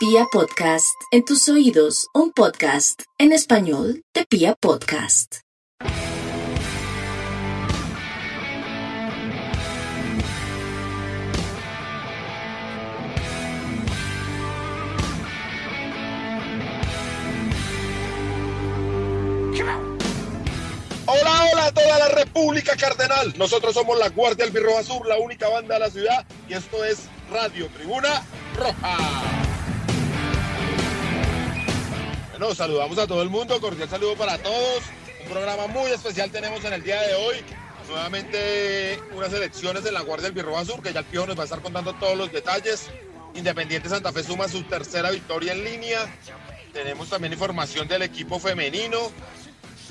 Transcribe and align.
Pia 0.00 0.24
Podcast, 0.32 0.96
en 1.10 1.26
tus 1.26 1.46
oídos, 1.50 2.08
un 2.14 2.32
podcast 2.32 3.02
en 3.18 3.32
español 3.32 4.02
de 4.14 4.24
Pia 4.24 4.54
Podcast. 4.58 5.40
Hola, 21.04 21.44
hola 21.52 21.66
a 21.66 21.72
toda 21.74 21.98
la 21.98 22.08
República 22.08 22.74
Cardenal. 22.74 23.34
Nosotros 23.36 23.74
somos 23.74 23.98
la 23.98 24.08
Guardia 24.08 24.46
del 24.46 24.54
Birro 24.54 24.78
Azul, 24.78 25.06
la 25.06 25.18
única 25.18 25.50
banda 25.50 25.74
de 25.74 25.80
la 25.80 25.90
ciudad, 25.90 26.26
y 26.48 26.54
esto 26.54 26.82
es 26.86 27.00
Radio 27.30 27.68
Tribuna 27.76 28.24
Roja. 28.56 29.49
Bueno, 32.40 32.54
saludamos 32.54 32.96
a 32.96 33.06
todo 33.06 33.20
el 33.20 33.28
mundo, 33.28 33.60
cordial 33.60 33.90
saludo 33.90 34.16
para 34.16 34.38
todos. 34.38 34.82
Un 35.24 35.28
programa 35.30 35.66
muy 35.66 35.90
especial 35.90 36.30
tenemos 36.30 36.64
en 36.64 36.72
el 36.72 36.82
día 36.82 36.98
de 37.02 37.14
hoy. 37.14 37.36
Nuevamente 37.86 38.98
unas 39.12 39.30
elecciones 39.34 39.84
en 39.84 39.92
la 39.92 40.00
Guardia 40.00 40.28
del 40.28 40.32
Birro 40.32 40.56
Azul, 40.56 40.82
que 40.82 40.90
ya 40.90 41.00
el 41.00 41.04
Piojo 41.04 41.26
nos 41.26 41.36
va 41.36 41.42
a 41.42 41.44
estar 41.44 41.60
contando 41.60 41.92
todos 41.96 42.16
los 42.16 42.32
detalles. 42.32 42.88
Independiente 43.34 43.90
Santa 43.90 44.10
Fe 44.10 44.22
suma 44.22 44.48
su 44.48 44.62
tercera 44.62 45.10
victoria 45.10 45.52
en 45.52 45.64
línea. 45.64 45.98
Tenemos 46.72 47.10
también 47.10 47.34
información 47.34 47.86
del 47.86 48.00
equipo 48.00 48.38
femenino. 48.38 48.98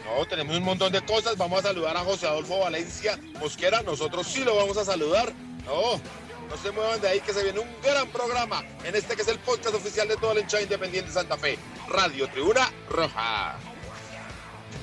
No, 0.05 0.25
tenemos 0.25 0.57
un 0.57 0.63
montón 0.63 0.91
de 0.91 1.01
cosas. 1.01 1.37
Vamos 1.37 1.59
a 1.59 1.67
saludar 1.67 1.97
a 1.97 1.99
José 1.99 2.25
Adolfo 2.25 2.57
Valencia 2.57 3.19
Mosquera. 3.39 3.83
Nosotros 3.83 4.25
sí 4.25 4.43
lo 4.43 4.55
vamos 4.55 4.75
a 4.75 4.85
saludar. 4.85 5.31
No, 5.67 6.01
no 6.49 6.57
se 6.57 6.71
muevan 6.71 6.99
de 6.99 7.07
ahí 7.07 7.19
que 7.21 7.33
se 7.33 7.43
viene 7.43 7.59
un 7.59 7.67
gran 7.83 8.07
programa 8.07 8.63
en 8.83 8.95
este 8.95 9.15
que 9.15 9.21
es 9.21 9.27
el 9.27 9.39
podcast 9.39 9.75
oficial 9.75 10.07
de 10.07 10.15
todo 10.17 10.31
el 10.31 10.39
hinchada 10.39 10.63
independiente 10.63 11.11
Santa 11.11 11.37
Fe. 11.37 11.57
Radio 11.87 12.27
Tribuna 12.27 12.69
Roja. 12.89 13.57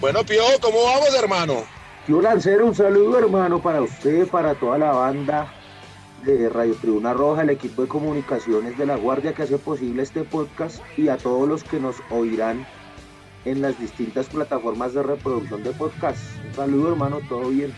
Bueno, 0.01 0.25
Pío, 0.25 0.43
¿cómo 0.61 0.85
vamos, 0.85 1.15
hermano? 1.15 1.65
Yo 2.07 2.21
Lancero, 2.21 2.67
un 2.67 2.75
saludo 2.75 3.19
hermano 3.19 3.61
para 3.61 3.83
usted, 3.83 4.29
para 4.29 4.55
toda 4.55 4.79
la 4.79 4.93
banda 4.93 5.53
de 6.25 6.49
Radio 6.49 6.75
Tribuna 6.77 7.13
Roja, 7.13 7.43
el 7.43 7.51
equipo 7.51 7.83
de 7.83 7.89
comunicaciones 7.89 8.79
de 8.79 8.87
La 8.87 8.97
Guardia 8.97 9.33
que 9.33 9.43
hace 9.43 9.59
posible 9.59 10.03
este 10.03 10.23
podcast 10.23 10.81
y 10.97 11.09
a 11.09 11.17
todos 11.17 11.49
los 11.49 11.65
que 11.65 11.81
nos 11.81 11.97
oirán 12.11 12.67
en 13.45 13.63
las 13.63 13.79
distintas 13.79 14.27
plataformas 14.27 14.95
de 14.95 15.03
reproducción 15.03 15.63
de 15.63 15.73
podcast. 15.73 16.21
Un 16.47 16.55
saludo 16.55 16.91
hermano, 16.91 17.21
todo 17.29 17.49
bien. 17.49 17.73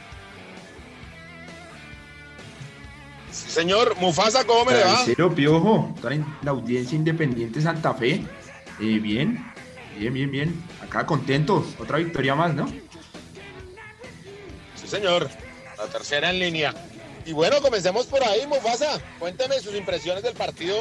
Sí, 3.39 3.50
señor. 3.50 3.97
Mufasa, 3.98 4.44
¿cómo 4.44 4.64
me 4.64 4.72
le 4.72 4.84
va? 4.84 5.03
Cero 5.05 5.33
Piojo, 5.34 5.94
la 6.42 6.50
audiencia 6.50 6.97
independiente 6.97 7.61
Santa 7.61 7.94
Fe. 7.94 8.25
Eh, 8.81 8.98
bien, 8.98 9.44
bien, 9.98 10.12
bien, 10.12 10.31
bien. 10.31 10.62
Acá 10.83 11.06
contento. 11.06 11.64
Otra 11.78 11.98
victoria 11.98 12.34
más, 12.34 12.55
¿no? 12.55 12.69
Sí, 14.75 14.86
señor. 14.86 15.28
La 15.77 15.86
tercera 15.86 16.31
en 16.31 16.41
línea. 16.41 16.75
Y 17.25 17.33
bueno, 17.33 17.61
comencemos 17.61 18.06
por 18.06 18.22
ahí, 18.25 18.47
Mufasa. 18.47 19.00
Cuénteme 19.19 19.61
sus 19.61 19.75
impresiones 19.75 20.22
del 20.25 20.34
partido. 20.34 20.77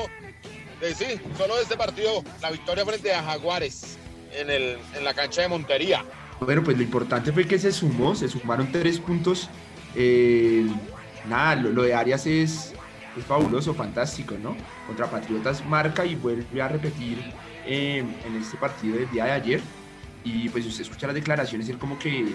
De, 0.82 0.96
sí, 0.96 1.06
solo 1.38 1.56
de 1.56 1.64
este 1.64 1.78
partido, 1.78 2.24
la 2.42 2.52
victoria 2.52 2.86
frente 2.86 3.14
a 3.14 3.24
Jaguares 3.24 3.98
en, 4.34 4.50
el, 4.50 4.78
en 4.96 5.04
la 5.04 5.14
cancha 5.14 5.42
de 5.42 5.48
Montería. 5.48 6.06
Bueno, 6.40 6.64
pues 6.64 6.78
lo 6.78 6.84
importante 6.84 7.32
fue 7.32 7.48
que 7.48 7.58
se 7.60 7.72
sumó, 7.72 8.16
se 8.16 8.28
sumaron 8.28 8.72
tres 8.72 9.00
puntos. 9.00 9.50
Eh, 9.96 10.68
nada, 11.28 11.56
lo, 11.56 11.70
lo 11.72 11.84
de 11.84 11.94
Arias 11.94 12.26
es, 12.26 12.74
es 13.18 13.26
fabuloso, 13.26 13.74
fantástico, 13.74 14.36
¿no? 14.42 14.56
Contra 14.86 15.10
Patriotas 15.10 15.66
marca 15.66 16.06
y 16.06 16.16
vuelve 16.16 16.62
a 16.62 16.68
repetir 16.68 17.18
eh, 17.66 18.04
en 18.26 18.36
este 18.36 18.58
partido 18.58 18.98
del 18.98 19.10
día 19.10 19.26
de 19.26 19.32
ayer. 19.32 19.62
Y 20.24 20.50
pues 20.50 20.66
usted 20.66 20.82
escucha 20.82 21.08
las 21.08 21.16
declaraciones, 21.16 21.70
él 21.70 21.78
como 21.78 21.98
que 21.98 22.34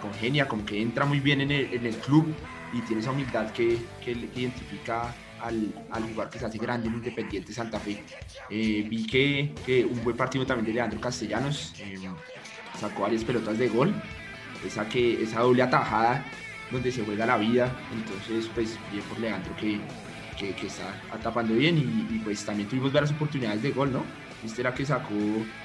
congenia, 0.00 0.48
como 0.48 0.64
que 0.64 0.80
entra 0.80 1.04
muy 1.04 1.20
bien 1.20 1.40
en 1.40 1.50
el, 1.50 1.96
club 1.96 2.34
y 2.72 2.80
tiene 2.82 3.02
esa 3.02 3.10
humildad 3.10 3.50
que, 3.52 3.78
que 4.02 4.12
identifica 4.12 5.14
al, 5.40 5.74
al, 5.90 6.02
lugar 6.02 6.30
que 6.30 6.38
se 6.38 6.46
hace 6.46 6.58
grande 6.58 6.88
en 6.88 6.94
Independiente 6.94 7.52
Santa 7.52 7.78
Fe. 7.78 8.02
Eh, 8.50 8.86
vi 8.88 9.06
que, 9.06 9.54
que, 9.64 9.84
un 9.84 10.02
buen 10.02 10.16
partido 10.16 10.46
también 10.46 10.66
de 10.66 10.72
Leandro 10.72 11.00
Castellanos, 11.00 11.74
eh, 11.78 11.96
sacó 12.78 13.02
varias 13.02 13.24
pelotas 13.24 13.58
de 13.58 13.68
gol, 13.68 13.94
esa, 14.66 14.88
que, 14.88 15.22
esa 15.22 15.40
doble 15.40 15.62
atajada 15.62 16.24
donde 16.70 16.90
se 16.90 17.04
juega 17.04 17.26
la 17.26 17.36
vida, 17.36 17.70
entonces 17.92 18.50
pues 18.54 18.78
bien 18.90 19.04
por 19.04 19.18
Leandro 19.20 19.54
que, 19.56 19.80
que, 20.38 20.54
que 20.54 20.66
está 20.66 20.94
atapando 21.12 21.54
bien 21.54 21.78
y, 21.78 22.14
y, 22.14 22.18
pues 22.18 22.44
también 22.44 22.68
tuvimos 22.68 22.92
varias 22.92 23.12
oportunidades 23.12 23.62
de 23.62 23.70
gol, 23.70 23.92
¿no? 23.92 24.04
Esta 24.44 24.60
era 24.60 24.74
que 24.74 24.84
sacó, 24.84 25.14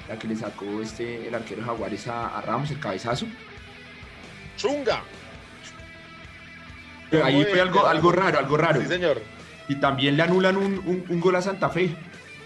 la 0.08 0.18
que 0.18 0.28
le 0.28 0.36
sacó 0.36 0.80
este, 0.80 1.28
el 1.28 1.34
arquero 1.34 1.62
Jaguares 1.64 2.06
a, 2.06 2.38
a 2.38 2.40
Ramos, 2.40 2.70
el 2.70 2.80
cabezazo. 2.80 3.26
¡Chunga! 4.56 5.02
Pero 7.10 7.24
ahí 7.24 7.44
fue 7.44 7.60
algo, 7.60 7.86
algo 7.86 8.12
raro, 8.12 8.38
algo 8.38 8.56
raro. 8.56 8.80
Sí, 8.80 8.86
señor. 8.86 9.20
Y 9.68 9.76
también 9.76 10.16
le 10.16 10.22
anulan 10.22 10.56
un, 10.56 10.78
un, 10.78 11.04
un, 11.08 11.20
gol 11.20 11.36
a 11.36 11.42
Santa 11.42 11.68
Fe. 11.68 11.94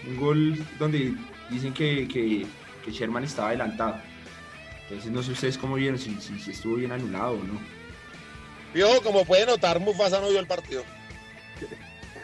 Un 0.07 0.17
gol 0.17 0.57
donde 0.79 1.13
dicen 1.49 1.73
que, 1.73 2.07
que, 2.07 2.45
que, 2.83 2.91
Sherman 2.91 3.23
estaba 3.23 3.49
adelantado. 3.49 3.95
Entonces 4.83 5.11
no 5.11 5.23
sé 5.23 5.31
ustedes 5.31 5.57
cómo 5.57 5.75
vieron, 5.75 5.97
si, 5.97 6.15
si, 6.19 6.37
si 6.39 6.51
estuvo 6.51 6.75
bien 6.75 6.91
anulado 6.91 7.33
o 7.33 7.43
no. 7.43 7.59
Vio, 8.75 9.01
como 9.01 9.23
puede 9.23 9.45
notar, 9.45 9.79
Mufasa 9.79 10.19
no 10.19 10.27
vio 10.27 10.37
el 10.37 10.47
partido. 10.47 10.83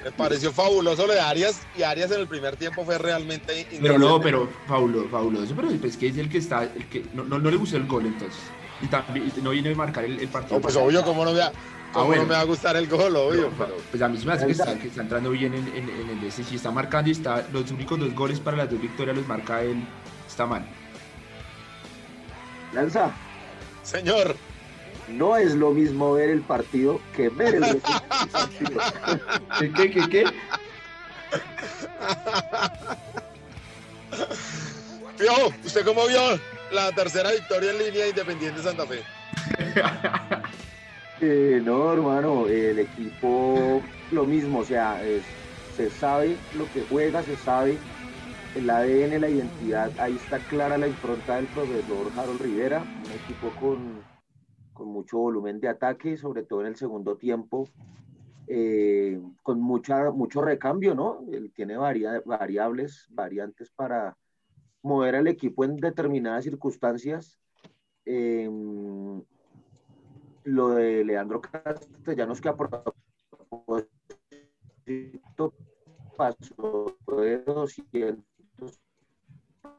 Me 0.04 0.12
pareció 0.12 0.52
fabuloso 0.52 1.08
lo 1.08 1.14
de 1.14 1.22
Arias 1.22 1.62
y 1.78 1.84
Arias 1.84 2.12
en 2.12 2.20
el 2.20 2.28
primer 2.28 2.58
tiempo 2.58 2.84
fue 2.84 2.98
realmente 2.98 3.66
Pero 3.82 3.98
no, 3.98 4.20
pero 4.20 4.50
fabuloso, 4.68 5.08
fabuloso. 5.08 5.56
Pero 5.56 5.70
es 5.70 5.96
que 5.96 6.08
es 6.08 6.18
el 6.18 6.28
que 6.28 6.40
está, 6.40 6.64
el 6.64 6.90
que 6.90 7.06
no, 7.14 7.24
no, 7.24 7.40
no 7.40 7.50
le 7.50 7.56
gustó 7.56 7.78
el 7.78 7.88
gol 7.88 8.06
entonces. 8.06 8.42
Y 8.82 8.88
también 8.88 9.32
no 9.42 9.52
viene 9.52 9.72
a 9.72 9.76
marcar 9.76 10.04
el, 10.04 10.20
el 10.20 10.28
partido. 10.28 10.58
No, 10.58 10.62
pues 10.62 10.76
obvio, 10.76 11.06
como 11.06 11.24
no 11.24 11.34
vea. 11.34 11.54
¿Cómo 11.94 12.04
ah, 12.04 12.08
bueno. 12.08 12.24
no 12.24 12.28
me 12.28 12.36
va 12.36 12.42
a 12.42 12.46
gustar 12.46 12.76
el 12.76 12.88
gol, 12.88 13.16
obvio? 13.16 13.44
No, 13.44 13.50
pero... 13.58 13.78
Pues 13.90 14.04
a 14.04 14.10
mí 14.10 14.20
me 14.26 14.34
hace 14.34 14.46
que 14.46 14.52
está, 14.52 14.78
que 14.78 14.88
está 14.88 15.02
entrando 15.04 15.30
bien 15.30 15.54
en, 15.54 15.68
en, 15.70 15.90
en 15.90 16.10
el 16.18 16.24
este. 16.26 16.44
Si 16.44 16.56
está 16.56 16.72
marcando 16.72 17.10
y 17.10 17.14
está, 17.14 17.48
los 17.54 17.72
únicos 17.72 17.98
dos 17.98 18.14
goles 18.14 18.42
para 18.42 18.58
las 18.58 18.70
dos 18.70 18.82
victorias 18.82 19.16
los 19.16 19.26
marca 19.26 19.62
él, 19.62 19.86
está 20.28 20.46
mal. 20.46 20.68
Lanza. 22.74 23.12
Señor. 23.84 24.36
No 25.12 25.38
es 25.38 25.54
lo 25.56 25.72
mismo 25.72 26.14
ver 26.14 26.30
el 26.30 26.42
partido 26.42 27.00
que 27.16 27.30
ver 27.30 27.56
el 27.56 27.78
partido. 27.78 28.82
¿Qué, 29.60 29.72
qué, 29.72 29.92
qué, 29.92 30.10
qué? 30.10 30.26
Piojo, 35.18 35.54
¿usted 35.64 35.86
cómo 35.86 36.08
vio 36.08 36.40
la 36.72 36.92
tercera 36.92 37.32
victoria 37.32 37.72
en 37.72 37.78
línea 37.78 38.08
Independiente 38.08 38.62
Santa 38.62 38.86
Fe? 38.86 39.04
Eh, 41.24 41.62
no, 41.64 41.94
hermano, 41.94 42.48
el 42.48 42.80
equipo 42.80 43.80
lo 44.10 44.26
mismo, 44.26 44.60
o 44.60 44.66
sea, 44.66 45.04
es, 45.04 45.22
se 45.78 45.92
sabe 45.92 46.36
lo 46.58 46.66
que 46.74 46.84
juega, 46.90 47.22
se 47.22 47.38
sabe 47.38 47.78
el 48.56 48.68
ADN, 48.68 49.22
la 49.22 49.30
identidad, 49.30 49.92
ahí 50.00 50.16
está 50.16 50.40
clara 50.40 50.80
la 50.80 50.88
impronta 50.88 51.36
del 51.36 51.46
profesor 51.46 52.12
Harold 52.18 52.42
Rivera, 52.42 52.80
un 52.80 53.12
equipo 53.12 53.52
con, 53.60 54.04
mucho 54.86 55.18
volumen 55.18 55.60
de 55.60 55.68
ataque, 55.68 56.18
sobre 56.18 56.44
todo 56.44 56.62
en 56.62 56.68
el 56.68 56.76
segundo 56.76 57.18
tiempo, 57.18 57.68
eh, 58.48 59.22
con 59.44 59.62
mucha, 59.62 60.12
mucho 60.12 60.42
recambio, 60.42 60.96
¿no? 60.96 61.22
Él 61.32 61.52
tiene 61.54 61.78
varia, 61.78 62.22
variables, 62.26 63.08
variantes 63.10 63.70
para 63.72 64.18
mover 64.82 65.16
al 65.16 65.28
equipo 65.28 65.64
en 65.64 65.78
determinadas 65.78 66.44
circunstancias. 66.44 67.40
Eh, 68.06 68.50
lo 70.44 70.70
de 70.70 71.06
Leandro 71.06 71.40
Castellanos 71.40 72.42
que 72.42 72.50
a 72.50 72.58
propósito 72.58 73.94
pasó 76.18 76.98
de 77.08 77.38
200 77.44 78.26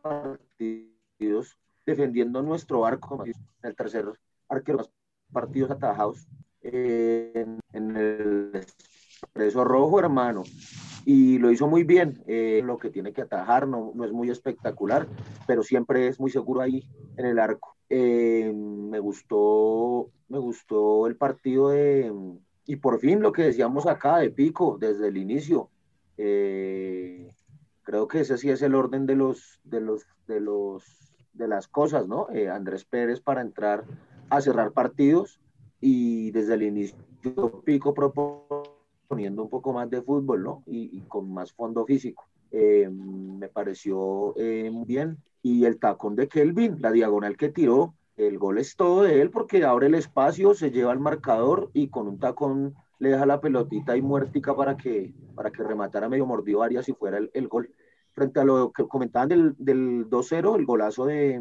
partidos 0.03 1.59
defendiendo 1.85 2.43
nuestro 2.43 2.87
arco, 2.87 3.25
el 3.63 3.77
tercer 3.77 4.13
arquero 4.53 4.89
partidos 5.33 5.71
atajados 5.71 6.29
en, 6.61 7.59
en 7.73 7.97
el 7.97 8.51
expreso 8.55 9.65
rojo, 9.65 9.99
hermano. 9.99 10.43
Y 11.05 11.39
lo 11.39 11.51
hizo 11.51 11.67
muy 11.67 11.83
bien, 11.83 12.23
eh, 12.27 12.63
lo 12.65 12.79
que 12.79 12.91
tiene 12.91 13.13
que 13.13 13.23
atajar, 13.23 13.67
no, 13.67 13.93
no 13.95 14.05
es 14.05 14.13
muy 14.13 14.31
espectacular, 14.31 15.09
pero 15.47 15.63
siempre 15.63 16.07
es 16.07 16.21
muy 16.21 16.31
seguro 16.31 16.61
ahí 16.61 16.87
en 17.17 17.27
el 17.27 17.39
arco. 17.39 17.77
Eh, 17.89 18.53
me 18.55 19.01
gustó 19.01 20.11
me 20.29 20.39
gustó 20.39 21.07
el 21.07 21.17
partido 21.17 21.69
de, 21.69 22.11
y 22.65 22.77
por 22.77 23.01
fin 23.01 23.21
lo 23.21 23.33
que 23.33 23.43
decíamos 23.43 23.87
acá 23.87 24.17
de 24.19 24.31
Pico 24.31 24.79
desde 24.81 25.09
el 25.09 25.19
inicio. 25.19 25.69
Eh, 26.17 27.35
creo 27.83 28.09
que 28.09 28.21
ese 28.21 28.39
sí 28.39 28.49
es 28.49 28.63
el 28.63 28.75
orden 28.75 29.05
de 29.05 29.17
los, 29.17 29.61
de 29.65 29.81
los, 29.81 30.07
de 30.27 30.41
los, 30.41 30.85
de 31.35 31.49
las 31.49 31.69
cosas, 31.69 32.09
¿no? 32.09 32.29
Eh, 32.33 32.49
Andrés 32.49 32.85
Pérez 32.87 33.21
para 33.21 33.43
entrar 33.43 33.85
a 34.33 34.41
cerrar 34.41 34.73
partidos 34.73 35.41
y 35.81 36.31
desde 36.31 36.55
el 36.55 36.63
inicio 36.63 36.97
Pico 37.65 37.95
proponiendo 37.95 39.43
un 39.43 39.51
poco 39.51 39.73
más 39.73 39.91
de 39.91 40.03
fútbol, 40.03 40.43
¿no? 40.43 40.63
Y, 40.67 40.97
y 40.97 41.03
con 41.03 41.33
más 41.33 41.53
fondo 41.53 41.85
físico. 41.85 42.25
eh, 42.51 42.89
me 42.91 43.49
pareció 43.49 44.35
eh, 44.37 44.71
muy 44.71 44.87
bien. 44.87 45.19
Y 45.43 45.65
el 45.65 45.79
tacón 45.79 46.17
de 46.17 46.29
Kelvin, 46.29 46.81
la 46.81 46.93
diagonal 46.93 47.37
que 47.37 47.49
tiró, 47.51 47.95
el 48.17 48.39
gol 48.39 48.59
es 48.59 48.77
todo 48.77 49.03
de 49.03 49.21
él 49.21 49.31
porque 49.31 49.65
abre 49.65 49.87
el 49.87 49.95
espacio, 49.95 50.55
se 50.55 50.71
lleva 50.71 50.93
al 50.93 51.01
marcador 51.01 51.71
y 51.73 51.89
con 51.89 52.09
un 52.09 52.19
tacón 52.19 52.75
le 52.99 53.11
deja 53.11 53.27
la 53.27 53.41
pelotita 53.41 53.97
y 53.97 54.03
muertica 54.03 54.55
para 54.55 54.77
que, 54.77 55.13
para 55.35 55.51
que 55.51 55.63
rematara 55.63 56.09
medio 56.09 56.27
mordido 56.27 56.63
Arias 56.63 56.89
y 56.89 56.93
fuera 56.93 57.19
el, 57.19 57.49
gol. 57.49 57.71
Frente 58.13 58.41
a 58.41 58.45
lo 58.45 58.73
que 58.73 58.87
comentaban 58.87 59.29
del, 59.29 59.55
del 59.59 60.09
2-0, 60.09 60.57
el 60.57 60.67
golazo 60.67 61.07
de 61.07 61.35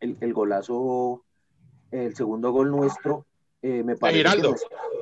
el, 0.00 0.16
el, 0.20 0.32
golazo, 0.32 1.22
el 1.90 2.14
segundo 2.14 2.52
gol 2.52 2.70
nuestro, 2.70 3.26
eh, 3.62 3.82
me 3.82 3.96
parece 3.96 4.22
de 4.22 4.30
Giraldo. 4.30 4.54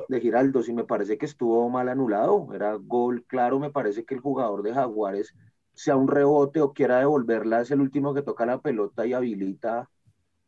de 0.09 0.19
Giraldo, 0.19 0.63
sí 0.63 0.73
me 0.73 0.83
parece 0.83 1.17
que 1.17 1.25
estuvo 1.25 1.69
mal 1.69 1.87
anulado, 1.89 2.53
era 2.53 2.73
gol 2.75 3.23
claro, 3.25 3.59
me 3.59 3.71
parece 3.71 4.03
que 4.03 4.15
el 4.15 4.21
jugador 4.21 4.63
de 4.63 4.73
Jaguares 4.73 5.33
sea 5.73 5.95
un 5.95 6.09
rebote 6.09 6.59
o 6.59 6.73
quiera 6.73 6.99
devolverla, 6.99 7.61
es 7.61 7.71
el 7.71 7.79
último 7.79 8.13
que 8.13 8.21
toca 8.21 8.45
la 8.45 8.59
pelota 8.59 9.05
y 9.05 9.13
habilita 9.13 9.89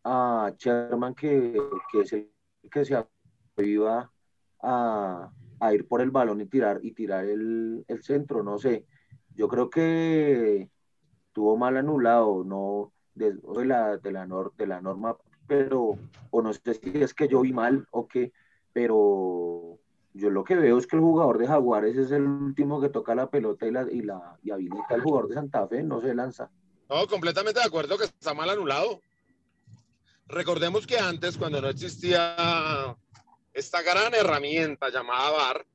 a 0.03 0.53
Sherman 0.57 1.15
que, 1.15 1.57
que 1.91 2.01
es 2.01 2.13
el 2.13 2.31
que 2.69 2.85
se 2.85 3.05
aviva 3.57 4.11
a, 4.61 5.31
a, 5.59 5.73
ir 5.73 5.87
por 5.87 6.01
el 6.01 6.11
balón 6.11 6.41
y 6.41 6.45
tirar, 6.45 6.79
y 6.83 6.91
tirar 6.91 7.25
el, 7.25 7.83
el, 7.87 8.03
centro, 8.03 8.43
no 8.43 8.57
sé. 8.57 8.85
Yo 9.35 9.47
creo 9.47 9.69
que 9.69 10.69
tuvo 11.31 11.57
mal 11.57 11.77
anulado, 11.77 12.43
no 12.43 12.91
de, 13.15 13.33
de 13.33 13.65
la, 13.65 13.97
de, 13.97 14.11
la 14.11 14.25
nor, 14.25 14.53
de 14.57 14.67
la 14.67 14.81
norma, 14.81 15.17
pero, 15.51 15.97
o 16.29 16.41
no 16.41 16.53
sé 16.53 16.75
si 16.75 17.03
es 17.03 17.13
que 17.13 17.27
yo 17.27 17.41
vi 17.41 17.51
mal 17.51 17.85
o 17.91 18.07
qué, 18.07 18.31
pero 18.71 19.77
yo 20.13 20.29
lo 20.29 20.45
que 20.45 20.55
veo 20.55 20.77
es 20.77 20.87
que 20.87 20.95
el 20.95 21.01
jugador 21.01 21.37
de 21.39 21.47
Jaguares 21.47 21.97
es 21.97 22.11
el 22.11 22.25
último 22.25 22.79
que 22.79 22.87
toca 22.87 23.13
la 23.15 23.29
pelota 23.29 23.67
y 23.67 23.71
la, 23.71 23.85
y 23.91 24.01
la 24.01 24.39
y 24.43 24.51
habilita 24.51 24.95
el 24.95 25.01
jugador 25.01 25.27
de 25.27 25.35
Santa 25.35 25.67
Fe, 25.67 25.83
no 25.83 25.99
se 25.99 26.15
lanza. 26.15 26.49
No, 26.87 27.05
completamente 27.05 27.59
de 27.59 27.65
acuerdo 27.65 27.97
que 27.97 28.05
está 28.05 28.33
mal 28.33 28.49
anulado. 28.49 29.01
Recordemos 30.27 30.87
que 30.87 30.97
antes, 30.97 31.37
cuando 31.37 31.59
no 31.59 31.67
existía 31.67 32.95
esta 33.53 33.81
gran 33.81 34.13
herramienta 34.13 34.87
llamada 34.87 35.31
VAR, 35.31 35.65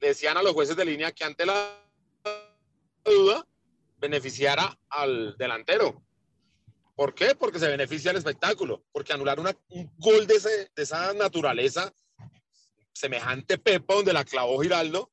decían 0.00 0.36
a 0.36 0.42
los 0.42 0.52
jueces 0.52 0.74
de 0.74 0.84
línea 0.84 1.12
que 1.12 1.22
ante 1.22 1.46
la 1.46 1.78
duda 3.04 3.46
beneficiara 3.98 4.76
al 4.88 5.36
delantero. 5.38 6.03
¿Por 6.94 7.14
qué? 7.14 7.34
Porque 7.34 7.58
se 7.58 7.68
beneficia 7.68 8.10
el 8.10 8.16
espectáculo, 8.16 8.84
porque 8.92 9.12
anular 9.12 9.40
una, 9.40 9.56
un 9.68 9.92
gol 9.98 10.26
de, 10.26 10.34
ese, 10.34 10.70
de, 10.74 10.82
esa 10.82 11.12
naturaleza, 11.12 11.92
semejante 12.92 13.58
Pepa 13.58 13.94
donde 13.94 14.12
la 14.12 14.24
clavó 14.24 14.60
Giraldo, 14.62 15.10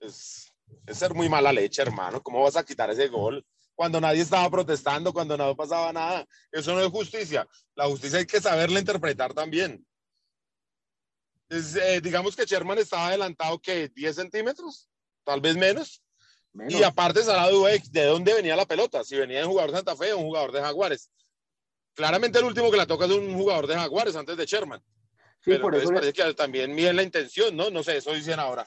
es, 0.00 0.52
es 0.86 0.98
ser 0.98 1.14
muy 1.14 1.28
mala 1.28 1.52
leche, 1.52 1.82
hermano. 1.82 2.22
¿Cómo 2.22 2.42
vas 2.42 2.56
a 2.56 2.64
quitar 2.64 2.90
ese 2.90 3.08
gol? 3.08 3.44
cuando 3.74 4.00
nadie 4.00 4.22
estaba 4.22 4.48
protestando, 4.50 5.12
cuando 5.12 5.36
no 5.36 5.56
pasaba 5.56 5.92
nada. 5.92 6.26
Eso 6.50 6.74
no 6.74 6.80
es 6.80 6.88
justicia. 6.88 7.46
La 7.74 7.86
justicia 7.86 8.18
hay 8.18 8.26
que 8.26 8.40
saberla 8.40 8.78
interpretar 8.78 9.34
también. 9.34 9.84
Es, 11.48 11.76
eh, 11.76 12.00
digamos 12.00 12.34
que 12.36 12.46
Sherman 12.46 12.78
estaba 12.78 13.08
adelantado 13.08 13.58
que 13.58 13.88
10 13.88 14.16
centímetros, 14.16 14.88
tal 15.24 15.40
vez 15.40 15.56
menos. 15.56 16.02
menos. 16.52 16.72
Y 16.72 16.82
aparte 16.82 17.22
Sara 17.22 17.50
Dueck, 17.50 17.84
¿de 17.86 18.04
dónde 18.06 18.34
venía 18.34 18.56
la 18.56 18.66
pelota? 18.66 19.04
Si 19.04 19.16
venía 19.16 19.38
de 19.38 19.44
un 19.44 19.50
jugador 19.50 19.72
de 19.72 19.76
Santa 19.78 19.96
Fe 19.96 20.12
o 20.12 20.18
un 20.18 20.24
jugador 20.24 20.52
de 20.52 20.60
Jaguares. 20.60 21.10
Claramente 21.94 22.38
el 22.38 22.44
último 22.44 22.70
que 22.70 22.76
la 22.76 22.86
toca 22.86 23.06
es 23.06 23.12
un 23.12 23.34
jugador 23.34 23.66
de 23.66 23.74
Jaguares 23.74 24.16
antes 24.16 24.36
de 24.36 24.46
Sherman. 24.46 24.80
Sí, 25.40 25.50
Pero 25.50 25.62
por 25.62 25.74
eso 25.74 25.88
parece 25.88 26.06
le... 26.06 26.12
que 26.12 26.34
también 26.34 26.74
miden 26.74 26.96
la 26.96 27.02
intención, 27.02 27.56
¿no? 27.56 27.70
No 27.70 27.82
sé, 27.82 27.98
eso 27.98 28.12
dicen 28.12 28.40
ahora. 28.40 28.66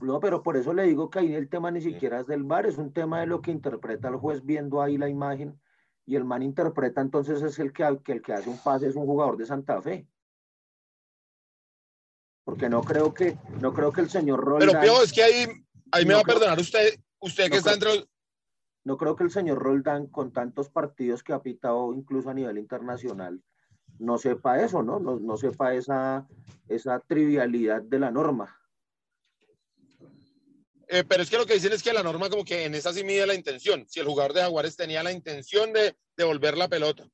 No, 0.00 0.20
pero 0.20 0.42
por 0.42 0.56
eso 0.56 0.72
le 0.72 0.84
digo 0.84 1.10
que 1.10 1.18
ahí 1.18 1.34
el 1.34 1.48
tema 1.48 1.70
ni 1.70 1.80
siquiera 1.80 2.20
es 2.20 2.26
del 2.26 2.44
bar, 2.44 2.66
es 2.66 2.78
un 2.78 2.92
tema 2.92 3.20
de 3.20 3.26
lo 3.26 3.40
que 3.40 3.50
interpreta 3.50 4.08
el 4.08 4.16
juez 4.16 4.44
viendo 4.44 4.80
ahí 4.80 4.96
la 4.96 5.08
imagen 5.08 5.60
y 6.06 6.16
el 6.16 6.24
man 6.24 6.42
interpreta, 6.42 7.00
entonces 7.00 7.42
es 7.42 7.58
el 7.58 7.72
que, 7.72 7.84
que 8.04 8.12
el 8.12 8.22
que 8.22 8.32
hace 8.32 8.48
un 8.48 8.58
pase 8.58 8.86
es 8.86 8.94
un 8.94 9.04
jugador 9.06 9.36
de 9.36 9.44
Santa 9.44 9.82
Fe. 9.82 10.06
Porque 12.44 12.68
no 12.68 12.82
creo 12.82 13.12
que, 13.12 13.36
no 13.60 13.74
creo 13.74 13.92
que 13.92 14.00
el 14.00 14.08
señor 14.08 14.40
Roldán... 14.40 14.68
Pero 14.68 14.80
Pio, 14.80 15.02
es 15.02 15.12
que 15.12 15.22
ahí, 15.22 15.46
ahí 15.92 16.06
me 16.06 16.12
no 16.12 16.16
va 16.16 16.20
a 16.22 16.24
perdonar 16.24 16.58
usted, 16.58 16.98
usted 17.18 17.44
que 17.44 17.50
no 17.50 17.56
está 17.56 17.78
creo, 17.78 17.94
entre... 17.94 18.08
No 18.88 18.96
creo 18.96 19.16
que 19.16 19.24
el 19.24 19.30
señor 19.30 19.58
Roldán, 19.58 20.06
con 20.06 20.32
tantos 20.32 20.70
partidos 20.70 21.22
que 21.22 21.34
ha 21.34 21.42
pitado 21.42 21.92
incluso 21.92 22.30
a 22.30 22.32
nivel 22.32 22.56
internacional, 22.56 23.38
no 23.98 24.16
sepa 24.16 24.64
eso, 24.64 24.82
¿no? 24.82 24.98
No, 24.98 25.20
no 25.20 25.36
sepa 25.36 25.74
esa, 25.74 26.26
esa 26.68 26.98
trivialidad 27.00 27.82
de 27.82 27.98
la 27.98 28.10
norma. 28.10 28.58
Eh, 30.86 31.04
pero 31.06 31.22
es 31.22 31.28
que 31.28 31.36
lo 31.36 31.44
que 31.44 31.52
dicen 31.52 31.74
es 31.74 31.82
que 31.82 31.92
la 31.92 32.02
norma 32.02 32.30
como 32.30 32.46
que 32.46 32.64
en 32.64 32.74
esa 32.74 32.94
sí 32.94 33.04
mide 33.04 33.26
la 33.26 33.34
intención. 33.34 33.84
Si 33.86 34.00
el 34.00 34.06
jugador 34.06 34.32
de 34.32 34.40
Jaguares 34.40 34.74
tenía 34.74 35.02
la 35.02 35.12
intención 35.12 35.70
de 35.74 35.94
devolver 36.16 36.56
la 36.56 36.68
pelota. 36.68 37.06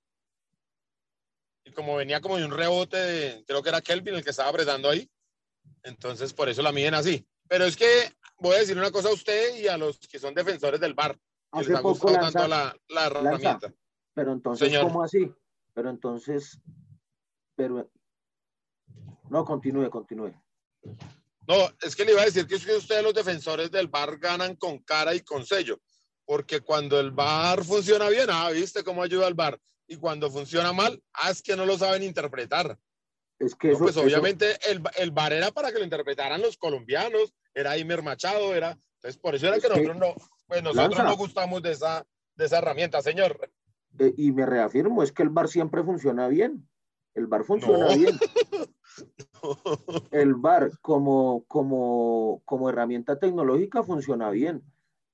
Y 1.65 1.73
como 1.73 1.97
venía 1.97 2.21
como 2.21 2.37
de 2.37 2.45
un 2.45 2.53
rebote 2.53 3.43
creo 3.49 3.65
que 3.65 3.71
era 3.71 3.81
Kelvin 3.81 4.15
el 4.15 4.23
que 4.23 4.31
estaba 4.31 4.51
apretando 4.51 4.89
ahí. 4.89 5.11
Entonces 5.83 6.33
por 6.33 6.49
eso 6.49 6.63
la 6.63 6.71
miden 6.71 6.95
así. 6.95 7.27
Pero 7.49 7.65
es 7.65 7.77
que 7.77 8.13
voy 8.39 8.55
a 8.55 8.61
decir 8.61 8.79
una 8.79 8.93
cosa 8.93 9.09
a 9.09 9.13
usted 9.13 9.57
y 9.57 9.67
a 9.67 9.77
los 9.77 9.99
que 9.99 10.21
son 10.21 10.37
defensores 10.37 10.79
del 10.79 10.95
bar. 10.95 11.19
Hace 11.61 11.71
les 11.71 11.79
ha 11.79 11.83
poco 11.83 12.11
lanza, 12.11 12.49
la, 12.49 12.77
la 12.89 13.07
herramienta. 13.07 13.51
Lanza. 13.53 13.75
Pero 14.15 14.33
entonces, 14.33 14.69
Señor. 14.69 14.85
¿cómo 14.85 15.03
así? 15.03 15.33
Pero 15.73 15.91
entonces, 15.91 16.61
pero... 17.57 17.91
No, 19.31 19.45
continúe, 19.45 19.91
continúe. 19.91 20.33
No, 21.47 21.57
es 21.83 21.97
que 21.97 22.05
le 22.05 22.13
iba 22.13 22.23
a 22.23 22.27
decir 22.27 22.47
que 22.47 22.55
es 22.55 22.65
que 22.65 22.77
ustedes 22.77 23.03
los 23.03 23.15
defensores 23.15 23.71
del 23.71 23.89
bar 23.89 24.19
ganan 24.19 24.57
con 24.57 24.79
cara 24.79 25.15
y 25.15 25.21
con 25.21 25.45
sello, 25.45 25.81
porque 26.25 26.61
cuando 26.61 26.99
el 27.01 27.11
bar 27.11 27.65
funciona 27.65 28.09
bien, 28.09 28.29
ah, 28.31 28.51
viste 28.51 28.85
cómo 28.85 29.03
ayuda 29.03 29.27
al 29.27 29.35
bar, 29.35 29.59
y 29.87 29.97
cuando 29.97 30.31
funciona 30.31 30.73
mal, 30.73 31.03
ah, 31.13 31.31
es 31.31 31.43
que 31.43 31.57
no 31.57 31.67
lo 31.67 31.77
saben 31.77 32.03
interpretar. 32.03 32.79
Es 33.39 33.55
que 33.55 33.69
no, 33.69 33.75
eso, 33.75 33.85
pues 33.85 33.97
obviamente 33.97 34.53
eso... 34.53 34.71
el, 34.71 34.83
el 34.97 35.11
bar 35.11 35.33
era 35.33 35.51
para 35.51 35.73
que 35.73 35.79
lo 35.79 35.85
interpretaran 35.85 36.41
los 36.41 36.57
colombianos, 36.57 37.35
era 37.53 37.77
Imer 37.77 38.03
Machado, 38.03 38.55
era, 38.55 38.79
entonces 38.97 39.21
por 39.21 39.35
eso 39.35 39.49
era 39.49 39.59
que 39.59 39.69
nosotros 39.69 39.97
no, 39.97 40.15
pues 40.47 40.63
nosotros 40.63 40.97
Lanza. 40.97 41.05
no 41.05 41.17
gustamos 41.17 41.63
de 41.63 41.73
esa, 41.73 42.07
de 42.37 42.45
esa 42.45 42.59
herramienta, 42.59 43.03
señor. 43.03 43.51
Eh, 43.99 44.15
y 44.17 44.33
me 44.33 44.47
reafirmo, 44.47 45.03
es 45.03 45.13
que 45.13 45.23
el 45.23 45.29
bar 45.29 45.49
siempre 45.49 45.83
funciona 45.83 46.29
bien. 46.29 46.69
El 47.15 47.27
bar 47.27 47.45
funciona 47.45 47.89
no. 47.89 47.97
bien. 47.97 48.19
El 50.11 50.35
bar 50.35 50.71
como, 50.81 51.45
como, 51.47 52.43
como 52.45 52.71
herramienta 52.71 53.19
tecnológica 53.19 53.83
funciona 53.83 54.31
bien. 54.31 54.63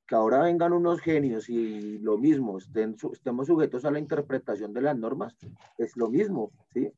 Que 0.06 0.14
ahora 0.14 0.42
vengan 0.42 0.72
unos 0.72 1.00
genios 1.00 1.48
y 1.48 1.98
lo 1.98 2.18
mismo, 2.18 2.58
estén, 2.58 2.96
estemos 3.12 3.46
sujetos 3.46 3.84
a 3.84 3.90
la 3.90 4.00
interpretación 4.00 4.72
de 4.72 4.82
las 4.82 4.96
normas, 4.96 5.36
es 5.78 5.96
lo 5.96 6.08
mismo, 6.08 6.50
¿sí? 6.72 6.92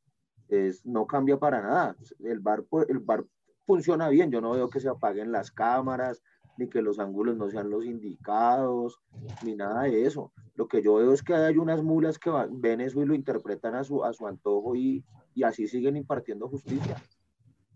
Es, 0.47 0.83
no 0.85 1.05
cambia 1.05 1.37
para 1.37 1.61
nada. 1.61 1.95
El 2.23 2.39
bar, 2.39 2.63
el 2.87 2.99
bar 2.99 3.23
funciona 3.65 4.09
bien. 4.09 4.31
Yo 4.31 4.41
no 4.41 4.51
veo 4.51 4.69
que 4.69 4.79
se 4.79 4.89
apaguen 4.89 5.31
las 5.31 5.51
cámaras, 5.51 6.23
ni 6.57 6.69
que 6.69 6.81
los 6.81 6.99
ángulos 6.99 7.35
no 7.37 7.49
sean 7.49 7.69
los 7.69 7.85
indicados, 7.85 8.99
ni 9.43 9.55
nada 9.55 9.83
de 9.83 10.05
eso. 10.05 10.31
Lo 10.55 10.67
que 10.67 10.81
yo 10.81 10.95
veo 10.95 11.13
es 11.13 11.23
que 11.23 11.33
hay 11.33 11.57
unas 11.57 11.81
mulas 11.81 12.19
que 12.19 12.31
ven 12.51 12.81
eso 12.81 13.01
y 13.01 13.05
lo 13.05 13.15
interpretan 13.15 13.75
a 13.75 13.83
su, 13.83 14.03
a 14.03 14.13
su 14.13 14.27
antojo 14.27 14.75
y, 14.75 15.03
y 15.33 15.43
así 15.43 15.67
siguen 15.67 15.97
impartiendo 15.97 16.47
justicia. 16.47 17.01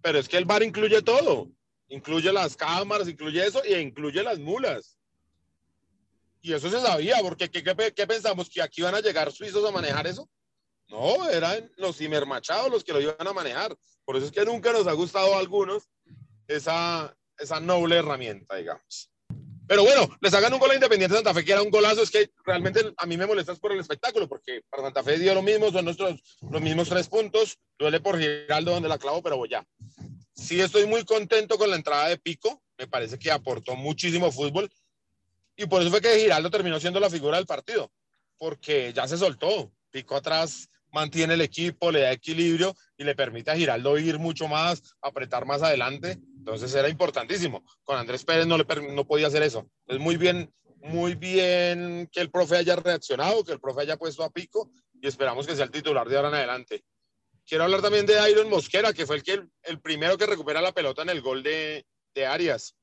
Pero 0.02 0.20
es 0.20 0.28
que 0.28 0.38
el 0.38 0.46
bar 0.46 0.64
incluye 0.64 1.02
todo. 1.02 1.50
Incluye 1.90 2.32
las 2.32 2.56
cámaras, 2.56 3.08
incluye 3.08 3.46
eso 3.46 3.62
y 3.68 3.74
incluye 3.76 4.22
las 4.22 4.40
mulas. 4.40 5.00
Y 6.42 6.54
eso 6.54 6.70
se 6.70 6.80
sabía, 6.80 7.18
porque 7.22 7.50
¿qué, 7.50 7.64
qué, 7.64 7.94
qué 7.96 8.08
pensamos? 8.08 8.50
¿Que 8.50 8.62
aquí 8.62 8.82
van 8.82 8.96
a 8.96 9.02
llegar 9.02 9.32
suizos 9.32 9.68
a 9.68 9.72
manejar 9.72 10.06
eso? 10.06 10.30
No, 10.90 11.30
eran 11.30 11.70
los 11.78 11.98
cimermachados 11.98 12.72
los 12.72 12.84
que 12.84 12.94
lo 12.94 13.02
iban 13.02 13.28
a 13.28 13.34
manejar. 13.34 13.76
Por 14.06 14.16
eso 14.16 14.28
es 14.28 14.32
que 14.32 14.46
nunca 14.46 14.72
nos 14.72 14.88
ha 14.88 14.94
gustado 14.94 15.34
a 15.36 15.40
algunos 15.40 15.90
esa, 16.48 17.17
esa 17.38 17.60
noble 17.60 17.98
herramienta, 17.98 18.56
digamos. 18.56 19.10
Pero 19.68 19.84
bueno, 19.84 20.08
les 20.22 20.34
hagan 20.34 20.54
un 20.54 20.60
gol 20.60 20.72
a 20.72 20.76
Independiente 20.76 21.16
Santa 21.16 21.34
Fe, 21.34 21.44
que 21.44 21.52
era 21.52 21.62
un 21.62 21.70
golazo, 21.70 22.02
es 22.02 22.10
que 22.10 22.32
realmente 22.46 22.94
a 22.96 23.06
mí 23.06 23.18
me 23.18 23.26
molestas 23.26 23.60
por 23.60 23.74
el 23.74 23.80
espectáculo, 23.80 24.28
porque 24.28 24.62
para 24.70 24.84
Santa 24.84 25.04
Fe 25.04 25.20
dio 25.20 25.34
lo 25.34 25.42
mismo, 25.42 25.70
son 25.72 25.84
nuestros, 25.84 26.22
los 26.50 26.62
mismos 26.62 26.88
tres 26.88 27.10
puntos, 27.10 27.58
duele 27.78 28.00
por 28.00 28.18
Giraldo 28.18 28.72
donde 28.72 28.88
la 28.88 28.98
clavo, 28.98 29.22
pero 29.22 29.46
ya. 29.46 29.68
Sí 30.34 30.62
estoy 30.62 30.86
muy 30.86 31.04
contento 31.04 31.58
con 31.58 31.70
la 31.70 31.76
entrada 31.76 32.08
de 32.08 32.18
Pico, 32.18 32.62
me 32.78 32.88
parece 32.88 33.20
que 33.20 33.30
aportó 33.30 33.76
muchísimo 33.76 34.32
fútbol, 34.32 34.70
y 35.58 35.66
por 35.66 35.82
eso 35.82 35.92
fue 35.92 36.00
que 36.00 36.18
Giraldo 36.18 36.50
terminó 36.50 36.80
siendo 36.80 37.02
la 37.02 37.10
figura 37.10 37.36
del 37.36 37.46
partido, 37.46 37.92
porque 38.38 38.94
ya 38.94 39.06
se 39.06 39.18
soltó, 39.18 39.74
Pico 39.92 40.16
atrás 40.16 40.70
mantiene 40.98 41.36
el 41.36 41.42
equipo, 41.42 41.92
le 41.92 42.02
da 42.02 42.12
equilibrio 42.12 42.76
y 42.98 43.04
le 43.04 43.14
permite 43.14 43.52
a 43.52 43.56
Giraldo 43.56 44.00
ir 44.00 44.18
mucho 44.18 44.48
más, 44.48 44.82
apretar 45.02 45.46
más 45.46 45.62
adelante. 45.62 46.18
Entonces 46.40 46.74
era 46.74 46.90
importantísimo. 46.90 47.64
Con 47.84 47.98
Andrés 47.98 48.26
Pérez 48.26 48.48
no, 48.48 48.58
le, 48.58 48.66
no 48.94 49.06
podía 49.06 49.28
hacer 49.28 49.44
eso. 49.44 49.70
Es 49.86 50.00
muy 50.00 50.18
bien, 50.18 50.52
muy 50.82 51.14
bien 51.14 52.10
que 52.12 52.20
el 52.20 52.32
profe 52.32 52.58
haya 52.58 52.76
reaccionado, 52.76 53.44
que 53.44 53.52
el 53.52 53.60
profe 53.60 53.82
haya 53.82 53.98
puesto 53.98 54.24
a 54.24 54.32
pico 54.32 54.72
y 55.00 55.08
esperamos 55.08 55.46
que 55.46 55.56
sea 55.56 55.66
el 55.66 55.72
titular 55.72 56.10
de 56.10 56.16
ahora 56.16 56.30
en 56.30 56.36
adelante. 56.36 56.84
Quiero 57.46 57.64
hablar 57.64 57.82
también 57.82 58.06
de 58.08 58.32
Iron 58.32 58.50
Mosquera, 58.50 58.92
que 58.92 59.06
fue 59.06 59.18
el, 59.18 59.24
que, 59.24 59.44
el, 59.64 59.80
primero 59.80 60.18
que 60.18 60.26
recupera 60.26 60.62
la 60.62 60.74
pelota 60.74 61.04
en 61.04 61.10
el 61.10 61.22
gol 61.22 61.44
de, 61.44 61.86
de 62.16 62.26
Arias. 62.26 62.76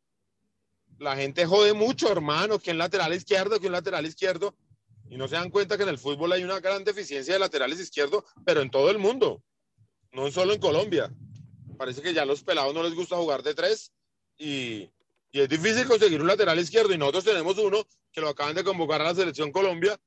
la 0.98 1.16
gente 1.16 1.44
jode 1.44 1.74
mucho, 1.74 2.10
hermano, 2.10 2.58
que 2.58 2.70
en 2.70 2.78
lateral 2.78 3.12
izquierdo, 3.12 3.58
que 3.58 3.66
en 3.66 3.72
lateral 3.72 4.06
izquierdo, 4.06 4.54
y 5.08 5.16
no 5.16 5.28
se 5.28 5.36
dan 5.36 5.50
cuenta 5.50 5.76
que 5.76 5.82
en 5.82 5.90
el 5.90 5.98
fútbol 5.98 6.32
hay 6.32 6.44
una 6.44 6.60
gran 6.60 6.84
deficiencia 6.84 7.34
de 7.34 7.40
laterales 7.40 7.80
izquierdos, 7.80 8.24
pero 8.44 8.62
en 8.62 8.70
todo 8.70 8.90
el 8.90 8.98
mundo, 8.98 9.42
no 10.12 10.30
solo 10.30 10.52
en 10.52 10.60
Colombia. 10.60 11.12
Parece 11.76 12.02
que 12.02 12.14
ya 12.14 12.22
a 12.22 12.26
los 12.26 12.42
pelados 12.42 12.74
no 12.74 12.82
les 12.82 12.94
gusta 12.94 13.16
jugar 13.16 13.42
de 13.42 13.54
tres 13.54 13.92
y, 14.38 14.90
y 15.32 15.40
es 15.40 15.48
difícil 15.48 15.86
conseguir 15.86 16.20
un 16.20 16.28
lateral 16.28 16.58
izquierdo 16.58 16.94
y 16.94 16.98
nosotros 16.98 17.24
tenemos 17.24 17.58
uno 17.58 17.84
que 18.12 18.20
lo 18.20 18.28
acaban 18.28 18.54
de 18.54 18.64
convocar 18.64 19.00
a 19.00 19.04
la 19.04 19.14
selección 19.14 19.50
Colombia 19.50 19.98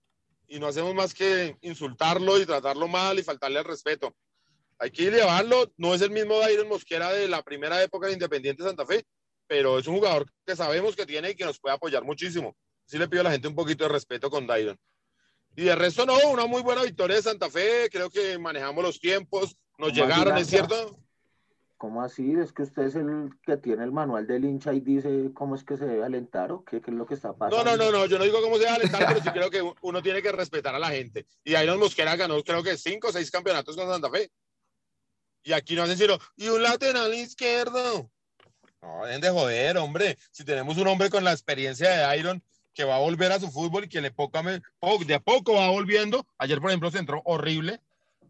y 0.48 0.60
no 0.60 0.68
hacemos 0.68 0.96
más 0.96 1.14
que 1.14 1.58
insultarlo 1.62 2.40
y 2.40 2.46
tratarlo 2.46 2.88
mal 2.88 3.20
y 3.20 3.24
faltarle 3.24 3.60
al 3.60 3.66
respeto. 3.66 4.16
Hay 4.80 4.92
que 4.92 5.12
llevarlo, 5.12 5.72
no 5.78 5.94
es 5.94 6.02
el 6.02 6.12
mismo 6.12 6.40
Dairon 6.40 6.70
Mosquera 6.70 7.12
de 7.12 7.28
la 7.28 7.42
primera 7.44 7.82
época 7.84 8.08
de 8.08 8.14
Independiente 8.14 8.64
Santa 8.64 8.86
Fe, 8.86 9.06
pero 9.48 9.80
es 9.80 9.88
un 9.88 9.96
jugador 9.96 10.32
que 10.46 10.56
sabemos 10.56 10.96
que 10.96 11.06
tiene 11.06 11.32
y 11.32 11.36
que 11.36 11.46
nos 11.46 11.60
puede 11.60 11.76
apoyar 11.76 12.04
muchísimo. 12.04 12.56
Sí 12.88 12.98
le 12.98 13.08
pido 13.08 13.22
a 13.22 13.26
la 13.26 13.32
gente 13.32 13.50
un 13.50 13.56
poquito 13.56 13.84
de 13.84 13.90
respeto 13.90 14.30
con 14.30 14.48
Dairon. 14.48 14.80
Y 15.56 15.64
de 15.64 15.76
resto 15.76 16.06
no, 16.06 16.18
una 16.30 16.46
muy 16.46 16.62
buena 16.62 16.84
victoria 16.84 17.18
de 17.18 17.22
Santa 17.22 17.50
Fe, 17.50 17.90
creo 17.92 18.10
que 18.10 18.38
manejamos 18.38 18.84
los 18.84 19.00
tiempos, 19.00 19.58
nos 19.78 19.92
llegaron, 19.92 20.38
¿es 20.38 20.48
cierto? 20.48 20.98
¿Cómo 21.78 22.02
así? 22.02 22.34
¿Es 22.34 22.54
que 22.54 22.64
usted 22.64 22.84
es 22.84 22.96
el 22.96 23.30
que 23.44 23.58
tiene 23.58 23.84
el 23.84 23.92
manual 23.92 24.26
del 24.26 24.46
hincha 24.46 24.74
y 24.74 24.80
dice 24.80 25.32
cómo 25.34 25.56
es 25.56 25.64
que 25.64 25.78
se 25.78 25.86
debe 25.86 26.06
alentar 26.06 26.52
o 26.52 26.64
qué, 26.64 26.82
qué 26.82 26.90
es 26.90 26.98
lo 26.98 27.06
que 27.06 27.14
está 27.14 27.34
pasando? 27.34 27.64
No, 27.64 27.78
no, 27.78 27.92
no, 27.92 27.92
no, 27.92 28.06
yo 28.06 28.18
no 28.18 28.24
digo 28.24 28.42
cómo 28.42 28.56
se 28.56 28.64
debe 28.64 28.76
alentar, 28.76 29.06
pero 29.08 29.22
sí 29.22 29.30
creo 29.30 29.50
que 29.52 29.74
uno 29.82 30.02
tiene 30.02 30.22
que 30.22 30.32
respetar 30.32 30.74
a 30.74 30.80
la 30.80 30.90
gente. 30.90 31.28
Y 31.44 31.52
Dairon 31.52 31.80
Mosquera 31.80 32.16
ganó 32.16 32.42
creo 32.44 32.64
que 32.64 32.78
cinco 32.78 33.10
o 33.10 33.12
seis 33.12 33.30
campeonatos 33.30 33.76
con 33.76 33.88
Santa 33.88 34.10
Fe. 34.10 34.32
Y 35.44 35.54
aquí 35.54 35.76
no 35.76 35.84
hacen 35.84 35.98
sino, 35.98 36.18
y 36.36 36.48
un 36.48 36.64
lateral 36.64 37.14
izquierdo. 37.14 38.10
No, 38.82 39.06
dejen 39.06 39.22
de 39.22 39.30
joder, 39.30 39.78
hombre. 39.78 40.18
Si 40.32 40.44
tenemos 40.46 40.78
un 40.78 40.88
hombre 40.88 41.10
con 41.10 41.24
la 41.24 41.32
experiencia 41.32 41.90
de 41.90 42.18
Iron 42.18 42.44
que 42.78 42.84
va 42.84 42.98
a 42.98 43.00
volver 43.00 43.32
a 43.32 43.40
su 43.40 43.50
fútbol 43.50 43.86
y 43.86 43.90
que 43.90 44.02
le 44.02 44.12
poca, 44.12 44.44
de 44.44 45.16
a 45.16 45.20
poco 45.20 45.56
va 45.56 45.72
volviendo. 45.72 46.28
Ayer, 46.38 46.62
por 46.62 46.70
ejemplo, 46.70 46.92
se 46.92 47.00
entró 47.00 47.24
horrible. 47.26 47.82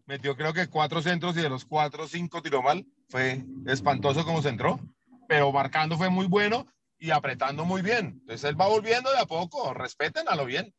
Metió 0.05 0.37
creo 0.37 0.53
que 0.53 0.69
cuatro 0.69 1.01
centros 1.01 1.35
y 1.35 1.41
de 1.41 1.49
los 1.49 1.65
cuatro, 1.65 2.07
cinco 2.07 2.41
tiró 2.41 2.61
mal. 2.61 2.85
Fue 3.09 3.43
espantoso 3.65 4.23
como 4.23 4.41
se 4.41 4.47
entró. 4.47 4.79
Pero 5.27 5.51
marcando 5.51 5.97
fue 5.97 6.09
muy 6.09 6.27
bueno 6.27 6.65
y 6.97 7.11
apretando 7.11 7.65
muy 7.65 7.81
bien. 7.81 8.19
Entonces 8.21 8.45
él 8.45 8.59
va 8.59 8.67
volviendo 8.67 9.11
de 9.11 9.19
a 9.19 9.25
poco. 9.25 9.73
Respeten 9.73 10.29
a 10.29 10.35
lo 10.37 10.45
bien. 10.45 10.73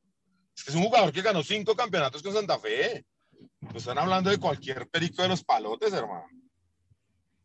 Es 0.66 0.74
un 0.74 0.84
jugador 0.84 1.12
que 1.12 1.20
ganó 1.20 1.42
cinco 1.42 1.76
campeonatos 1.76 2.22
con 2.22 2.32
Santa 2.32 2.58
Fe. 2.58 3.04
Pues 3.60 3.76
están 3.76 3.98
hablando 3.98 4.30
de 4.30 4.38
cualquier 4.38 4.88
perico 4.88 5.20
de 5.20 5.28
los 5.28 5.44
palotes, 5.44 5.92
hermano. 5.92 6.24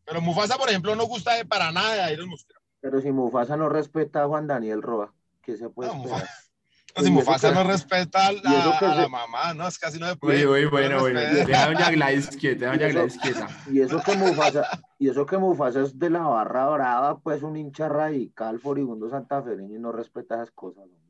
Pero 0.06 0.22
Mufasa, 0.22 0.56
por 0.56 0.70
ejemplo, 0.70 0.96
no 0.96 1.04
gusta 1.04 1.34
de 1.34 1.44
para 1.44 1.70
nada 1.70 2.06
de 2.06 2.14
Iron 2.14 2.30
Mosquera. 2.30 2.60
Pero 2.80 2.98
si 3.02 3.12
Mufasa 3.12 3.58
no 3.58 3.68
respeta 3.68 4.22
a 4.22 4.26
Juan 4.26 4.46
Daniel 4.46 4.80
Roa, 4.80 5.12
¿qué 5.44 5.56
se 5.56 5.68
puede 5.68 5.90
No, 5.90 5.96
esperar? 6.04 6.20
Mufasa, 6.20 6.34
no, 6.96 7.02
si 7.04 7.10
Mufasa 7.10 7.48
que- 7.48 7.54
no 7.54 7.64
respeta 7.64 8.26
a 8.28 8.32
la, 8.32 8.40
que 8.78 8.84
a 8.86 8.94
la 8.94 9.02
se- 9.04 9.08
mamá, 9.08 9.54
no, 9.54 9.66
es 9.68 9.78
casi 9.78 9.98
no 9.98 10.08
se 10.08 10.16
puede. 10.16 10.46
Uy, 10.46 10.64
uy, 10.64 10.70
bueno, 10.70 10.96
no 10.96 11.00
bueno. 11.02 11.20
Deja 11.20 11.62
a 11.64 11.66
doña 11.66 11.90
Gladys 11.92 12.28
quieta, 12.36 12.66
doña 12.66 12.86
Y 12.86 12.90
eso- 12.90 12.98
Gladys 12.98 13.18
quieta. 13.18 13.48
Y 13.70 13.80
eso 13.80 14.02
que 14.02 14.16
Mufasa, 14.16 14.68
y 14.98 15.08
eso 15.08 15.26
que 15.26 15.38
Mufasa 15.38 15.80
es 15.82 15.98
de 15.98 16.10
la 16.10 16.20
barra 16.20 16.68
brava, 16.68 17.18
pues 17.20 17.42
un 17.42 17.56
hincha 17.56 17.88
radical, 17.88 18.58
furibundo 18.60 19.08
santafereño 19.10 19.76
y 19.76 19.80
no 19.80 19.92
respeta 19.92 20.36
esas 20.36 20.50
cosas. 20.52 20.84
hombre. 20.84 21.00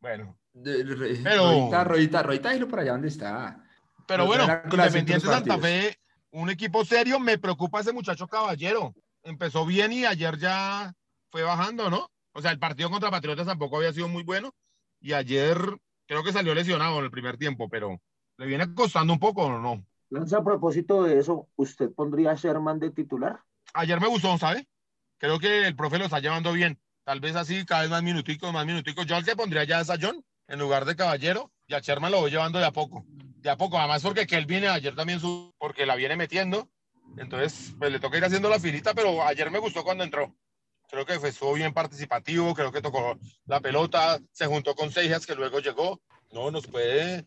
Bueno, 0.00 0.38
De- 0.52 0.84
re- 0.84 1.20
Pero- 1.22 1.44
Rodita, 1.50 1.84
Rodita, 1.84 2.22
Rodita, 2.22 2.50
dilo 2.50 2.68
por 2.68 2.80
allá 2.80 2.92
donde 2.92 3.08
está. 3.08 3.62
pero 4.06 4.26
bueno, 4.26 4.44
Independiente 4.70 5.26
Santa. 5.26 5.58
Fe, 5.58 5.96
un 6.30 6.50
equipo 6.50 6.84
serio, 6.84 7.18
me 7.20 7.38
preocupa 7.38 7.80
ese 7.80 7.92
muchacho 7.92 8.26
Caballero. 8.28 8.94
Empezó 9.24 9.66
bien 9.66 9.92
y 9.92 10.04
ayer 10.06 10.38
ya 10.38 10.94
fue 11.30 11.42
bajando, 11.42 11.90
¿no? 11.90 12.10
O 12.32 12.42
sea, 12.42 12.50
el 12.50 12.58
partido 12.58 12.90
contra 12.90 13.10
Patriotas 13.10 13.46
tampoco 13.46 13.78
había 13.78 13.92
sido 13.92 14.08
muy 14.08 14.22
bueno 14.22 14.54
y 15.00 15.12
ayer 15.12 15.58
creo 16.06 16.22
que 16.22 16.32
salió 16.32 16.54
lesionado 16.54 16.98
en 16.98 17.04
el 17.04 17.10
primer 17.10 17.36
tiempo, 17.36 17.68
pero 17.68 18.00
le 18.36 18.46
viene 18.46 18.72
costando 18.74 19.12
un 19.12 19.18
poco, 19.18 19.46
¿o 19.46 19.58
no? 19.58 19.84
Lanza, 20.10 20.38
a 20.38 20.44
propósito 20.44 21.02
de 21.02 21.18
eso, 21.18 21.48
¿usted 21.56 21.90
pondría 21.92 22.30
a 22.30 22.34
Sherman 22.34 22.78
de 22.78 22.90
titular? 22.90 23.40
ayer 23.74 24.00
me 24.00 24.08
gustó, 24.08 24.36
¿sabe? 24.38 24.66
Creo 25.18 25.38
que 25.38 25.66
el 25.66 25.76
profe 25.76 25.98
lo 25.98 26.04
está 26.04 26.20
llevando 26.20 26.52
bien. 26.52 26.80
Tal 27.04 27.20
vez 27.20 27.36
así, 27.36 27.64
cada 27.64 27.82
vez 27.82 27.90
más 27.90 28.02
minuticos, 28.02 28.52
más 28.52 28.66
minuticos. 28.66 29.06
Yo 29.06 29.16
al 29.16 29.24
que 29.24 29.36
pondría 29.36 29.64
ya 29.64 29.80
es 29.80 29.90
a 29.90 29.96
John 30.00 30.24
en 30.46 30.58
lugar 30.58 30.84
de 30.84 30.96
Caballero 30.96 31.52
y 31.66 31.74
a 31.74 31.80
Sherman 31.80 32.12
lo 32.12 32.20
voy 32.20 32.30
llevando 32.30 32.58
de 32.58 32.66
a 32.66 32.72
poco. 32.72 33.04
De 33.06 33.50
a 33.50 33.56
poco, 33.56 33.78
además 33.78 34.02
porque 34.02 34.26
que 34.26 34.36
él 34.36 34.46
viene 34.46 34.68
ayer 34.68 34.94
también, 34.94 35.20
su, 35.20 35.54
porque 35.58 35.86
la 35.86 35.96
viene 35.96 36.16
metiendo. 36.16 36.68
Entonces, 37.16 37.74
pues 37.78 37.90
le 37.90 38.00
toca 38.00 38.18
ir 38.18 38.24
haciendo 38.24 38.48
la 38.48 38.60
filita, 38.60 38.94
pero 38.94 39.22
ayer 39.22 39.50
me 39.50 39.58
gustó 39.58 39.82
cuando 39.82 40.04
entró. 40.04 40.34
Creo 40.90 41.04
que 41.04 41.20
fue, 41.20 41.28
estuvo 41.28 41.52
bien 41.52 41.74
participativo, 41.74 42.54
creo 42.54 42.72
que 42.72 42.80
tocó 42.80 43.18
la 43.46 43.60
pelota, 43.60 44.18
se 44.32 44.46
juntó 44.46 44.74
con 44.74 44.90
Seijas, 44.90 45.26
que 45.26 45.34
luego 45.34 45.60
llegó. 45.60 46.00
No, 46.32 46.50
nos 46.50 46.66
puede, 46.66 47.26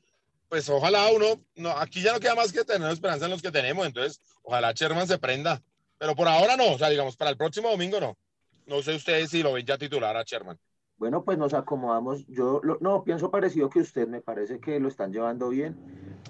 pues 0.49 0.67
ojalá 0.69 1.09
uno, 1.11 1.41
no, 1.55 1.69
aquí 1.71 2.01
ya 2.01 2.13
no 2.13 2.19
queda 2.19 2.35
más 2.35 2.51
que 2.51 2.63
tener 2.63 2.89
esperanza 2.91 3.25
en 3.25 3.31
los 3.31 3.41
que 3.41 3.51
tenemos, 3.51 3.85
entonces 3.85 4.19
ojalá 4.43 4.71
Sherman 4.73 5.07
se 5.07 5.17
prenda. 5.17 5.61
Pero 5.97 6.15
por 6.15 6.27
ahora 6.27 6.57
no, 6.57 6.73
o 6.73 6.77
sea, 6.77 6.89
digamos, 6.89 7.15
para 7.15 7.31
el 7.31 7.37
próximo 7.37 7.69
domingo 7.69 7.99
no. 7.99 8.17
No 8.65 8.81
sé 8.81 8.95
ustedes 8.95 9.29
si 9.29 9.43
lo 9.43 9.53
ven 9.53 9.65
ya 9.65 9.77
titular 9.77 10.17
a 10.17 10.23
Sherman. 10.23 10.57
Bueno, 10.97 11.23
pues 11.23 11.37
nos 11.37 11.53
acomodamos. 11.53 12.25
Yo 12.27 12.61
no 12.79 13.03
pienso 13.03 13.31
parecido 13.31 13.69
que 13.69 13.79
usted, 13.79 14.07
me 14.07 14.21
parece 14.21 14.59
que 14.59 14.79
lo 14.79 14.87
están 14.87 15.11
llevando 15.11 15.49
bien. 15.49 15.77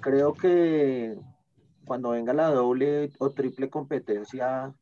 Creo 0.02 0.34
que 0.34 1.18
cuando 1.86 2.12
venga 2.12 2.34
la 2.34 2.50
doble 2.50 3.12
o 3.18 3.32
triple 3.32 3.70
competencia 3.70 4.74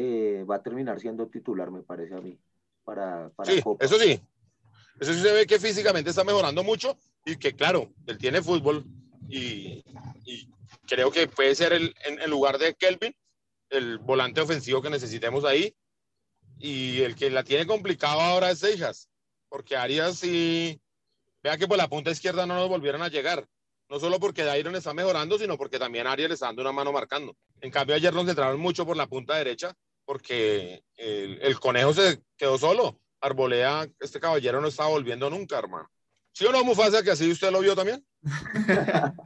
eh, 0.00 0.44
va 0.44 0.56
a 0.56 0.62
terminar 0.62 1.00
siendo 1.00 1.26
titular, 1.26 1.70
me 1.72 1.82
parece 1.82 2.14
a 2.14 2.20
mí, 2.20 2.38
para, 2.84 3.30
para 3.30 3.50
Sí, 3.50 3.60
Copa. 3.62 3.84
eso 3.84 3.98
sí. 3.98 4.20
Eso 5.00 5.12
sí 5.12 5.20
se 5.20 5.32
ve 5.32 5.46
que 5.46 5.58
físicamente 5.58 6.10
está 6.10 6.22
mejorando 6.24 6.62
mucho 6.62 6.96
y 7.24 7.36
que, 7.36 7.52
claro, 7.54 7.92
él 8.06 8.18
tiene 8.18 8.42
fútbol 8.42 8.84
y, 9.28 9.82
y 10.24 10.48
creo 10.86 11.10
que 11.10 11.26
puede 11.28 11.54
ser 11.54 11.72
el, 11.72 11.94
en, 12.04 12.20
en 12.20 12.30
lugar 12.30 12.58
de 12.58 12.74
Kelvin 12.74 13.14
el 13.70 13.98
volante 13.98 14.40
ofensivo 14.40 14.80
que 14.82 14.90
necesitemos 14.90 15.44
ahí. 15.44 15.74
Y 16.60 17.02
el 17.02 17.14
que 17.14 17.30
la 17.30 17.44
tiene 17.44 17.66
complicado 17.66 18.20
ahora 18.20 18.50
es 18.50 18.58
Seijas, 18.60 19.08
porque 19.48 19.76
Arias 19.76 20.16
sí. 20.18 20.80
Vea 21.42 21.56
que 21.56 21.68
por 21.68 21.76
la 21.78 21.88
punta 21.88 22.10
izquierda 22.10 22.46
no 22.46 22.54
nos 22.54 22.68
volvieron 22.68 23.02
a 23.02 23.08
llegar. 23.08 23.46
No 23.88 24.00
solo 24.00 24.18
porque 24.18 24.42
Dairon 24.42 24.74
está 24.74 24.92
mejorando, 24.92 25.38
sino 25.38 25.56
porque 25.56 25.78
también 25.78 26.06
Arias 26.08 26.28
le 26.28 26.34
está 26.34 26.46
dando 26.46 26.62
una 26.62 26.72
mano 26.72 26.92
marcando. 26.92 27.36
En 27.60 27.70
cambio, 27.70 27.94
ayer 27.94 28.12
nos 28.12 28.26
centraron 28.26 28.58
mucho 28.60 28.84
por 28.84 28.96
la 28.96 29.06
punta 29.06 29.36
derecha, 29.36 29.72
porque 30.08 30.82
el, 30.96 31.38
el 31.42 31.60
conejo 31.60 31.92
se 31.92 32.22
quedó 32.38 32.56
solo. 32.56 32.98
Arbolea, 33.20 33.86
este 34.00 34.18
caballero 34.18 34.58
no 34.58 34.68
estaba 34.68 34.88
volviendo 34.88 35.28
nunca, 35.28 35.58
hermano. 35.58 35.90
¿Sí 36.32 36.46
o 36.46 36.52
no, 36.52 36.64
Mufasa, 36.64 37.02
que 37.02 37.10
así 37.10 37.30
usted 37.30 37.52
lo 37.52 37.60
vio 37.60 37.76
también? 37.76 38.02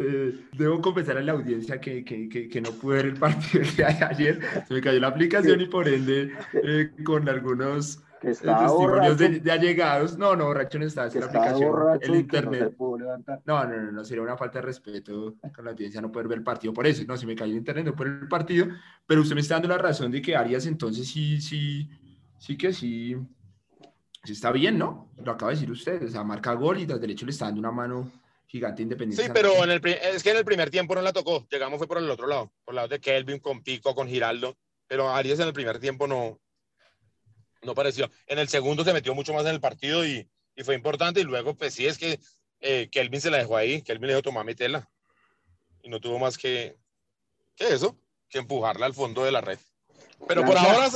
Eh, 0.00 0.44
debo 0.52 0.80
confesar 0.80 1.16
a 1.16 1.22
la 1.22 1.32
audiencia 1.32 1.80
que, 1.80 2.04
que, 2.04 2.28
que, 2.28 2.48
que 2.48 2.60
no 2.60 2.70
pude 2.70 2.98
ver 2.98 3.06
el 3.06 3.18
partido 3.18 3.64
de 3.76 3.84
ayer. 3.84 4.40
Se 4.68 4.74
me 4.74 4.80
cayó 4.80 5.00
la 5.00 5.08
aplicación 5.08 5.60
y 5.60 5.66
por 5.66 5.88
ende, 5.88 6.30
eh, 6.62 6.90
con 7.04 7.28
algunos 7.28 8.00
Que 8.20 8.28
eh, 8.28 8.30
testimonios 8.30 8.72
borracho, 8.72 9.14
de, 9.16 9.40
de 9.40 9.52
allegados. 9.52 10.18
No, 10.18 10.34
no, 10.34 10.46
borracho 10.46 10.78
no 10.78 10.86
estaba, 10.86 11.06
es 11.06 11.12
que 11.12 11.20
la 11.20 11.26
estaba 11.26 11.44
aplicación, 11.44 11.70
borracho 11.70 12.06
el 12.06 12.12
no 12.12 12.18
internet. 12.18 12.76
No, 12.78 13.64
no, 13.64 13.66
no, 13.66 13.92
no, 13.92 14.04
sería 14.04 14.22
una 14.22 14.36
falta 14.36 14.58
de 14.58 14.66
respeto 14.66 15.36
con 15.54 15.64
la 15.64 15.70
audiencia 15.70 16.00
no 16.00 16.10
poder 16.10 16.28
ver 16.28 16.38
el 16.38 16.44
partido 16.44 16.72
por 16.72 16.86
eso. 16.86 17.04
No, 17.06 17.16
si 17.16 17.26
me 17.26 17.34
cayó 17.34 17.52
el 17.52 17.58
internet, 17.58 17.86
no 17.86 17.94
puedo 17.94 18.10
ver 18.10 18.22
el 18.22 18.28
partido, 18.28 18.66
pero 19.06 19.20
usted 19.20 19.34
me 19.34 19.40
está 19.40 19.54
dando 19.54 19.68
la 19.68 19.78
razón 19.78 20.10
de 20.10 20.20
que 20.20 20.34
Arias 20.34 20.66
entonces 20.66 21.08
sí, 21.08 21.40
sí, 21.40 21.88
sí 22.38 22.56
que 22.56 22.72
sí, 22.72 23.16
sí 24.24 24.32
está 24.32 24.52
bien, 24.52 24.78
¿no? 24.78 25.12
Lo 25.22 25.32
acaba 25.32 25.50
de 25.50 25.56
decir 25.56 25.70
usted, 25.70 26.02
o 26.02 26.08
sea, 26.08 26.24
marca 26.24 26.54
gol 26.54 26.80
y 26.80 26.86
tras 26.86 27.00
derecho 27.00 27.24
le 27.24 27.32
está 27.32 27.46
dando 27.46 27.60
una 27.60 27.70
mano 27.70 28.10
gigante 28.46 28.82
independiente. 28.82 29.22
Sí, 29.22 29.30
pero 29.32 29.62
en 29.62 29.70
el, 29.70 29.80
es 29.84 30.22
que 30.22 30.30
en 30.30 30.38
el 30.38 30.44
primer 30.44 30.70
tiempo 30.70 30.94
no 30.94 31.02
la 31.02 31.12
tocó. 31.12 31.46
Llegamos 31.50 31.78
fue 31.78 31.86
por 31.86 31.98
el 31.98 32.10
otro 32.10 32.26
lado, 32.26 32.50
por 32.64 32.72
el 32.72 32.76
lado 32.76 32.88
de 32.88 32.98
Kelvin, 32.98 33.38
con 33.38 33.62
Pico, 33.62 33.94
con 33.94 34.08
Giraldo. 34.08 34.56
Pero 34.86 35.10
Arias 35.10 35.38
en 35.38 35.48
el 35.48 35.52
primer 35.52 35.78
tiempo 35.78 36.06
no, 36.06 36.40
no 37.62 37.74
pareció. 37.74 38.10
En 38.26 38.38
el 38.38 38.48
segundo 38.48 38.84
se 38.84 38.92
metió 38.92 39.14
mucho 39.14 39.32
más 39.32 39.44
en 39.44 39.52
el 39.52 39.60
partido 39.60 40.04
y, 40.06 40.28
y 40.54 40.62
fue 40.62 40.74
importante. 40.74 41.20
Y 41.20 41.24
luego, 41.24 41.54
pues 41.56 41.74
sí, 41.74 41.86
es 41.86 41.98
que 41.98 42.18
eh, 42.60 42.88
Kelvin 42.90 43.20
se 43.20 43.30
la 43.30 43.38
dejó 43.38 43.56
ahí. 43.56 43.82
Kelvin 43.82 44.08
le 44.08 44.14
dijo, 44.14 44.22
toma, 44.22 44.44
metela. 44.44 44.88
Y 45.82 45.88
no 45.88 46.00
tuvo 46.00 46.18
más 46.18 46.36
que, 46.36 46.76
que 47.54 47.68
eso, 47.68 47.98
que 48.28 48.38
empujarla 48.38 48.86
al 48.86 48.94
fondo 48.94 49.24
de 49.24 49.32
la 49.32 49.40
red. 49.40 49.58
Pero 50.26 50.44
por 50.44 50.58
ahora, 50.58 50.88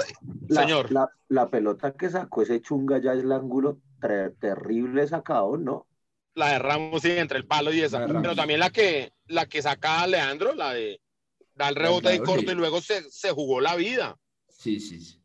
La, 0.49 0.63
señor, 0.63 0.91
la, 0.91 1.09
la 1.29 1.49
pelota 1.49 1.93
que 1.93 2.11
sacó 2.11 2.43
ese 2.43 2.61
chunga 2.61 2.99
ya 3.01 3.13
es 3.13 3.21
el 3.21 3.33
ángulo 3.33 3.81
terrible 4.41 5.07
sacado, 5.07 5.57
¿no? 5.57 5.87
la 6.35 6.53
de 6.53 6.59
Ramos 6.59 7.03
sí, 7.03 7.11
entre 7.11 7.39
el 7.39 7.47
palo 7.47 7.73
y 7.73 7.81
esa. 7.81 8.07
Pero 8.07 8.35
también 8.35 8.61
la 8.61 8.71
que, 8.71 9.13
la 9.27 9.47
que 9.47 9.63
saca 9.63 10.03
a 10.03 10.07
Leandro, 10.07 10.55
la 10.55 10.73
de 10.73 11.01
da 11.55 11.69
el 11.69 11.77
rebote 11.77 12.09
Leandro, 12.09 12.27
corto 12.27 12.47
sí. 12.47 12.53
y 12.53 12.55
luego 12.55 12.81
se, 12.81 13.11
se 13.11 13.31
jugó 13.31 13.61
la 13.61 13.77
vida. 13.77 14.19
Sí, 14.49 14.81
sí, 14.81 15.01
sí. 15.01 15.22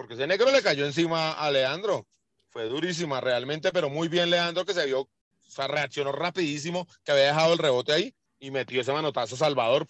Porque 0.00 0.14
ese 0.14 0.26
negro 0.26 0.50
le 0.50 0.62
cayó 0.62 0.86
encima 0.86 1.32
a 1.32 1.50
Leandro. 1.50 2.06
Fue 2.48 2.66
durísima 2.70 3.20
realmente, 3.20 3.70
pero 3.70 3.90
muy 3.90 4.08
bien 4.08 4.30
Leandro 4.30 4.64
que 4.64 4.72
se 4.72 4.86
vio, 4.86 5.00
o 5.02 5.08
sea, 5.46 5.68
reaccionó 5.68 6.10
rapidísimo, 6.10 6.86
que 7.04 7.12
había 7.12 7.24
dejado 7.26 7.52
el 7.52 7.58
rebote 7.58 7.92
ahí 7.92 8.14
y 8.38 8.50
metió 8.50 8.80
ese 8.80 8.94
manotazo 8.94 9.36
Salvador. 9.36 9.86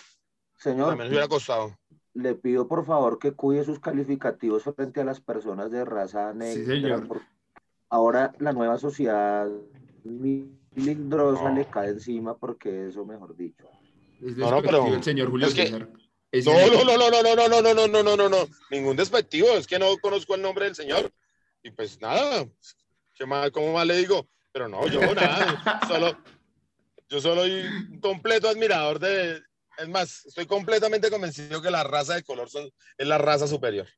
Señor, 0.58 0.88
También 0.88 1.10
le 1.10 1.14
hubiera 1.14 1.28
costado. 1.28 1.78
le 2.14 2.34
pido 2.34 2.66
por 2.66 2.84
favor 2.84 3.20
que 3.20 3.30
cuide 3.34 3.62
sus 3.62 3.78
calificativos 3.78 4.64
frente 4.74 5.00
a 5.00 5.04
las 5.04 5.20
personas 5.20 5.70
de 5.70 5.84
raza 5.84 6.34
negra. 6.34 6.54
Sí, 6.54 6.66
señor. 6.66 7.22
Ahora 7.88 8.34
la 8.40 8.52
nueva 8.52 8.78
sociedad 8.78 9.46
milindrosa 10.74 11.50
No. 11.50 11.54
le 11.54 11.66
cae 11.66 11.90
encima 11.90 12.36
porque 12.36 12.88
eso, 12.88 13.04
mejor 13.04 13.36
dicho. 13.36 13.68
Es 14.20 14.36
No, 14.36 14.50
no, 14.50 14.56
despectivo 14.56 14.82
pero 14.86 14.96
el 14.96 15.04
señor 15.04 15.30
Julio 15.30 15.46
es 15.46 15.54
que- 15.54 15.66
César. 15.66 15.88
Es 16.32 16.44
No, 16.46 16.58
el- 16.58 16.72
no, 16.72 16.84
no, 16.84 16.96
no, 16.96 17.10
no, 17.10 17.22
no, 17.22 17.48
no, 17.48 17.48
no, 17.48 17.60
no, 17.60 17.74
no, 17.74 17.88
no, 17.88 18.02
no, 18.02 18.16
no, 18.16 18.28
no, 18.28 18.48
ningún 18.70 18.96
despectivo, 18.96 19.48
es 19.56 19.66
que 19.66 19.78
no 19.78 19.98
conozco 19.98 20.34
el 20.34 20.42
nombre 20.42 20.66
del 20.66 20.76
señor. 20.76 21.10
Y 21.62 21.70
pues 21.70 22.00
nada, 22.00 22.46
¿qué 23.14 23.26
más, 23.26 23.50
¿cómo 23.50 23.72
más 23.72 23.86
le 23.86 23.96
digo? 23.96 24.28
Pero 24.52 24.68
no, 24.68 24.86
yo 24.88 25.14
nada, 25.14 25.60
solo, 25.86 26.16
yo 27.08 27.20
soy 27.20 27.50
un 27.90 28.00
completo 28.00 28.48
admirador 28.48 28.98
de, 28.98 29.42
es 29.78 29.88
más, 29.88 30.24
estoy 30.26 30.46
completamente 30.46 31.10
convencido 31.10 31.60
que 31.60 31.70
la 31.70 31.82
raza 31.82 32.14
de 32.14 32.22
color 32.22 32.48
son, 32.48 32.70
es 32.96 33.06
la 33.06 33.18
raza 33.18 33.46
superior. 33.46 33.88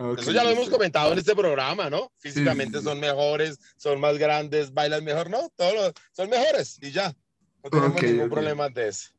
Ok, 0.00 0.20
Eso 0.20 0.30
ya 0.32 0.44
lo 0.44 0.50
hemos 0.50 0.70
comentado 0.70 1.12
en 1.12 1.18
este 1.18 1.34
programa, 1.34 1.90
¿no? 1.90 2.12
Físicamente 2.18 2.78
sí. 2.78 2.84
son 2.84 3.00
mejores, 3.00 3.58
son 3.76 4.00
más 4.00 4.16
grandes, 4.16 4.72
bailan 4.72 5.04
mejor, 5.04 5.28
¿no? 5.28 5.50
Todos 5.56 5.74
los- 5.74 5.92
son 6.12 6.30
mejores 6.30 6.78
y 6.80 6.92
ya. 6.92 7.12
No 7.64 7.70
tenemos 7.70 7.96
Ok, 7.96 8.02
ningún 8.04 8.26
ok. 8.26 8.30
problema 8.30 8.68
de 8.68 8.88
eso. 8.88 9.10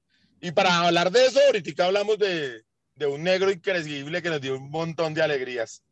Y 0.41 0.51
para 0.51 0.79
hablar 0.79 1.11
de 1.11 1.25
eso, 1.25 1.39
ahorita 1.47 1.85
hablamos 1.85 2.17
de, 2.17 2.63
de 2.95 3.05
un 3.05 3.23
negro 3.23 3.51
increíble 3.51 4.21
que 4.21 4.29
nos 4.29 4.41
dio 4.41 4.57
un 4.57 4.69
montón 4.69 5.13
de 5.13 5.21
alegrías. 5.21 5.83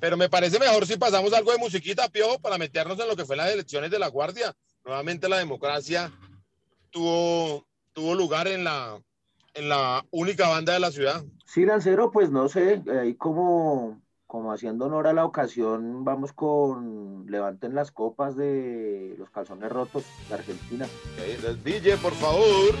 Pero 0.00 0.16
me 0.16 0.28
parece 0.28 0.58
mejor 0.58 0.86
si 0.86 0.96
pasamos 0.96 1.32
algo 1.32 1.52
de 1.52 1.58
musiquita, 1.58 2.08
Piojo, 2.08 2.40
para 2.40 2.58
meternos 2.58 2.98
en 2.98 3.08
lo 3.08 3.16
que 3.16 3.24
fue 3.24 3.36
las 3.36 3.52
elecciones 3.52 3.90
de 3.90 3.98
la 3.98 4.08
Guardia. 4.08 4.54
Nuevamente 4.84 5.28
la 5.28 5.38
democracia 5.38 6.12
tuvo, 6.90 7.66
tuvo 7.92 8.14
lugar 8.14 8.48
en 8.48 8.64
la, 8.64 9.00
en 9.54 9.68
la 9.68 10.04
única 10.10 10.48
banda 10.48 10.72
de 10.72 10.80
la 10.80 10.90
ciudad. 10.90 11.24
Sí, 11.46 11.64
Lancero, 11.64 12.10
pues 12.10 12.30
no 12.30 12.48
sé, 12.48 12.82
ahí 13.00 13.14
como, 13.14 14.02
como 14.26 14.52
haciendo 14.52 14.86
honor 14.86 15.06
a 15.06 15.12
la 15.12 15.24
ocasión, 15.24 16.04
vamos 16.04 16.32
con 16.32 17.26
Levanten 17.28 17.74
las 17.74 17.92
copas 17.92 18.36
de 18.36 19.14
los 19.18 19.30
calzones 19.30 19.70
rotos 19.70 20.04
de 20.28 20.34
Argentina. 20.34 20.84
Ok, 20.84 21.24
entonces, 21.28 21.64
DJ, 21.64 21.96
por 21.98 22.12
favor. 22.14 22.74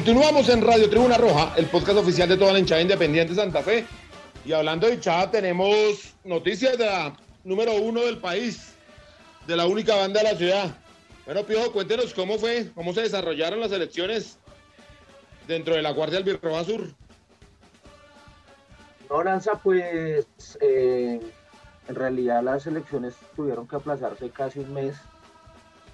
Continuamos 0.00 0.48
en 0.48 0.62
Radio 0.62 0.88
Tribuna 0.88 1.18
Roja, 1.18 1.52
el 1.58 1.66
podcast 1.66 1.98
oficial 1.98 2.26
de 2.26 2.38
toda 2.38 2.54
la 2.54 2.58
hinchada 2.58 2.80
independiente 2.80 3.34
de 3.34 3.38
Santa 3.38 3.60
Fe. 3.60 3.84
Y 4.46 4.52
hablando 4.54 4.86
de 4.86 4.94
hinchada, 4.94 5.30
tenemos 5.30 6.14
noticias 6.24 6.78
de 6.78 6.86
la 6.86 7.14
número 7.44 7.74
uno 7.74 8.00
del 8.00 8.16
país, 8.16 8.72
de 9.46 9.54
la 9.58 9.66
única 9.66 9.96
banda 9.96 10.22
de 10.22 10.32
la 10.32 10.38
ciudad. 10.38 10.74
Bueno, 11.26 11.44
Piojo, 11.44 11.72
cuéntenos 11.72 12.14
cómo 12.14 12.38
fue, 12.38 12.70
cómo 12.74 12.94
se 12.94 13.02
desarrollaron 13.02 13.60
las 13.60 13.72
elecciones 13.72 14.38
dentro 15.46 15.74
de 15.74 15.82
la 15.82 15.90
Guardia 15.90 16.16
Albirroja 16.16 16.64
Sur. 16.64 16.94
No, 19.10 19.22
Lanza, 19.22 19.56
pues 19.56 20.26
eh, 20.62 21.20
en 21.88 21.94
realidad 21.94 22.42
las 22.42 22.66
elecciones 22.66 23.16
tuvieron 23.36 23.68
que 23.68 23.76
aplazarse 23.76 24.30
casi 24.30 24.60
un 24.60 24.72
mes, 24.72 24.96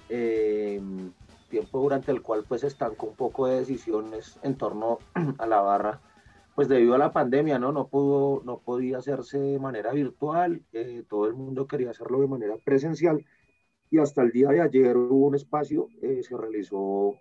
eh, 0.07 0.79
tiempo 1.47 1.79
durante 1.79 2.11
el 2.11 2.21
cual 2.21 2.45
pues 2.47 2.63
estancó 2.63 3.07
un 3.07 3.15
poco 3.15 3.47
de 3.47 3.59
decisiones 3.59 4.39
en 4.43 4.57
torno 4.57 4.99
a 5.39 5.47
la 5.47 5.61
barra, 5.61 6.01
pues 6.55 6.67
debido 6.67 6.95
a 6.95 6.97
la 6.97 7.13
pandemia, 7.13 7.59
¿no? 7.59 7.71
No 7.71 7.87
pudo, 7.87 8.41
no 8.43 8.59
podía 8.59 8.97
hacerse 8.97 9.39
de 9.39 9.59
manera 9.59 9.93
virtual, 9.93 10.63
eh, 10.73 11.03
todo 11.07 11.27
el 11.27 11.33
mundo 11.33 11.67
quería 11.67 11.91
hacerlo 11.91 12.21
de 12.21 12.27
manera 12.27 12.55
presencial 12.63 13.25
y 13.89 13.99
hasta 13.99 14.21
el 14.21 14.31
día 14.31 14.49
de 14.49 14.61
ayer 14.61 14.97
hubo 14.97 15.27
un 15.27 15.35
espacio, 15.35 15.87
eh, 16.01 16.21
se 16.23 16.35
realizó 16.35 17.15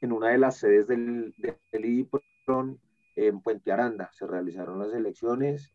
en 0.00 0.12
una 0.12 0.28
de 0.28 0.38
las 0.38 0.58
sedes 0.58 0.86
del, 0.86 1.34
del 1.38 1.84
IDIPRON, 1.84 2.78
en 3.16 3.40
Puente 3.40 3.72
Aranda 3.72 4.10
se 4.12 4.26
realizaron 4.26 4.78
las 4.78 4.92
elecciones. 4.92 5.72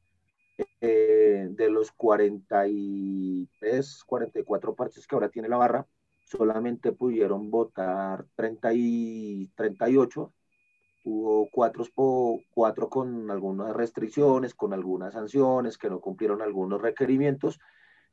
Eh, 0.82 1.48
de 1.52 1.70
los 1.70 1.94
43, 1.94 4.04
44 4.06 4.76
parches 4.76 5.08
que 5.08 5.16
ahora 5.16 5.30
tiene 5.30 5.48
la 5.48 5.56
barra, 5.56 5.88
solamente 6.30 6.92
pudieron 6.92 7.50
votar 7.50 8.26
30 8.36 8.74
y 8.74 9.50
38. 9.56 10.32
Hubo 11.06 11.50
cuatro, 11.52 12.90
con 12.90 13.32
algunas 13.32 13.76
restricciones, 13.76 14.54
con 14.54 14.74
algunas 14.74 15.14
sanciones, 15.14 15.78
que 15.78 15.90
no 15.90 16.00
cumplieron 16.00 16.42
algunos 16.42 16.82
requerimientos, 16.82 17.60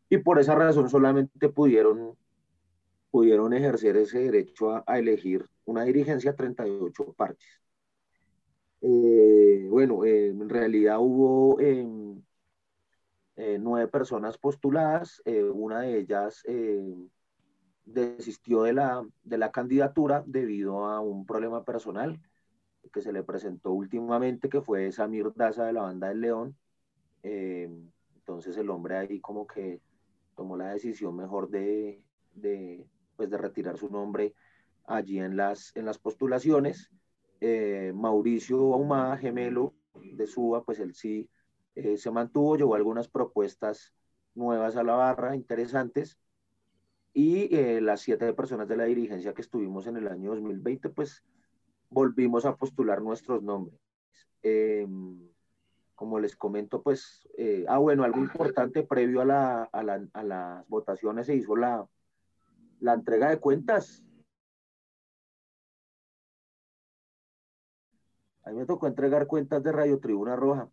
y 0.09 0.19
por 0.19 0.39
esa 0.39 0.55
razón 0.55 0.89
solamente 0.89 1.49
pudieron, 1.51 2.17
pudieron 3.11 3.53
ejercer 3.53 3.97
ese 3.97 4.21
derecho 4.21 4.83
a, 4.87 4.99
elegir 4.99 5.45
una 5.67 5.83
dirigencia 5.85 6.35
38 6.35 7.13
parches. 7.15 7.61
Eh, 8.81 9.67
bueno, 9.69 10.05
eh, 10.05 10.29
en 10.29 10.49
realidad 10.49 10.99
hubo 11.01 11.61
em, 11.61 12.23
eh, 13.37 13.59
nueve 13.61 13.89
personas 13.89 14.39
postuladas, 14.39 15.23
una 15.27 15.81
de 15.83 15.99
ellas 15.99 16.43
desistió 17.87 18.65
de 18.65 18.75
la, 18.75 19.07
de 19.25 19.39
la 19.39 19.51
candidatura 19.51 20.23
debido 20.27 20.85
a 20.87 21.01
un 21.01 21.25
problema 21.25 21.65
personal 21.65 22.21
que 22.93 23.01
se 23.01 23.13
le 23.13 23.23
presentó 23.23 23.73
últimamente, 23.73 24.49
que 24.49 24.61
fue 24.61 24.93
Samir 24.93 25.33
Daza 25.35 25.65
de 25.65 25.73
la 25.73 25.83
banda 25.83 26.09
del 26.09 26.21
León. 26.21 26.57
entonces 27.23 28.57
el 28.57 28.71
hombre 28.71 28.97
ahí 28.97 29.21
como 29.21 29.47
que 29.47 29.81
tomó 30.37 30.57
la 30.57 30.73
decisión 30.73 31.17
mejor 31.17 31.49
de, 31.49 32.03
de, 32.35 32.87
pues 33.17 33.31
de 33.31 33.39
retirar 33.39 33.79
su 33.79 33.89
nombre 33.89 34.35
allí 34.85 35.19
en 35.19 35.37
las, 35.37 35.75
en 35.75 35.87
las 35.87 35.99
postulaciones. 35.99 36.91
Eh, 37.41 37.93
Mauricio 37.95 38.75
Ahumada, 38.75 39.17
gemelo 39.17 39.75
de 39.95 40.27
Suba, 40.27 40.65
pues 40.65 40.79
él 40.81 40.95
sí 40.95 41.29
eh, 41.75 41.97
se 41.97 42.11
mantuvo, 42.11 42.57
llevó 42.57 42.75
algunas 42.75 43.09
propuestas 43.09 43.93
nuevas 44.35 44.77
a 44.77 44.83
la 44.83 44.95
barra, 44.95 45.35
interesantes, 45.35 46.19
y 47.17 47.49
eh, 47.57 47.81
las 47.81 48.03
siete 48.03 48.31
personas 48.35 48.69
de 48.69 48.77
la 48.77 48.85
dirigencia 48.85 49.33
que 49.33 49.41
estuvimos 49.41 49.87
en 49.87 49.97
el 49.97 50.07
año 50.07 50.33
2020, 50.33 50.91
pues 50.91 51.25
volvimos 51.89 52.45
a 52.45 52.57
postular 52.57 53.01
nuestros 53.01 53.43
nombres. 53.43 53.81
Em, 54.43 55.27
como 55.95 56.21
les 56.21 56.37
comento, 56.37 56.83
pues, 56.83 57.27
ah, 57.69 57.79
bueno, 57.79 58.05
algo 58.05 58.19
importante 58.19 58.83
previo 58.83 59.23
a, 59.23 59.25
la, 59.25 59.63
a, 59.63 59.83
la, 59.83 60.07
a 60.13 60.23
las 60.23 60.69
votaciones 60.69 61.25
se 61.25 61.35
hizo 61.35 61.57
la, 61.57 61.89
la 62.81 62.93
entrega 62.93 63.31
de 63.31 63.41
cuentas. 63.41 64.05
A 68.43 68.51
mí 68.51 68.59
me 68.59 68.67
tocó 68.67 68.89
entregar 68.89 69.27
cuentas 69.27 69.63
de 69.63 69.73
Radio 69.73 69.99
Tribuna 70.01 70.37
Roja. 70.37 70.69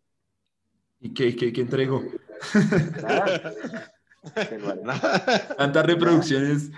¿Y 1.00 1.14
qué, 1.14 1.34
qué, 1.34 1.54
qué 1.54 1.62
entregó? 1.62 2.02
Tantas 5.58 5.86
reproducciones 5.86 6.70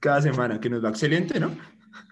cada 0.00 0.22
semana, 0.22 0.60
que 0.60 0.70
nos 0.70 0.84
va 0.84 0.90
excelente, 0.90 1.38
¿no? 1.40 1.50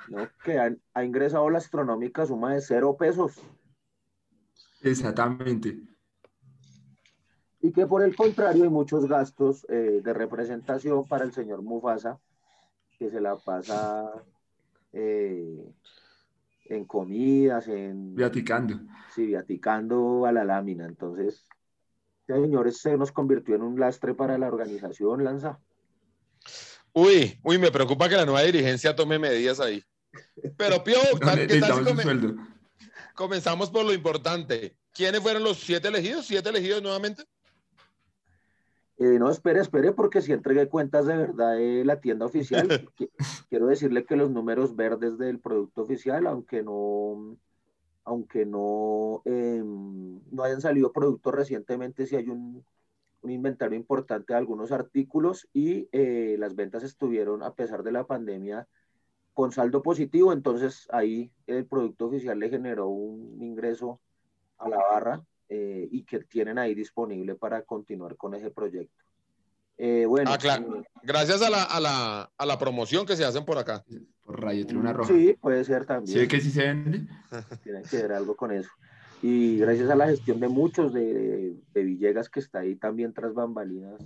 No, 0.09 0.29
que 0.45 0.59
ha, 0.59 1.05
ingresado 1.05 1.49
la 1.51 1.59
astronómica 1.59 2.27
suma 2.27 2.55
de 2.55 2.61
cero 2.61 2.97
pesos. 2.99 3.41
Exactamente 4.83 5.95
y 7.65 7.73
que 7.73 7.87
por 7.87 8.03
el 8.03 8.15
contrario 8.15 8.65
hay 8.65 8.69
muchos 8.69 9.09
gastos 9.09 9.67
eh, 9.71 10.03
de 10.05 10.13
representación 10.13 11.09
para 11.09 11.25
el 11.25 11.33
señor 11.33 11.63
Mufasa, 11.63 12.21
que 12.99 13.09
se 13.09 13.23
la 13.23 13.37
pasa 13.37 14.13
eh, 14.93 15.73
en 16.67 16.85
comidas, 16.85 17.67
en... 17.69 18.15
Viaticando. 18.15 18.81
Sí, 19.15 19.25
viaticando 19.25 20.27
a 20.27 20.33
la 20.33 20.45
lámina. 20.45 20.85
Entonces, 20.85 21.47
señores, 22.27 22.79
se 22.79 22.97
nos 22.97 23.13
convirtió 23.13 23.55
en 23.55 23.63
un 23.63 23.79
lastre 23.79 24.15
para 24.15 24.39
la 24.39 24.49
organización, 24.49 25.25
Lanza. 25.25 25.59
Uy, 26.93 27.39
uy, 27.43 27.59
me 27.59 27.71
preocupa 27.71 28.09
que 28.09 28.17
la 28.17 28.25
nueva 28.25 28.43
dirigencia 28.43 28.95
tome 28.95 29.19
medidas 29.19 29.61
ahí. 29.61 29.83
Pero 30.57 30.85
Pio, 30.85 30.97
¿qué 31.49 31.61
tal 31.61 32.37
comenzamos 33.15 33.71
por 33.71 33.85
lo 33.85 33.93
importante? 33.93 34.77
¿Quiénes 34.93 35.21
fueron 35.21 35.43
los 35.43 35.59
siete 35.59 35.89
elegidos? 35.89 36.27
¿Siete 36.27 36.51
elegidos 36.51 36.83
nuevamente? 36.83 37.25
Eh, 38.97 39.19
no, 39.19 39.29
espere, 39.29 39.61
espere, 39.61 39.91
porque 39.91 40.23
si 40.23 40.33
entregué 40.33 40.69
cuentas 40.69 41.07
de 41.07 41.17
verdad 41.17 41.57
de 41.57 41.85
la 41.85 42.01
tienda 42.01 42.27
oficial, 42.27 42.69
quiero 43.51 43.67
decirle 43.67 44.05
que 44.05 44.15
los 44.15 44.31
números 44.31 44.77
verdes 44.77 45.19
del 45.19 45.41
producto 45.41 45.83
oficial, 45.83 46.29
aunque 46.29 46.63
no, 46.63 47.37
aunque 48.05 48.47
no, 48.47 49.23
em, 49.25 50.21
no 50.31 50.43
hayan 50.43 50.61
salido 50.61 50.93
productos 50.93 51.35
recientemente, 51.35 52.07
sí 52.07 52.17
hay 52.17 52.29
un, 52.29 52.65
inventario 53.25 53.79
importante 53.79 54.35
de 54.35 54.39
algunos 54.39 54.71
artículos 54.71 55.49
y 55.55 55.89
eh, 55.93 56.37
las 56.39 56.55
ventas 56.55 56.83
estuvieron, 56.83 57.43
a 57.43 57.55
pesar 57.55 57.83
de 57.83 57.93
la 57.93 58.07
pandemia, 58.07 58.69
con 59.33 59.51
saldo 59.53 59.83
positivo, 59.83 60.33
entonces 60.33 60.89
ahí 60.93 61.33
el 61.47 61.67
producto 61.67 62.07
oficial 62.07 62.39
le 62.39 62.51
generó 62.51 62.89
un 62.89 63.43
ingreso 63.43 64.01
a 64.59 64.69
la 64.69 64.77
barra 64.77 65.23
eh, 65.49 65.89
y 65.91 66.05
que 66.05 66.21
tienen 66.21 66.59
ahí 66.59 66.75
disponible 66.75 67.35
para 67.35 67.63
continuar 67.63 68.17
con 68.17 68.35
ese 68.35 68.51
proyecto. 68.51 69.04
Eh, 69.77 70.07
bueno, 70.07 70.31
ah, 70.33 70.39
claro. 70.39 70.77
Eh, 70.77 70.85
Gracias 71.03 71.43
a 71.43 71.51
la, 71.51 71.65
a, 71.65 71.81
la, 71.81 72.31
a 72.37 72.47
la, 72.47 72.59
promoción 72.59 73.05
que 73.05 73.17
se 73.17 73.25
hacen 73.25 73.45
por 73.45 73.59
acá. 73.59 73.85
Por 74.25 74.41
Radio 74.41 74.67
Tribuna 74.67 74.93
Roja. 74.93 75.13
Sí, 75.13 75.37
puede 75.41 75.65
ser 75.65 75.85
también. 75.85 76.21
Sí, 76.21 76.29
que 76.29 76.41
sí 76.41 76.51
se 76.51 76.63
vende. 76.63 77.07
Tiene 77.63 77.83
que 77.83 77.97
ver 77.97 78.13
algo 78.13 78.37
con 78.37 78.53
eso. 78.53 78.71
Y 79.23 79.59
gracias 79.59 79.91
a 79.91 79.97
la 79.97 80.07
gestión 80.07 80.41
de 80.41 80.49
muchos 80.49 80.93
de, 80.93 81.57
de, 81.73 81.83
Villegas 81.83 82.29
que 82.29 82.41
está 82.41 82.61
ahí 82.61 82.77
también 82.77 83.13
tras 83.13 83.33
bambalinas, 83.35 84.01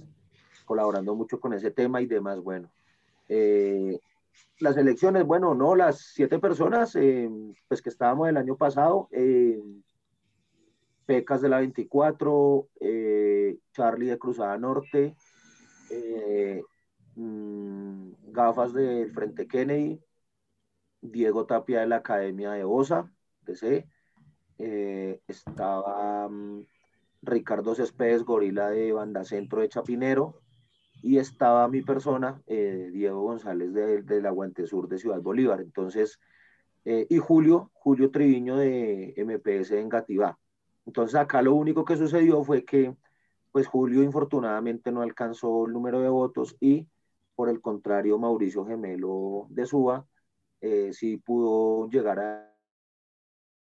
colaborando 0.64 1.14
mucho 1.14 1.40
con 1.40 1.52
ese 1.52 1.70
tema 1.70 2.00
y 2.00 2.06
demás. 2.06 2.38
Bueno, 2.40 2.70
las 4.60 4.76
elecciones, 4.76 5.24
bueno, 5.24 5.54
no, 5.54 5.74
las 5.74 5.98
siete 5.98 6.38
personas, 6.38 6.96
pues 7.66 7.82
que 7.82 7.88
estábamos 7.88 8.28
el 8.28 8.36
año 8.36 8.56
pasado, 8.56 9.08
Pecas 11.08 11.40
de 11.40 11.48
la 11.48 11.60
24, 11.60 12.68
eh, 12.80 13.56
Charlie 13.72 14.08
de 14.08 14.18
Cruzada 14.18 14.58
Norte, 14.58 15.16
eh, 15.90 16.62
mm, 17.16 18.32
gafas 18.32 18.72
del 18.72 19.10
Frente 19.12 19.46
Kennedy, 19.46 20.00
Diego 21.00 21.46
Tapia 21.46 21.80
de 21.80 21.86
la 21.86 21.96
Academia 21.96 22.52
de 22.52 22.64
OSA, 22.64 23.10
DC, 23.42 23.88
eh, 24.58 25.20
estaba 25.26 26.28
mm, 26.28 26.66
Ricardo 27.22 27.74
Céspedes 27.74 28.24
Gorila 28.24 28.70
de 28.70 28.92
Banda 28.92 29.24
Centro 29.24 29.60
de 29.60 29.68
Chapinero, 29.68 30.40
y 31.02 31.18
estaba 31.18 31.68
mi 31.68 31.82
persona, 31.82 32.42
Diego 32.46 33.22
González 33.22 33.72
del 33.72 34.04
de 34.04 34.26
Aguante 34.26 34.66
Sur 34.66 34.88
de 34.88 34.98
Ciudad 34.98 35.20
Bolívar. 35.20 35.60
Entonces, 35.60 36.18
y 36.84 37.18
Julio, 37.18 37.70
Julio 37.74 38.10
Triviño 38.10 38.56
de 38.56 39.14
MPS 39.16 39.78
en 39.78 39.88
Gativá. 39.88 40.36
Entonces 40.86 41.14
acá 41.14 41.42
lo 41.42 41.54
único 41.54 41.84
que 41.84 41.96
sucedió 41.96 42.42
fue 42.42 42.64
que 42.64 42.96
pues 43.58 43.66
Julio 43.66 44.04
infortunadamente 44.04 44.92
no 44.92 45.02
alcanzó 45.02 45.66
el 45.66 45.72
número 45.72 46.00
de 46.00 46.08
votos 46.08 46.56
y 46.60 46.86
por 47.34 47.48
el 47.48 47.60
contrario 47.60 48.16
Mauricio 48.16 48.64
Gemelo 48.64 49.48
de 49.50 49.66
Suba 49.66 50.06
eh, 50.60 50.92
sí 50.92 51.16
pudo 51.16 51.90
llegar 51.90 52.20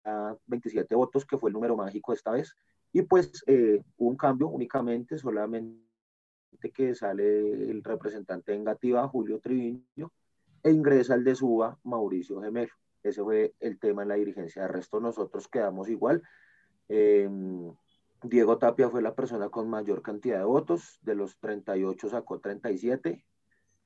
a, 0.06 0.34
27 0.46 0.94
votos, 0.94 1.26
que 1.26 1.36
fue 1.36 1.50
el 1.50 1.52
número 1.52 1.76
mágico 1.76 2.14
esta 2.14 2.30
vez. 2.30 2.56
Y 2.90 3.02
pues 3.02 3.44
eh, 3.46 3.82
hubo 3.98 4.08
un 4.08 4.16
cambio 4.16 4.48
únicamente, 4.48 5.18
solamente 5.18 5.82
que 6.72 6.94
sale 6.94 7.70
el 7.70 7.84
representante 7.84 8.54
en 8.54 8.64
Gativa, 8.64 9.06
Julio 9.08 9.40
Triviño, 9.40 10.10
e 10.62 10.70
ingresa 10.70 11.16
el 11.16 11.24
de 11.24 11.34
Suba, 11.34 11.78
Mauricio 11.82 12.40
Gemelo. 12.40 12.72
Ese 13.02 13.22
fue 13.22 13.54
el 13.60 13.78
tema 13.78 14.04
en 14.04 14.08
la 14.08 14.14
dirigencia. 14.14 14.62
De 14.62 14.68
resto, 14.68 15.00
nosotros 15.00 15.48
quedamos 15.48 15.90
igual. 15.90 16.22
Em, 16.88 17.74
Diego 18.22 18.58
Tapia 18.58 18.88
fue 18.88 19.02
la 19.02 19.14
persona 19.14 19.48
con 19.48 19.68
mayor 19.68 20.00
cantidad 20.00 20.38
de 20.38 20.44
votos, 20.44 20.98
de 21.02 21.14
los 21.14 21.36
38 21.38 22.08
sacó 22.08 22.38
37. 22.38 23.24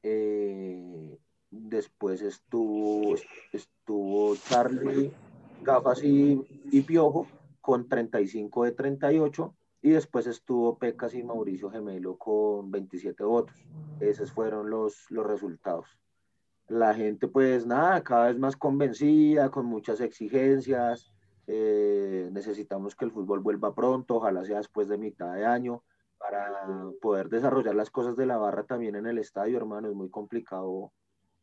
Eh, 0.03 1.19
después 1.51 2.21
estuvo, 2.21 3.15
estuvo 3.53 4.37
Charlie, 4.37 5.11
Gafas 5.63 6.03
y, 6.03 6.83
Piojo 6.87 7.27
con 7.61 7.89
35 7.89 8.65
de 8.65 8.73
38. 8.73 9.55
Y 9.83 9.91
después 9.91 10.27
estuvo 10.27 10.79
Pecas 10.79 11.15
y 11.15 11.23
Mauricio 11.23 11.71
Gemelo 11.71 12.19
con 12.19 12.71
27 12.71 13.23
votos. 13.25 13.57
Esos 14.01 14.33
fueron 14.33 14.69
los, 14.69 15.07
los 15.11 15.27
resultados. 15.27 15.87
La 16.69 16.93
gente, 16.93 17.29
pues 17.29 17.65
nada, 17.65 18.03
cada 18.03 18.27
vez 18.27 18.39
más 18.39 18.57
convencida, 18.57 19.51
con 19.51 19.67
muchas 19.67 20.01
exigencias 20.01 21.13
eh, 21.47 22.29
necesitamos 22.33 22.97
que 22.97 23.05
el 23.05 23.13
fútbol 23.13 23.41
vuelva 23.41 23.75
pronto, 23.75 24.17
ojalá 24.17 24.45
sea 24.45 24.59
después 24.59 24.89
de 24.89 24.99
mitad 24.99 25.33
de 25.35 25.47
año, 25.47 25.85
para 26.19 26.67
poder 27.01 27.29
desarrollar 27.29 27.75
las 27.75 27.91
cosas 27.91 28.17
de 28.17 28.27
la 28.27 28.37
barra 28.37 28.65
también 28.65 28.97
en 28.97 29.07
el 29.07 29.19
estadio, 29.19 29.57
hermano. 29.57 29.89
Es 29.89 29.95
muy 29.95 30.11
complicado 30.11 30.93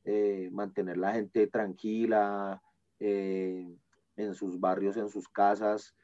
eh, 0.03 0.49
mantener 0.51 0.97
la 0.97 1.13
gente 1.13 1.47
tranquila 1.47 2.61
eh, 2.99 3.77
en 4.17 4.35
sus 4.35 4.59
barrios, 4.59 4.97
en 4.97 5.09
sus 5.09 5.27
casas, 5.29 5.95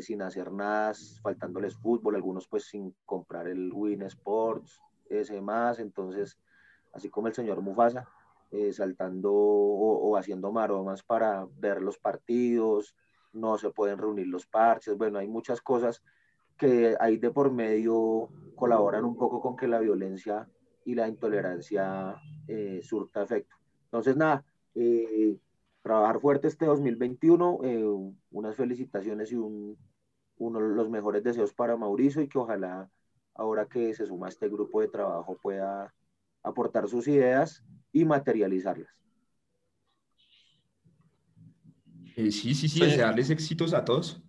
sin 0.00 0.22
hacer 0.22 0.52
nada, 0.52 0.92
faltándoles 1.22 1.74
fútbol, 1.74 2.14
algunos 2.14 2.46
pues 2.46 2.66
sin 2.66 2.94
comprar 3.04 3.48
el 3.48 3.72
Win 3.72 4.02
Sports, 4.02 4.80
ese 5.10 5.40
más. 5.40 5.80
Entonces, 5.80 6.38
así 6.92 7.10
como 7.10 7.26
el 7.26 7.34
señor 7.34 7.62
Mufasa. 7.62 8.06
saltando 8.70 9.32
o, 9.32 10.16
haciendo 10.16 10.52
maromas 10.52 11.02
para 11.02 11.48
ver 11.58 11.82
los 11.82 11.98
partidos, 11.98 12.94
no 13.32 13.58
se 13.58 13.70
pueden 13.70 13.98
reunir 13.98 14.26
los 14.26 14.46
parches, 14.46 14.96
bueno, 14.96 15.18
hay 15.18 15.28
muchas 15.28 15.60
cosas 15.60 16.02
que 16.56 16.96
ahí 17.00 17.16
de 17.16 17.30
por 17.30 17.50
medio 17.50 18.28
colaboran 18.54 19.04
un 19.04 19.16
poco 19.16 19.40
con 19.40 19.56
que 19.56 19.66
la 19.66 19.80
violencia 19.80 20.48
y 20.84 20.94
la 20.94 21.08
intolerancia 21.08 22.16
eh, 22.46 22.80
surta 22.82 23.22
efecto. 23.22 23.56
Entonces, 23.84 24.16
nada, 24.16 24.44
eh, 24.74 25.36
trabajar 25.82 26.20
fuerte 26.20 26.48
este 26.48 26.66
2021, 26.66 27.60
eh, 27.64 27.84
unas 28.30 28.56
felicitaciones 28.56 29.32
y 29.32 29.36
un, 29.36 29.76
uno 30.38 30.60
de 30.60 30.74
los 30.74 30.90
mejores 30.90 31.22
deseos 31.22 31.52
para 31.52 31.76
Mauricio 31.76 32.22
y 32.22 32.28
que 32.28 32.38
ojalá 32.38 32.90
ahora 33.34 33.66
que 33.66 33.94
se 33.94 34.06
suma 34.06 34.26
a 34.26 34.30
este 34.30 34.48
grupo 34.48 34.80
de 34.80 34.88
trabajo 34.88 35.38
pueda 35.40 35.92
aportar 36.42 36.88
sus 36.88 37.08
ideas 37.08 37.64
y 37.92 38.04
materializarlas. 38.04 39.01
Sí, 42.16 42.32
sí, 42.32 42.54
sí, 42.54 42.68
sí, 42.68 42.80
desearles 42.80 43.30
éxitos 43.30 43.74
a 43.74 43.84
todos. 43.84 44.22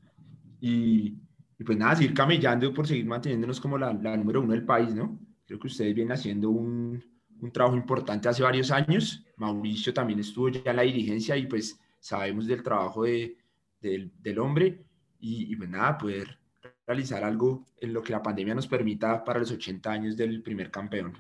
Y, 0.60 1.18
y, 1.60 1.64
pues 1.64 1.78
nada, 1.78 1.96
seguir 1.96 2.14
camellando 2.14 2.74
por 2.74 2.88
seguir 2.88 3.06
manteniéndonos 3.06 3.60
como 3.60 3.78
la, 3.78 3.94
la 3.94 4.16
número 4.16 4.42
uno 4.42 4.54
del 4.54 4.66
país, 4.66 4.94
¿no? 4.94 5.20
Creo 5.46 5.60
que 5.60 5.68
ustedes 5.68 5.94
vienen 5.94 6.14
haciendo 6.14 6.50
un, 6.50 7.04
un 7.42 7.52
trabajo 7.52 7.76
importante 7.76 8.30
hace 8.30 8.44
varios 8.44 8.72
años. 8.72 9.26
Mauricio 9.38 9.94
también 9.94 10.20
estuvo 10.20 10.50
ya 10.50 10.72
en 10.72 10.76
la 10.78 10.84
dirigencia 10.84 11.36
y 11.36 11.48
pues 11.48 11.80
sabemos 12.00 12.48
del 12.48 12.64
trabajo 12.64 13.04
de, 13.04 13.38
del 13.82 14.40
hombre 14.40 14.86
y, 15.20 15.52
y, 15.52 15.56
pues 15.56 15.70
nada, 15.70 15.98
poder 15.98 16.40
realizar 16.88 17.24
algo 17.24 17.66
en 17.80 17.94
lo 17.94 18.02
que 18.02 18.14
la 18.14 18.22
pandemia 18.22 18.56
nos 18.56 18.68
permita 18.68 19.24
para 19.24 19.40
los 19.40 19.52
80 19.52 19.92
años 19.92 20.18
del 20.18 20.42
primer 20.42 20.72
campeón. 20.72 21.14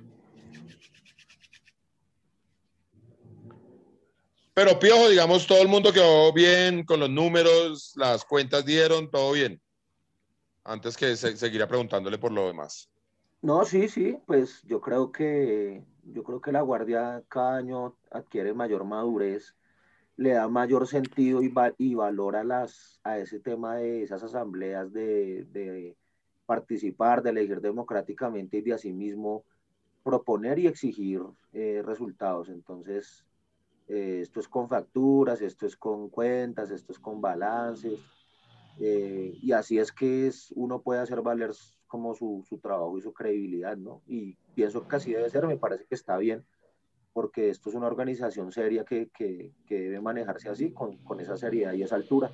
Pero 4.53 4.77
Piojo, 4.77 5.09
digamos, 5.09 5.47
todo 5.47 5.61
el 5.61 5.67
mundo 5.67 5.91
quedó 5.91 6.31
bien 6.31 6.85
con 6.85 6.99
los 6.99 7.09
números, 7.09 7.93
las 7.95 8.23
cuentas 8.23 8.65
dieron, 8.65 9.09
todo 9.09 9.31
bien. 9.31 9.59
Antes 10.63 10.95
que 10.95 11.15
se, 11.15 11.35
seguirá 11.35 11.67
preguntándole 11.67 12.17
por 12.17 12.31
lo 12.31 12.47
demás. 12.47 12.89
No, 13.41 13.65
sí, 13.65 13.89
sí, 13.89 14.17
pues 14.25 14.61
yo 14.63 14.79
creo 14.79 15.11
que 15.11 15.83
yo 16.05 16.23
creo 16.23 16.41
que 16.41 16.51
la 16.51 16.61
guardia 16.61 17.23
cada 17.27 17.57
año 17.57 17.95
adquiere 18.11 18.53
mayor 18.53 18.83
madurez, 18.83 19.55
le 20.15 20.31
da 20.31 20.47
mayor 20.47 20.87
sentido 20.87 21.41
y, 21.41 21.53
y 21.77 21.95
valora 21.95 22.43
las, 22.43 22.99
a 23.03 23.17
ese 23.17 23.39
tema 23.39 23.77
de 23.77 24.03
esas 24.03 24.23
asambleas 24.23 24.91
de, 24.93 25.45
de, 25.51 25.97
participar, 26.45 27.23
de 27.23 27.31
elegir 27.31 27.61
democráticamente 27.61 28.57
y 28.57 28.61
de 28.61 28.73
asimismo 28.73 29.45
proponer 30.03 30.59
y 30.59 30.67
exigir 30.67 31.21
eh, 31.53 31.81
resultados. 31.85 32.49
Entonces, 32.49 33.25
eh, 33.93 34.21
esto 34.21 34.39
es 34.39 34.47
con 34.47 34.67
facturas, 34.67 35.39
esto 35.41 35.67
es 35.67 35.77
con 35.77 36.09
cuentas, 36.09 36.71
esto 36.71 36.93
es 36.93 36.99
con 36.99 37.21
balances, 37.21 37.99
eh, 38.79 39.37
y 39.39 39.51
así 39.51 39.77
es 39.77 39.91
que 39.91 40.25
es, 40.25 40.51
uno 40.55 40.81
puede 40.81 40.99
hacer 40.99 41.21
valer 41.21 41.51
como 41.85 42.15
su, 42.15 42.43
su, 42.49 42.57
trabajo 42.57 42.97
y 42.97 43.01
su 43.01 43.13
credibilidad, 43.13 43.77
¿no? 43.77 44.01
Y 44.07 44.35
pienso 44.55 44.87
que 44.87 44.95
así 44.95 45.13
debe 45.13 45.29
ser, 45.29 45.45
me 45.45 45.57
parece 45.57 45.85
que 45.85 45.93
está 45.93 46.17
bien, 46.17 46.43
porque 47.13 47.49
esto 47.49 47.69
es 47.69 47.75
una 47.75 47.85
organización 47.85 48.51
seria 48.51 48.83
que, 48.83 49.09
que, 49.15 49.51
que 49.67 49.75
debe 49.75 50.01
manejarse 50.01 50.49
así, 50.49 50.71
con, 50.71 50.97
con, 51.03 51.19
esa 51.19 51.37
seriedad 51.37 51.73
y 51.73 51.83
esa 51.83 51.95
altura. 51.95 52.31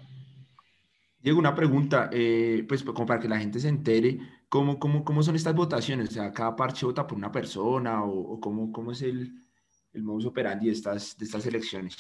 Diego, 1.22 1.40
una 1.40 1.56
pregunta, 1.56 2.10
eh, 2.14 2.64
pues 2.70 2.84
como 2.84 3.06
para 3.06 3.20
que 3.20 3.28
la 3.28 3.38
gente 3.38 3.60
se 3.60 3.68
entere, 3.68 4.20
¿cómo, 4.48 4.80
cómo, 4.80 5.04
cómo 5.04 5.22
son 5.24 5.36
estas 5.36 5.56
votaciones? 5.56 6.08
O 6.08 6.12
sea, 6.14 6.32
¿cada 6.32 6.56
parche 6.56 6.86
vota 6.86 7.06
por 7.06 7.18
una 7.18 7.34
persona 7.34 8.06
o, 8.06 8.36
o 8.36 8.40
cómo, 8.40 8.72
cómo 8.72 8.94
es 8.94 9.02
el, 9.02 9.49
el 9.94 10.04
modus 10.04 10.26
operandi 10.26 10.68
de 10.68 10.74
estas, 10.74 11.18
de 11.18 11.26
estas 11.26 11.46
elecciones? 11.46 11.96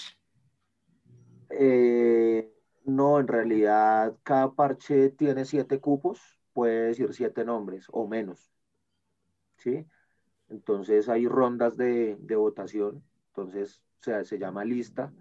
Eh, 1.49 2.51
no, 2.85 3.19
en 3.19 3.27
realidad 3.27 4.17
cada 4.23 4.53
parche 4.53 5.09
tiene 5.09 5.45
siete 5.45 5.79
cupos, 5.79 6.39
puede 6.53 6.87
decir 6.87 7.13
siete 7.13 7.43
nombres 7.45 7.87
o 7.91 8.07
menos. 8.07 8.51
¿Sí? 9.57 9.85
Entonces 10.49 11.09
hay 11.09 11.27
rondas 11.27 11.77
de, 11.77 12.17
de 12.19 12.35
votación, 12.35 13.03
entonces 13.27 13.81
o 13.99 14.03
sea, 14.03 14.23
se 14.23 14.39
llama 14.39 14.63
lista 14.63 15.11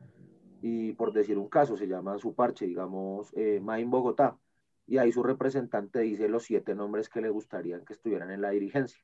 y 0.62 0.92
por 0.92 1.12
decir 1.12 1.38
un 1.38 1.48
caso 1.48 1.76
se 1.76 1.86
llama 1.86 2.18
su 2.18 2.34
parche, 2.34 2.66
digamos, 2.66 3.32
eh, 3.34 3.60
Bogotá, 3.86 4.38
y 4.86 4.98
ahí 4.98 5.12
su 5.12 5.22
representante 5.22 6.00
dice 6.00 6.28
los 6.28 6.44
siete 6.44 6.74
nombres 6.74 7.08
que 7.08 7.20
le 7.20 7.28
gustarían 7.28 7.84
que 7.84 7.92
estuvieran 7.92 8.30
en 8.30 8.40
la 8.40 8.50
dirigencia 8.50 9.02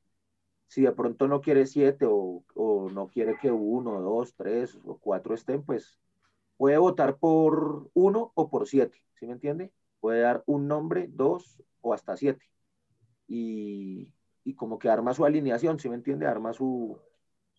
si 0.67 0.81
de 0.81 0.91
pronto 0.91 1.27
no 1.27 1.41
quiere 1.41 1.65
siete 1.65 2.05
o, 2.05 2.43
o, 2.55 2.89
no 2.89 3.07
quiere 3.07 3.37
que 3.39 3.51
uno, 3.51 4.01
dos, 4.01 4.35
tres 4.35 4.77
o 4.85 4.97
cuatro 4.97 5.33
estén, 5.33 5.63
pues 5.63 5.99
puede 6.57 6.77
votar 6.77 7.17
por 7.17 7.89
uno 7.93 8.31
o 8.35 8.49
por 8.49 8.67
siete, 8.67 9.03
¿sí 9.13 9.25
me 9.27 9.33
entiende? 9.33 9.71
Puede 9.99 10.21
dar 10.21 10.43
un 10.45 10.67
nombre, 10.67 11.07
dos 11.09 11.61
o 11.81 11.93
hasta 11.93 12.17
siete. 12.17 12.45
Y, 13.27 14.13
y 14.43 14.53
como 14.55 14.77
que 14.77 14.89
arma 14.89 15.13
su 15.13 15.25
alineación, 15.25 15.79
¿sí 15.79 15.89
me 15.89 15.95
entiende? 15.95 16.27
Arma 16.27 16.53
su, 16.53 16.97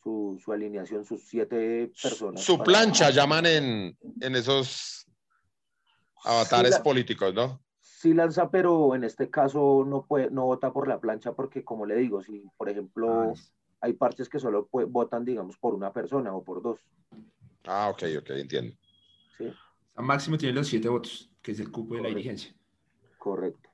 su, 0.02 0.40
su 0.42 0.52
alineación, 0.52 1.04
sus 1.04 1.26
siete 1.26 1.92
personas. 2.00 2.40
Su 2.40 2.58
plancha 2.58 3.10
llaman 3.10 3.46
en, 3.46 3.98
en 4.20 4.36
esos 4.36 5.06
avatares 6.24 6.72
sí, 6.74 6.78
la, 6.78 6.82
políticos, 6.82 7.34
¿no? 7.34 7.60
Sí 7.96 8.12
lanza, 8.12 8.50
pero 8.50 8.94
en 8.94 9.04
este 9.04 9.30
caso 9.30 9.84
no, 9.86 10.04
puede, 10.04 10.30
no 10.30 10.44
vota 10.44 10.70
por 10.70 10.86
la 10.86 11.00
plancha 11.00 11.32
porque, 11.32 11.64
como 11.64 11.86
le 11.86 11.96
digo, 11.96 12.22
si 12.22 12.44
por 12.58 12.68
ejemplo 12.68 13.32
ah, 13.32 13.34
hay 13.80 13.94
partes 13.94 14.28
que 14.28 14.38
solo 14.38 14.66
puede, 14.66 14.86
votan, 14.86 15.24
digamos, 15.24 15.56
por 15.56 15.74
una 15.74 15.92
persona 15.92 16.34
o 16.34 16.44
por 16.44 16.62
dos. 16.62 16.78
Ah, 17.64 17.88
ok, 17.88 18.02
ok, 18.18 18.30
entiendo. 18.30 18.76
Sí. 19.38 19.50
A 19.94 20.02
máximo 20.02 20.36
tiene 20.36 20.54
los 20.54 20.68
siete 20.68 20.90
votos, 20.90 21.30
que 21.40 21.52
es 21.52 21.60
el 21.60 21.70
cupo 21.70 21.88
Correcto. 21.88 21.96
de 21.96 22.02
la 22.02 22.08
dirigencia. 22.08 22.54
Correcto. 23.16 23.70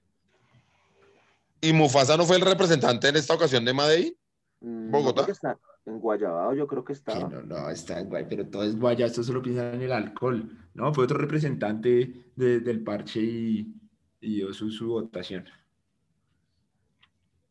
¿Y 1.60 1.72
Mufasa 1.72 2.16
no 2.16 2.24
fue 2.24 2.36
el 2.36 2.42
representante 2.42 3.08
en 3.08 3.16
esta 3.16 3.34
ocasión 3.34 3.64
de 3.64 3.72
Madrid? 3.72 4.12
Bogotá. 4.60 5.22
Mm, 5.22 5.26
No, 5.26 5.32
está 5.32 5.58
en 5.84 5.98
Guayabao, 5.98 6.54
yo 6.54 6.68
creo 6.68 6.84
que 6.84 6.92
está. 6.92 7.16
Sí, 7.16 7.24
no, 7.28 7.42
no, 7.42 7.68
está 7.70 7.98
en 7.98 8.08
Guay, 8.08 8.26
pero 8.28 8.46
todo 8.46 8.62
es 8.62 8.78
Guaya, 8.78 9.06
esto 9.06 9.24
solo 9.24 9.42
piensa 9.42 9.72
en 9.72 9.82
el 9.82 9.90
alcohol. 9.92 10.48
No, 10.74 10.94
fue 10.94 11.04
otro 11.04 11.18
representante 11.18 12.30
de, 12.36 12.60
del 12.60 12.84
parche 12.84 13.20
y, 13.20 13.81
y 14.22 14.36
dio 14.36 14.54
su, 14.54 14.70
su 14.70 14.88
votación. 14.88 15.44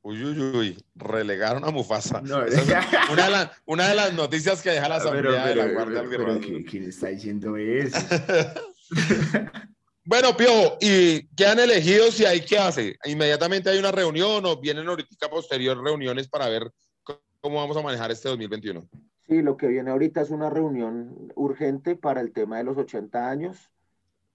Uy, 0.03 0.23
uy, 0.23 0.39
uy, 0.39 0.85
relegaron 0.95 1.63
a 1.63 1.69
Mufasa. 1.69 2.21
No, 2.21 2.43
es 2.43 2.55
una, 3.11 3.25
de 3.25 3.31
la, 3.31 3.51
una, 3.65 3.89
de 3.89 3.95
las 3.95 4.13
noticias 4.13 4.61
que 4.63 4.71
deja 4.71 4.89
la 4.89 4.95
Asamblea 4.95 5.43
pero, 5.43 5.43
pero, 5.43 5.61
de 5.61 5.67
la 5.67 5.73
Guardia 5.73 6.03
pero, 6.09 6.39
pero 6.39 6.65
¿Quién 6.67 6.85
está 6.85 7.09
diciendo 7.09 7.55
eso? 7.57 7.97
bueno, 10.05 10.35
Piojo, 10.35 10.77
¿y 10.81 11.27
qué 11.35 11.45
han 11.45 11.59
elegido 11.59 12.09
si 12.09 12.25
hay 12.25 12.41
qué 12.41 12.57
hace? 12.57 12.95
¿Inmediatamente 13.05 13.69
hay 13.69 13.77
una 13.77 13.91
reunión 13.91 14.43
o 14.45 14.59
vienen 14.59 14.87
ahorita 14.87 15.29
posterior 15.29 15.79
reuniones 15.83 16.27
para 16.27 16.49
ver 16.49 16.71
cómo 17.41 17.57
vamos 17.57 17.77
a 17.77 17.83
manejar 17.83 18.09
este 18.11 18.29
2021? 18.29 18.87
Sí, 19.27 19.41
lo 19.41 19.55
que 19.55 19.67
viene 19.67 19.91
ahorita 19.91 20.21
es 20.21 20.31
una 20.31 20.49
reunión 20.49 21.31
urgente 21.35 21.95
para 21.95 22.21
el 22.21 22.31
tema 22.31 22.57
de 22.57 22.63
los 22.63 22.77
80 22.77 23.29
años. 23.29 23.69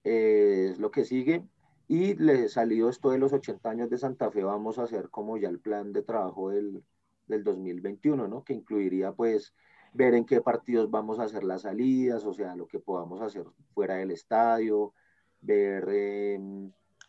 Eh, 0.03 0.69
es 0.71 0.79
lo 0.79 0.91
que 0.91 1.03
sigue 1.03 1.43
y 1.87 2.15
le 2.15 2.49
salió 2.49 2.89
esto 2.89 3.11
de 3.11 3.17
los 3.17 3.33
80 3.33 3.69
años 3.69 3.89
de 3.89 3.97
Santa 3.97 4.29
Fe, 4.29 4.43
vamos 4.43 4.77
a 4.77 4.83
hacer 4.83 5.09
como 5.09 5.37
ya 5.37 5.49
el 5.49 5.59
plan 5.59 5.93
de 5.93 6.03
trabajo 6.03 6.49
del, 6.49 6.83
del 7.27 7.43
2021, 7.43 8.27
¿no? 8.27 8.43
Que 8.43 8.53
incluiría 8.53 9.13
pues 9.13 9.53
ver 9.93 10.13
en 10.13 10.25
qué 10.25 10.41
partidos 10.41 10.91
vamos 10.91 11.19
a 11.19 11.23
hacer 11.23 11.43
las 11.43 11.61
salidas, 11.61 12.25
o 12.25 12.33
sea, 12.33 12.55
lo 12.55 12.67
que 12.67 12.79
podamos 12.79 13.21
hacer 13.21 13.45
fuera 13.73 13.95
del 13.95 14.11
estadio, 14.11 14.93
ver 15.39 15.85
eh, 15.89 16.39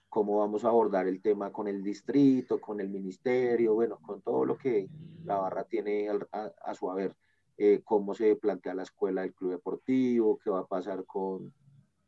cómo 0.09 0.39
vamos 0.39 0.65
a 0.65 0.69
abordar 0.69 1.09
el 1.09 1.21
tema 1.21 1.53
con 1.53 1.67
el 1.67 1.83
distrito, 1.83 2.61
con 2.61 2.81
el 2.81 2.89
ministerio, 2.89 3.75
bueno, 3.75 3.99
con 4.01 4.23
todo 4.23 4.45
lo 4.45 4.57
que 4.57 4.89
la 5.25 5.39
barra 5.39 5.65
tiene 5.65 6.09
a, 6.09 6.53
a 6.63 6.75
su 6.75 6.91
haber, 6.91 7.17
eh, 7.57 7.81
cómo 7.85 8.15
se 8.15 8.37
plantea 8.37 8.75
la 8.75 8.85
escuela 8.85 9.23
del 9.23 9.35
club 9.35 9.51
deportivo, 9.51 10.39
qué 10.39 10.51
va 10.51 10.61
a 10.61 10.67
pasar 10.67 11.05
con 11.05 11.53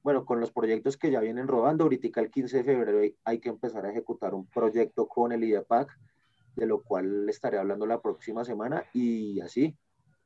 bueno, 0.02 0.24
con 0.24 0.40
los 0.40 0.50
proyectos 0.50 0.96
que 0.96 1.10
ya 1.10 1.20
vienen 1.20 1.48
rodando, 1.48 1.84
ahorita 1.84 2.20
el 2.20 2.30
15 2.30 2.58
de 2.58 2.64
febrero 2.64 3.14
hay 3.24 3.38
que 3.38 3.50
empezar 3.50 3.84
a 3.84 3.90
ejecutar 3.90 4.34
un 4.34 4.46
proyecto 4.46 5.06
con 5.06 5.32
el 5.32 5.44
IDEPAC, 5.44 5.90
de 6.56 6.66
lo 6.66 6.82
cual 6.82 7.28
estaré 7.28 7.58
hablando 7.58 7.86
la 7.86 8.00
próxima 8.00 8.44
semana 8.44 8.84
y 8.94 9.40
así, 9.40 9.76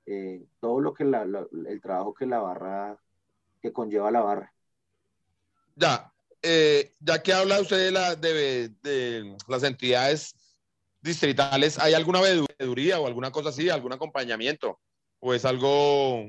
eh, 0.07 0.45
todo 0.61 0.81
lo 0.81 0.95
que 0.95 1.05
la, 1.05 1.23
el 1.23 1.81
trabajo 1.81 2.15
que 2.15 2.27
la 2.27 2.39
barra, 2.39 2.99
que 3.61 3.73
conlleva 3.73 4.11
la 4.11 4.21
barra. 4.21 4.53
Ya, 5.75 6.13
eh, 6.43 6.93
ya 7.01 7.23
que 7.23 7.33
habla 7.33 7.61
usted 7.61 7.87
de, 7.87 7.91
la, 7.91 8.15
de, 8.15 8.69
de, 8.83 9.37
las 9.49 9.63
entidades 9.65 10.37
distritales, 11.01 11.79
¿hay 11.79 11.95
alguna 11.95 12.21
veeduría 12.21 13.01
o 13.01 13.07
alguna 13.07 13.33
cosa 13.33 13.49
así, 13.49 13.69
algún 13.69 13.93
acompañamiento? 13.93 14.79
¿O 15.19 15.35
es 15.35 15.45
algo 15.45 16.27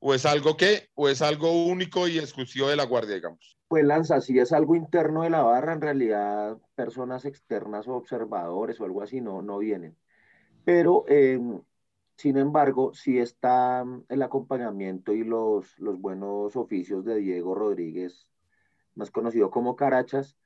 o 0.00 0.14
es 0.14 0.26
algo 0.26 0.56
que, 0.56 0.88
o 0.94 1.08
es 1.08 1.22
algo 1.22 1.66
único 1.66 2.08
y 2.08 2.18
exclusivo 2.18 2.68
de 2.68 2.76
la 2.76 2.84
guardia, 2.84 3.16
digamos? 3.16 3.58
Pues 3.68 3.84
Lanza, 3.84 4.20
si 4.20 4.38
es 4.38 4.52
algo 4.52 4.74
interno 4.74 5.22
de 5.22 5.30
la 5.30 5.42
barra, 5.42 5.72
en 5.74 5.80
realidad 5.80 6.56
personas 6.74 7.24
externas 7.24 7.86
o 7.88 7.94
observadores 7.94 8.80
o 8.80 8.84
algo 8.84 9.02
así 9.02 9.20
no, 9.20 9.42
no 9.42 9.58
vienen. 9.58 9.96
Pero, 10.64 11.04
eh, 11.08 11.40
sin 12.16 12.36
embargo, 12.38 12.92
sí 12.94 13.18
está 13.18 13.84
el 14.08 14.22
acompañamiento 14.22 15.12
y 15.12 15.24
los, 15.24 15.78
los 15.78 16.00
buenos 16.00 16.56
oficios 16.56 17.04
de 17.04 17.16
Diego 17.16 17.54
Rodríguez, 17.54 18.26
más 18.94 19.10
conocido 19.10 19.50
como 19.50 19.76
Carachas, 19.76 20.36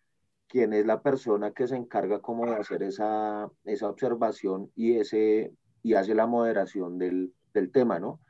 quien 0.49 0.73
es 0.73 0.85
la 0.85 1.03
persona 1.03 1.53
que 1.53 1.67
se 1.67 1.77
encarga 1.77 2.21
como 2.21 2.47
de 2.47 2.57
hacer 2.57 2.83
esa, 2.83 3.51
esa 3.65 3.89
observación 3.89 4.71
y 4.75 4.97
ese 4.97 5.55
y 5.83 5.95
hace 5.95 6.15
la 6.15 6.27
moderación 6.27 6.99
del, 6.99 7.35
del 7.53 7.73
tema, 7.73 7.99
¿no? 7.99 8.21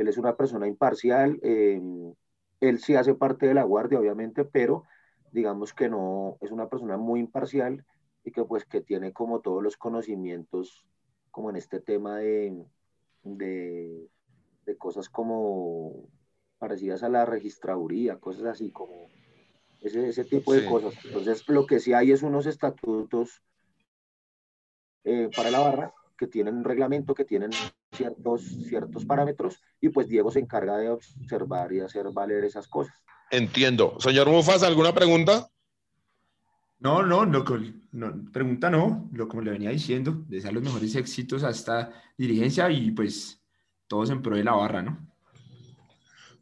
Él 0.00 0.08
es 0.08 0.16
una 0.16 0.34
persona 0.34 0.66
imparcial, 0.66 1.38
eh, 1.42 1.78
él 2.60 2.78
sí 2.78 2.94
hace 2.94 3.14
parte 3.14 3.46
de 3.46 3.52
la 3.54 3.64
guardia, 3.64 4.00
obviamente, 4.00 4.46
pero 4.46 4.84
digamos 5.30 5.74
que 5.74 5.90
no, 5.90 6.38
es 6.40 6.50
una 6.50 6.70
persona 6.70 6.96
muy 6.96 7.20
imparcial 7.20 7.84
y 8.24 8.32
que 8.32 8.42
pues 8.44 8.64
que 8.64 8.80
tiene 8.80 9.12
como 9.12 9.40
todos 9.40 9.62
los 9.62 9.76
conocimientos 9.76 10.86
como 11.30 11.50
en 11.50 11.56
este 11.56 11.80
tema 11.80 12.18
de, 12.18 12.64
de, 13.24 14.08
de 14.64 14.76
cosas 14.78 15.10
como 15.10 16.08
parecidas 16.58 17.02
a 17.02 17.10
la 17.10 17.26
registraduría, 17.26 18.16
cosas 18.18 18.44
así 18.44 18.70
como 18.70 19.08
ese, 19.82 20.08
ese 20.08 20.24
tipo 20.24 20.54
de 20.54 20.64
cosas. 20.64 20.94
Entonces, 21.04 21.46
lo 21.46 21.66
que 21.66 21.78
sí 21.78 21.92
hay 21.92 22.12
es 22.12 22.22
unos 22.22 22.46
estatutos 22.46 23.42
eh, 25.04 25.28
para 25.36 25.50
la 25.50 25.60
barra 25.60 25.94
que 26.16 26.26
tienen 26.26 26.56
un 26.56 26.64
reglamento, 26.64 27.14
que 27.14 27.26
tienen 27.26 27.50
ciertos, 28.00 28.42
ciertos 28.66 29.04
parámetros, 29.04 29.60
y 29.80 29.90
pues 29.90 30.08
Diego 30.08 30.30
se 30.30 30.40
encarga 30.40 30.78
de 30.78 30.90
observar 30.90 31.72
y 31.72 31.80
hacer 31.80 32.06
valer 32.12 32.44
esas 32.44 32.66
cosas. 32.66 32.94
Entiendo. 33.30 33.96
Señor 34.00 34.28
Mufas, 34.28 34.62
¿alguna 34.62 34.94
pregunta? 34.94 35.48
No, 36.78 37.02
no, 37.02 37.26
no, 37.26 37.44
no, 37.92 38.32
pregunta 38.32 38.70
no, 38.70 39.10
lo 39.12 39.28
como 39.28 39.42
le 39.42 39.50
venía 39.50 39.68
diciendo, 39.68 40.24
desear 40.28 40.54
los 40.54 40.62
mejores 40.62 40.96
éxitos 40.96 41.44
a 41.44 41.50
esta 41.50 41.92
dirigencia 42.16 42.70
y 42.70 42.90
pues 42.90 43.38
todos 43.86 44.08
en 44.08 44.22
pro 44.22 44.36
de 44.36 44.44
la 44.44 44.52
barra, 44.52 44.80
¿no? 44.82 44.98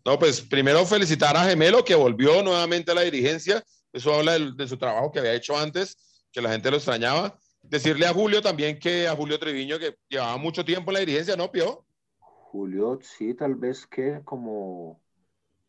No, 0.05 0.17
pues 0.17 0.41
primero 0.41 0.87
felicitar 0.87 1.37
a 1.37 1.45
Gemelo 1.45 1.85
que 1.85 1.97
volvió 1.97 2.41
nuevamente 2.45 2.93
a 2.93 2.95
la 2.95 3.01
dirigencia, 3.01 3.65
eso 3.93 4.15
habla 4.15 4.39
de, 4.39 4.53
de 4.53 4.69
su 4.69 4.77
trabajo 4.77 5.11
que 5.11 5.19
había 5.19 5.35
hecho 5.35 5.59
antes, 5.59 5.97
que 6.31 6.41
la 6.41 6.51
gente 6.51 6.71
lo 6.71 6.77
extrañaba, 6.77 7.37
Decirle 7.69 8.07
a 8.07 8.15
Julio 8.15 8.41
también 8.41 8.79
que 8.79 9.07
a 9.07 9.15
Julio 9.15 9.39
Treviño 9.39 9.79
que 9.79 9.97
llevaba 10.09 10.39
mucho 10.39 10.65
tiempo 10.65 10.91
en 10.91 10.95
la 10.95 11.01
dirigencia, 11.01 11.37
¿no, 11.37 11.53
Pio? 11.53 11.85
Julio, 12.19 12.99
sí, 13.03 13.35
tal 13.35 13.57
vez 13.57 13.87
que 13.87 14.23
como 14.25 15.03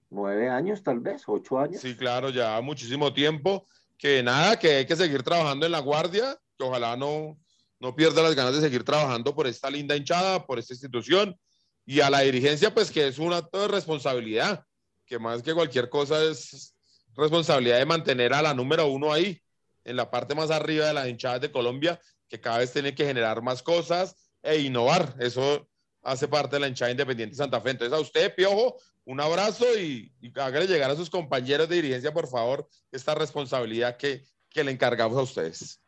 nueve 0.10 0.50
años, 0.50 0.82
tal 0.82 1.02
vez, 1.02 1.24
ocho 1.28 1.60
años. 1.60 1.82
Sí, 1.82 1.96
claro, 1.96 2.30
ya 2.30 2.62
muchísimo 2.62 3.12
tiempo. 3.14 3.68
Que 3.98 4.24
nada, 4.24 4.58
que 4.58 4.76
hay 4.76 4.86
que 4.86 4.96
seguir 4.96 5.24
trabajando 5.24 5.66
en 5.66 5.74
la 5.74 5.80
guardia, 5.80 6.38
que 6.58 6.64
ojalá 6.64 6.96
no, 6.96 7.38
no 7.82 7.94
pierda 7.94 8.24
las 8.24 8.34
ganas 8.34 8.56
de 8.56 8.62
seguir 8.62 8.86
trabajando 8.86 9.36
por 9.36 9.46
esta 9.46 9.70
linda 9.70 9.96
hinchada, 9.96 10.46
por 10.46 10.58
esta 10.58 10.74
institución. 10.74 11.38
Y 11.86 12.00
a 12.00 12.10
la 12.10 12.22
dirigencia, 12.22 12.74
pues 12.74 12.92
que 12.92 13.08
es 13.08 13.20
un 13.20 13.34
acto 13.34 13.60
de 13.60 13.68
responsabilidad, 13.68 14.64
que 15.06 15.20
más 15.20 15.44
que 15.44 15.54
cualquier 15.54 15.90
cosa 15.90 16.24
es 16.24 16.74
responsabilidad 17.14 17.78
de 17.78 17.86
mantener 17.86 18.34
a 18.34 18.42
la 18.42 18.54
número 18.54 18.88
uno 18.88 19.12
ahí 19.12 19.42
en 19.90 19.96
la 19.96 20.12
parte 20.12 20.36
más 20.36 20.52
arriba 20.52 20.86
de 20.86 20.94
las 20.94 21.08
hinchadas 21.08 21.42
de 21.42 21.52
Colombia, 21.52 22.00
que 22.28 22.40
cada 22.40 22.60
vez 22.60 22.72
tienen 22.72 22.94
que 22.94 23.06
generar 23.06 23.42
más 23.42 23.64
cosas 23.64 24.16
e 24.44 24.60
innovar. 24.60 25.16
Eso 25.20 25.68
hace 26.04 26.28
parte 26.28 26.56
de 26.56 26.60
la 26.62 26.68
hinchada 26.68 26.92
independiente 26.92 27.36
Santa 27.36 27.60
Fe. 27.60 27.72
Entonces, 27.72 27.98
a 27.98 28.02
usted, 28.02 28.34
Piojo, 28.36 28.78
un 29.06 29.20
abrazo 29.20 29.66
y, 29.78 30.14
y 30.22 30.40
hágale 30.40 30.68
llegar 30.68 30.92
a 30.92 30.96
sus 30.96 31.10
compañeros 31.10 31.68
de 31.68 31.78
dirigencia, 31.78 32.14
por 32.14 32.28
favor, 32.28 32.68
esta 32.92 33.16
responsabilidad 33.16 33.98
que, 33.98 34.24
que 34.50 34.64
le 34.64 34.72
encargamos 34.72 35.18
a 35.18 35.24
ustedes. 35.24 35.82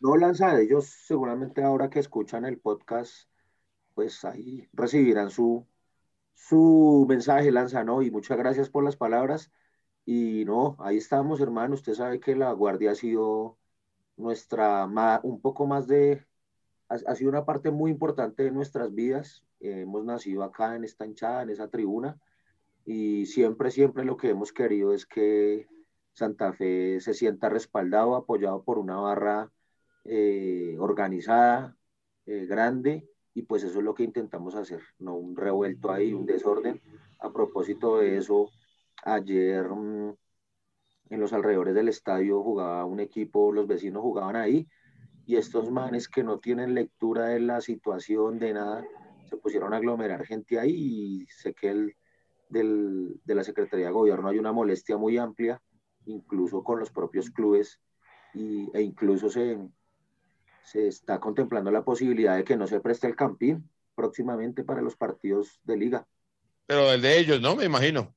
No, 0.00 0.16
Lanza, 0.16 0.58
ellos 0.60 0.86
seguramente 0.86 1.62
ahora 1.62 1.90
que 1.90 1.98
escuchan 1.98 2.44
el 2.44 2.58
podcast, 2.58 3.28
pues 3.94 4.24
ahí 4.24 4.68
recibirán 4.72 5.30
su, 5.30 5.66
su 6.34 7.04
mensaje, 7.08 7.50
Lanza, 7.50 7.84
¿no? 7.84 8.00
Y 8.00 8.10
muchas 8.10 8.38
gracias 8.38 8.70
por 8.70 8.84
las 8.84 8.96
palabras. 8.96 9.50
Y 10.10 10.46
no, 10.46 10.74
ahí 10.78 10.96
estamos, 10.96 11.38
hermano. 11.42 11.74
Usted 11.74 11.92
sabe 11.92 12.18
que 12.18 12.34
la 12.34 12.50
Guardia 12.52 12.92
ha 12.92 12.94
sido 12.94 13.58
nuestra, 14.16 14.86
un 15.22 15.42
poco 15.42 15.66
más 15.66 15.86
de, 15.86 16.24
ha, 16.88 17.14
sido 17.14 17.28
una 17.28 17.44
parte 17.44 17.70
muy 17.70 17.90
importante 17.90 18.44
de 18.44 18.50
nuestras 18.50 18.94
vidas. 18.94 19.44
hemos 19.60 20.06
nacido 20.06 20.44
acá 20.44 20.76
en 20.76 20.84
esta 20.84 21.04
hinchada, 21.04 21.42
en 21.42 21.50
esa 21.50 21.68
tribuna. 21.68 22.18
Y 22.86 23.26
siempre, 23.26 23.70
siempre 23.70 24.02
lo 24.02 24.16
que 24.16 24.30
hemos 24.30 24.50
querido 24.50 24.94
es 24.94 25.04
que 25.04 25.66
Santa 26.14 26.54
Fe 26.54 27.00
se 27.02 27.12
sienta 27.12 27.50
respaldado, 27.50 28.16
apoyado 28.16 28.62
por 28.64 28.78
una 28.78 28.96
barra 28.96 29.52
eh, 30.06 30.74
organizada, 30.78 31.76
eh, 32.24 32.46
grande, 32.46 33.06
y 33.34 33.42
pues 33.42 33.62
eso 33.62 33.80
es 33.80 33.84
lo 33.84 33.94
que 33.94 34.04
intentamos 34.04 34.54
hacer, 34.54 34.80
no 34.98 35.16
un 35.16 35.36
revuelto 35.36 35.92
ahí, 35.92 36.14
un 36.14 36.24
desorden. 36.24 36.80
A 37.18 37.30
propósito 37.30 37.98
de 37.98 38.16
eso, 38.16 38.48
Ayer 39.04 39.68
mm, 39.68 40.14
en 41.10 41.20
los 41.20 41.32
alrededores 41.32 41.74
del 41.74 41.88
estadio 41.88 42.42
jugaba 42.42 42.84
un 42.84 43.00
equipo, 43.00 43.52
los 43.52 43.66
vecinos 43.66 44.02
jugaban 44.02 44.36
ahí, 44.36 44.66
y 45.26 45.36
estos 45.36 45.70
manes 45.70 46.08
que 46.08 46.22
no 46.22 46.38
tienen 46.38 46.74
lectura 46.74 47.26
de 47.26 47.40
la 47.40 47.60
situación, 47.60 48.38
de 48.38 48.54
nada, 48.54 48.84
se 49.28 49.36
pusieron 49.36 49.74
a 49.74 49.76
aglomerar 49.76 50.24
gente 50.24 50.58
ahí 50.58 50.72
y 50.72 51.26
sé 51.26 51.52
que 51.54 51.68
el, 51.68 51.96
del, 52.48 53.20
de 53.24 53.34
la 53.34 53.44
Secretaría 53.44 53.86
de 53.86 53.92
Gobierno 53.92 54.28
hay 54.28 54.38
una 54.38 54.52
molestia 54.52 54.96
muy 54.96 55.18
amplia, 55.18 55.60
incluso 56.06 56.62
con 56.62 56.78
los 56.78 56.90
propios 56.90 57.30
clubes, 57.30 57.80
y, 58.32 58.70
e 58.74 58.82
incluso 58.82 59.28
se, 59.28 59.58
se 60.62 60.88
está 60.88 61.20
contemplando 61.20 61.70
la 61.70 61.84
posibilidad 61.84 62.36
de 62.36 62.44
que 62.44 62.56
no 62.56 62.66
se 62.66 62.80
preste 62.80 63.06
el 63.06 63.16
campín 63.16 63.68
próximamente 63.94 64.64
para 64.64 64.80
los 64.80 64.96
partidos 64.96 65.60
de 65.64 65.76
liga. 65.76 66.06
Pero 66.66 66.92
el 66.92 67.02
de 67.02 67.18
ellos, 67.18 67.40
¿no? 67.40 67.56
Me 67.56 67.64
imagino 67.64 68.14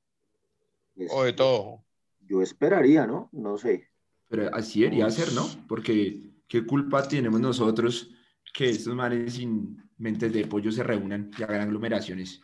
o 1.09 1.23
de 1.23 1.33
todo. 1.33 1.83
Yo 2.19 2.41
esperaría, 2.41 3.05
¿no? 3.05 3.29
No 3.31 3.57
sé. 3.57 3.89
Pero 4.27 4.53
así 4.53 4.81
debería 4.81 5.09
ser, 5.09 5.33
¿no? 5.33 5.45
Porque 5.67 6.31
qué 6.47 6.65
culpa 6.65 7.07
tenemos 7.07 7.39
nosotros 7.39 8.09
que 8.53 8.69
estos 8.69 8.95
manes 8.95 9.33
sin 9.33 9.89
mentes 9.97 10.31
de 10.33 10.47
pollo 10.47 10.71
se 10.71 10.83
reúnan 10.83 11.31
y 11.37 11.43
hagan 11.43 11.61
aglomeraciones. 11.61 12.41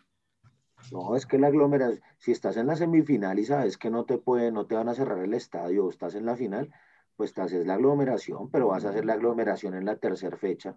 No, 0.92 1.16
es 1.16 1.26
que 1.26 1.38
la 1.38 1.48
aglomeración, 1.48 2.02
si 2.18 2.32
estás 2.32 2.56
en 2.58 2.68
la 2.68 2.76
semifinal 2.76 3.40
y 3.40 3.46
sabes 3.46 3.78
que 3.78 3.90
no 3.90 4.06
te 4.06 4.18
pueden, 4.18 4.54
no 4.54 4.66
te 4.66 4.76
van 4.76 4.90
a 4.90 4.96
cerrar 4.96 5.20
el 5.20 5.34
estadio, 5.34 5.86
o 5.86 5.90
estás 5.90 6.16
en 6.16 6.26
la 6.26 6.36
final, 6.36 6.72
pues 7.16 7.34
te 7.34 7.42
haces 7.42 7.66
la 7.66 7.74
aglomeración, 7.74 8.50
pero 8.52 8.68
vas 8.68 8.86
a 8.86 8.90
hacer 8.90 9.04
la 9.04 9.14
aglomeración 9.14 9.74
en 9.74 9.86
la 9.86 9.98
tercera 9.98 10.38
fecha. 10.38 10.76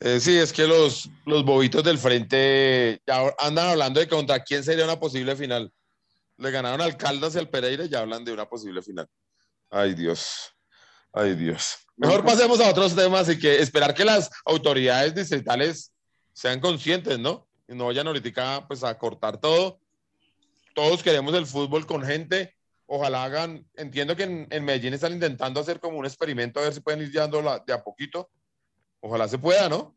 Eh, 0.00 0.20
sí, 0.20 0.36
es 0.36 0.52
que 0.52 0.66
los, 0.66 1.10
los 1.26 1.44
bobitos 1.44 1.84
del 1.84 1.98
frente 1.98 3.00
ya 3.06 3.34
andan 3.38 3.68
hablando 3.68 4.00
de 4.00 4.08
contra 4.08 4.42
quién 4.42 4.64
sería 4.64 4.84
una 4.84 4.98
posible 4.98 5.36
final. 5.36 5.72
Le 6.38 6.50
ganaron 6.50 6.80
al 6.80 6.96
Caldas 6.96 7.34
y 7.34 7.38
al 7.38 7.48
Pereira 7.48 7.84
y 7.84 7.88
ya 7.88 8.00
hablan 8.00 8.24
de 8.24 8.32
una 8.32 8.48
posible 8.48 8.80
final. 8.80 9.08
Ay, 9.70 9.94
Dios. 9.94 10.54
Ay, 11.12 11.34
Dios. 11.34 11.78
Mejor 11.96 12.24
pasemos 12.24 12.60
a 12.60 12.70
otros 12.70 12.94
temas 12.94 13.28
y 13.28 13.38
que 13.38 13.60
esperar 13.60 13.92
que 13.92 14.04
las 14.04 14.30
autoridades 14.44 15.14
distritales 15.14 15.92
sean 16.32 16.60
conscientes, 16.60 17.18
¿no? 17.18 17.48
Y 17.66 17.74
no 17.74 17.86
vayan 17.86 18.06
ahorita 18.06 18.66
pues, 18.68 18.84
a 18.84 18.96
cortar 18.96 19.38
todo. 19.38 19.80
Todos 20.74 21.02
queremos 21.02 21.34
el 21.34 21.46
fútbol 21.46 21.86
con 21.86 22.04
gente. 22.04 22.54
Ojalá 22.86 23.24
hagan, 23.24 23.66
entiendo 23.74 24.14
que 24.14 24.46
en, 24.48 24.64
Medellín 24.64 24.94
están 24.94 25.12
intentando 25.12 25.60
hacer 25.60 25.80
como 25.80 25.98
un 25.98 26.06
experimento 26.06 26.60
a 26.60 26.62
ver 26.62 26.72
si 26.72 26.80
pueden 26.80 27.02
ir 27.02 27.10
llevando 27.10 27.42
de 27.66 27.72
a 27.72 27.82
poquito. 27.82 28.30
Ojalá 29.00 29.26
se 29.26 29.38
pueda, 29.38 29.68
¿no? 29.68 29.96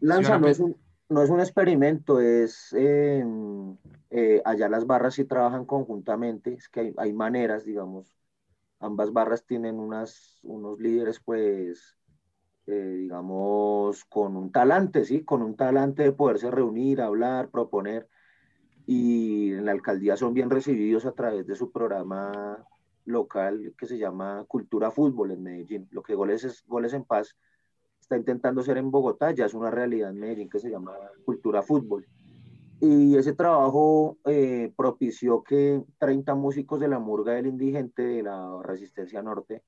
Lanza, 0.00 0.38
no 0.38 0.48
es 0.48 0.58
un, 0.58 0.76
no 1.08 1.22
es 1.22 1.30
un 1.30 1.40
experimento, 1.40 2.20
es 2.20 2.72
em, 2.74 3.76
eh, 4.10 4.42
allá 4.44 4.68
las 4.68 4.86
barras 4.86 5.14
sí 5.14 5.24
trabajan 5.24 5.64
conjuntamente, 5.64 6.54
es 6.54 6.68
que 6.68 6.94
hay, 6.96 7.12
maneras, 7.12 7.64
digamos, 7.64 8.14
ambas 8.80 9.12
barras 9.12 9.44
tienen 9.46 9.80
unas, 9.80 10.38
unos 10.42 10.78
líderes, 10.80 11.20
pues, 11.20 11.96
eh, 12.66 12.96
digamos, 13.00 14.04
con 14.06 14.36
un 14.36 14.52
talante, 14.52 15.04
¿sí? 15.04 15.24
Con 15.24 15.42
un 15.42 15.56
talante 15.56 16.02
de 16.04 16.12
poderse 16.12 16.50
reunir, 16.50 17.00
hablar, 17.00 17.50
proponer, 17.50 18.08
y 18.86 19.52
en 19.52 19.66
la 19.66 19.72
alcaldía 19.72 20.16
son 20.16 20.34
bien 20.34 20.50
recibidos 20.50 21.06
a 21.06 21.12
través 21.12 21.46
de 21.46 21.54
su 21.56 21.70
programa 21.72 22.66
local 23.04 23.74
que 23.78 23.86
se 23.86 23.98
llama 23.98 24.44
Cultura 24.48 24.90
Fútbol 24.90 25.32
en 25.32 25.42
Medellín. 25.42 25.88
Lo 25.90 26.02
que 26.02 26.14
Goles 26.14 26.44
es 26.44 26.64
Goles 26.66 26.92
en 26.94 27.04
Paz 27.04 27.36
está 28.08 28.16
intentando 28.16 28.62
ser 28.62 28.78
en 28.78 28.90
Bogotá, 28.90 29.32
ya 29.32 29.44
es 29.44 29.52
una 29.52 29.70
realidad 29.70 30.08
en 30.08 30.18
Medellín 30.18 30.48
que 30.48 30.58
se 30.58 30.70
llama 30.70 30.96
Cultura 31.26 31.60
Fútbol. 31.60 32.06
Y 32.80 33.16
ese 33.16 33.34
trabajo 33.34 34.16
eh, 34.24 34.72
propició 34.74 35.42
que 35.42 35.84
30 35.98 36.34
músicos 36.34 36.80
de 36.80 36.88
la 36.88 36.98
Murga 36.98 37.34
del 37.34 37.48
Indigente 37.48 38.02
de 38.02 38.22
la 38.22 38.62
Resistencia 38.62 39.22
Norte 39.22 39.62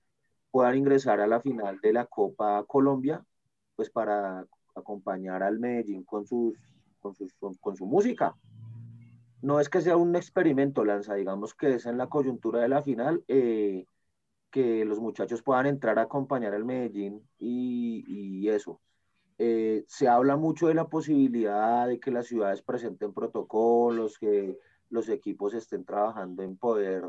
puedan 0.50 0.78
ingresar 0.78 1.20
a 1.20 1.26
la 1.26 1.42
final 1.42 1.80
de 1.82 1.92
la 1.92 2.06
Copa 2.06 2.64
Colombia, 2.66 3.22
pues 3.76 3.90
para 3.90 4.46
acompañar 4.74 5.42
al 5.42 5.58
Medellín 5.58 6.04
con, 6.04 6.24
sus, 6.24 6.56
con, 6.98 7.14
sus, 7.14 7.34
con 7.34 7.76
su 7.76 7.84
música. 7.84 8.34
No 9.42 9.60
es 9.60 9.68
que 9.68 9.82
sea 9.82 9.98
un 9.98 10.16
experimento, 10.16 10.82
Lanza, 10.82 11.12
digamos 11.12 11.52
que 11.54 11.74
es 11.74 11.84
en 11.84 11.98
la 11.98 12.06
coyuntura 12.06 12.60
de 12.60 12.68
la 12.68 12.80
final. 12.80 13.22
Eh, 13.28 13.84
que 14.50 14.84
los 14.84 15.00
muchachos 15.00 15.42
puedan 15.42 15.66
entrar 15.66 15.98
a 15.98 16.02
acompañar 16.02 16.54
al 16.54 16.64
Medellín 16.64 17.22
y, 17.38 18.48
eso. 18.48 18.80
Eh, 19.38 19.84
se 19.86 20.08
habla 20.08 20.36
mucho 20.36 20.68
de 20.68 20.74
la 20.74 20.88
posibilidad 20.88 21.86
de 21.86 21.98
que 22.00 22.10
las 22.10 22.26
ciudades 22.26 22.62
presenten 22.62 23.14
protocolos, 23.14 24.18
que 24.18 24.58
los 24.90 25.08
equipos 25.08 25.54
estén 25.54 25.84
trabajando 25.84 26.42
en 26.42 26.56
poder 26.56 27.04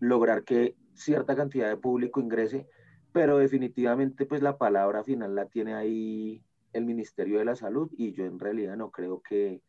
lograr 0.00 0.44
que 0.44 0.76
cierta 0.94 1.34
cantidad 1.34 1.68
de 1.68 1.76
público 1.76 2.20
ingrese, 2.20 2.68
pero 3.12 3.38
definitivamente 3.38 4.26
pues 4.26 4.42
la 4.42 4.58
palabra 4.58 5.02
final 5.02 5.34
la 5.34 5.46
tiene 5.46 5.74
ahí 5.74 6.42
el 6.72 6.84
Ministerio 6.84 7.38
de 7.38 7.44
la 7.44 7.56
Salud 7.56 7.90
y 7.96 8.12
yo 8.12 8.24
en 8.24 8.38
realidad 8.38 8.76
no 8.76 8.90
creo 8.90 9.22
que, 9.22 9.62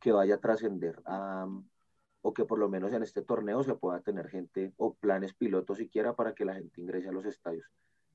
que 0.00 0.12
vaya 0.12 0.36
a 0.36 0.40
trascender 0.40 1.02
o 2.26 2.32
que 2.32 2.46
por 2.46 2.58
lo 2.58 2.70
menos 2.70 2.90
en 2.94 3.02
este 3.02 3.20
torneo 3.20 3.62
se 3.62 3.74
pueda 3.74 4.00
tener 4.00 4.30
gente 4.30 4.72
o 4.78 4.94
planes 4.94 5.34
pilotos 5.34 5.76
siquiera 5.76 6.14
para 6.14 6.34
que 6.34 6.46
la 6.46 6.54
gente 6.54 6.80
ingrese 6.80 7.10
a 7.10 7.12
los 7.12 7.26
estadios. 7.26 7.66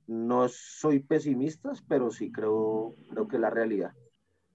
No 0.08 0.50
soy 0.50 1.00
pesimista, 1.00 1.72
pero 1.88 2.10
sí 2.10 2.32
creo, 2.32 2.96
creo 3.08 3.28
que 3.28 3.36
es 3.36 3.42
la 3.42 3.52
realidad. 3.52 3.94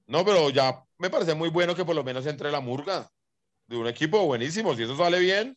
No, 0.09 0.25
pero 0.25 0.51
ya 0.51 0.83
me 0.99 1.09
parece 1.09 1.37
muy 1.37 1.51
bueno 1.51 1.77
que 1.77 1.85
por 1.85 1.95
lo 1.95 2.03
menos 2.03 2.27
entre 2.27 2.51
la 2.51 2.59
murga 2.59 3.09
de 3.69 3.77
un 3.77 3.87
equipo 3.87 4.27
buenísimo. 4.27 4.75
Si 4.75 4.83
eso 4.83 4.97
sale 4.97 5.21
bien, 5.21 5.57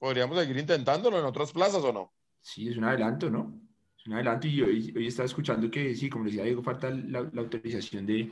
podríamos 0.00 0.36
seguir 0.36 0.56
intentándolo 0.56 1.16
en 1.16 1.24
otras 1.24 1.52
plazas 1.52 1.84
o 1.84 1.92
no. 1.92 2.12
Sí, 2.40 2.68
es 2.68 2.76
un 2.76 2.82
adelanto, 2.82 3.30
¿no? 3.30 3.60
Es 3.96 4.08
un 4.08 4.14
adelanto 4.14 4.48
y 4.48 4.60
hoy, 4.60 4.92
hoy 4.96 5.06
estaba 5.06 5.26
escuchando 5.26 5.70
que 5.70 5.94
sí, 5.94 6.10
como 6.10 6.24
decía 6.24 6.42
Diego, 6.42 6.64
falta 6.64 6.90
la, 6.90 7.20
autorización 7.20 8.06
de, 8.06 8.28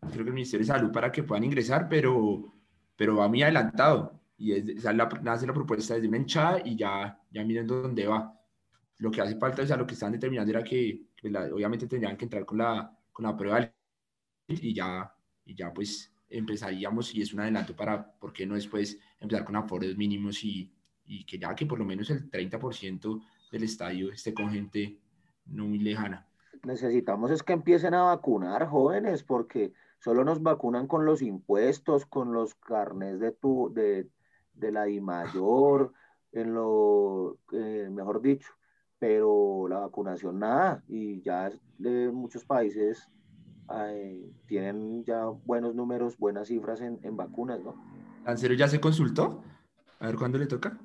creo 0.00 0.24
que 0.24 0.30
el 0.30 0.34
Ministerio 0.34 0.66
de 0.66 0.72
Salud 0.72 0.90
para 0.90 1.12
que 1.12 1.24
puedan 1.24 1.44
ingresar, 1.44 1.90
pero, 1.90 2.54
pero 2.96 3.16
va 3.16 3.28
muy 3.28 3.42
adelantado. 3.42 4.18
Y 4.38 4.52
es, 4.52 4.84
la, 4.84 5.08
nace 5.22 5.46
la 5.46 5.54
propuesta 5.54 5.94
desde 5.94 6.08
una 6.08 6.18
hinchada 6.18 6.60
y 6.64 6.76
ya, 6.76 7.20
ya 7.30 7.44
miren 7.44 7.66
dónde 7.66 8.06
va. 8.06 8.32
Lo 8.98 9.10
que 9.10 9.20
hace 9.20 9.36
falta, 9.36 9.62
o 9.62 9.66
sea, 9.66 9.76
lo 9.76 9.86
que 9.86 9.94
están 9.94 10.12
determinando 10.12 10.50
era 10.50 10.62
que, 10.62 11.06
obviamente 11.52 11.86
tendrían 11.86 12.16
que 12.16 12.24
entrar 12.24 12.44
con 12.44 12.58
la, 12.58 12.96
con 13.12 13.24
la 13.24 13.36
prueba 13.36 13.70
y 14.48 14.74
ya, 14.74 15.12
y 15.44 15.54
ya 15.54 15.72
pues 15.72 16.12
empezaríamos 16.28 17.14
y 17.14 17.22
es 17.22 17.32
un 17.32 17.40
adelanto 17.40 17.74
para, 17.74 18.12
¿por 18.18 18.32
qué 18.32 18.46
no 18.46 18.54
después 18.54 18.98
empezar 19.20 19.44
con 19.44 19.56
aforos 19.56 19.96
mínimos 19.96 20.42
y, 20.44 20.72
y 21.04 21.24
que 21.24 21.38
ya 21.38 21.54
que 21.54 21.66
por 21.66 21.78
lo 21.78 21.84
menos 21.84 22.10
el 22.10 22.30
30% 22.30 23.22
del 23.52 23.62
estadio 23.62 24.10
esté 24.12 24.34
con 24.34 24.50
gente 24.50 24.98
no 25.46 25.66
muy 25.66 25.78
lejana? 25.78 26.26
Necesitamos 26.64 27.30
es 27.30 27.42
que 27.42 27.52
empiecen 27.52 27.94
a 27.94 28.04
vacunar 28.04 28.66
jóvenes 28.66 29.22
porque 29.22 29.72
solo 30.00 30.24
nos 30.24 30.42
vacunan 30.42 30.86
con 30.86 31.04
los 31.04 31.22
impuestos, 31.22 32.06
con 32.06 32.32
los 32.32 32.54
carnes 32.54 33.20
de, 33.20 33.32
tu, 33.32 33.72
de, 33.72 34.08
de 34.56 34.72
la 34.72 34.88
I 34.88 35.00
mayor, 35.00 35.92
en 36.32 36.54
lo, 36.54 37.38
eh, 37.52 37.88
mejor 37.90 38.20
dicho, 38.20 38.48
pero 38.98 39.66
la 39.68 39.80
vacunación 39.80 40.38
nada, 40.38 40.82
y 40.88 41.20
ya 41.22 41.50
de 41.78 42.10
muchos 42.10 42.44
países 42.44 43.08
tienen 44.46 45.04
ya 45.04 45.24
buenos 45.24 45.74
números, 45.74 46.16
buenas 46.18 46.48
cifras 46.48 46.80
en, 46.80 47.00
en 47.02 47.16
vacunas, 47.16 47.60
¿no? 47.60 47.74
¿Lancero 48.24 48.54
ya 48.54 48.68
se 48.68 48.80
consultó? 48.80 49.42
A 49.98 50.06
ver 50.06 50.16
cuándo 50.16 50.38
le 50.38 50.46
toca. 50.46 50.78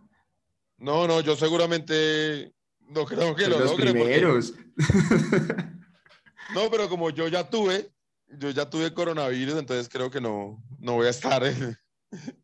No, 0.77 1.07
no, 1.07 1.21
yo 1.21 1.35
seguramente 1.35 2.53
no 2.89 3.05
creo 3.05 3.35
que 3.35 3.47
lo 3.47 3.59
los 3.59 3.73
primeros. 3.73 4.53
No, 6.53 6.69
pero 6.69 6.89
como 6.89 7.09
yo 7.11 7.29
ya 7.29 7.49
tuve, 7.49 7.93
yo 8.27 8.49
ya 8.49 8.69
tuve 8.69 8.93
coronavirus, 8.93 9.55
entonces 9.55 9.87
creo 9.87 10.11
que 10.11 10.19
no, 10.19 10.61
no 10.79 10.95
voy 10.95 11.07
a 11.07 11.11
estar 11.11 11.45
en, 11.45 11.77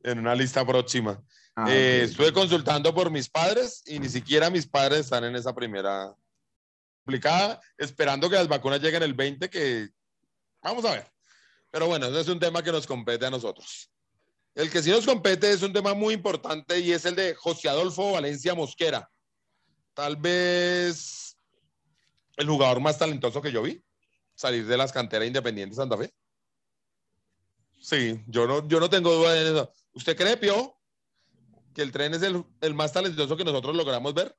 en 0.04 0.20
una 0.20 0.36
lista 0.36 0.66
próxima. 0.66 1.22
Ah, 1.56 1.66
eh, 1.70 2.04
estuve 2.04 2.32
consultando 2.32 2.94
por 2.94 3.10
mis 3.10 3.30
padres 3.30 3.84
y 3.86 4.00
ni 4.00 4.10
siquiera 4.10 4.50
mis 4.50 4.68
padres 4.68 5.02
están 5.02 5.24
en 5.24 5.36
esa 5.36 5.54
primera 5.56 6.16
aplicada, 7.04 7.60
esperando 7.78 8.30
que 8.30 8.36
las 8.36 8.48
vacunas 8.48 8.82
lleguen 8.82 9.04
el 9.04 9.14
20, 9.14 9.50
que 9.50 9.90
vamos 10.62 10.86
a 10.86 10.92
ver. 10.92 11.12
Pero 11.72 11.88
bueno, 11.88 12.08
ese 12.08 12.22
es 12.22 12.28
un 12.28 12.40
tema 12.40 12.62
que 12.62 12.72
nos 12.72 12.86
compete 12.86 13.26
a 13.26 13.30
nosotros. 13.30 13.90
El 14.54 14.70
que 14.72 14.82
sí 14.82 14.90
nos 14.90 15.06
compete 15.06 15.52
es 15.52 15.62
un 15.62 15.74
tema 15.74 15.94
muy 15.94 16.14
importante 16.14 16.80
y 16.80 16.92
es 16.92 17.06
el 17.06 17.16
de 17.16 17.36
José 17.36 17.70
Adolfo 17.70 18.14
Valencia 18.14 18.56
Mosquera. 18.56 19.10
Tal 19.94 20.16
vez 20.16 21.38
el 22.38 22.48
jugador 22.48 22.80
más 22.80 22.98
talentoso 22.98 23.42
que 23.42 23.52
yo 23.52 23.62
vi 23.62 23.84
salir 24.36 24.66
de 24.66 24.78
las 24.78 24.92
canteras 24.92 25.28
independientes 25.28 25.78
de 25.78 25.84
Santa 25.84 25.98
Fe. 25.98 26.14
Sí, 27.80 28.24
yo 28.28 28.48
no, 28.48 28.68
yo 28.68 28.80
no 28.80 28.90
tengo 28.90 29.14
duda 29.14 29.34
de 29.34 29.44
eso. 29.44 29.72
¿Usted 29.94 30.18
cree, 30.18 30.38
Pio, 30.38 30.76
que 31.74 31.82
el 31.82 31.92
tren 31.92 32.14
es 32.14 32.24
el, 32.24 32.44
el 32.62 32.74
más 32.74 32.92
talentoso 32.92 33.38
que 33.38 33.46
nosotros 33.46 33.76
logramos 33.76 34.14
ver? 34.14 34.36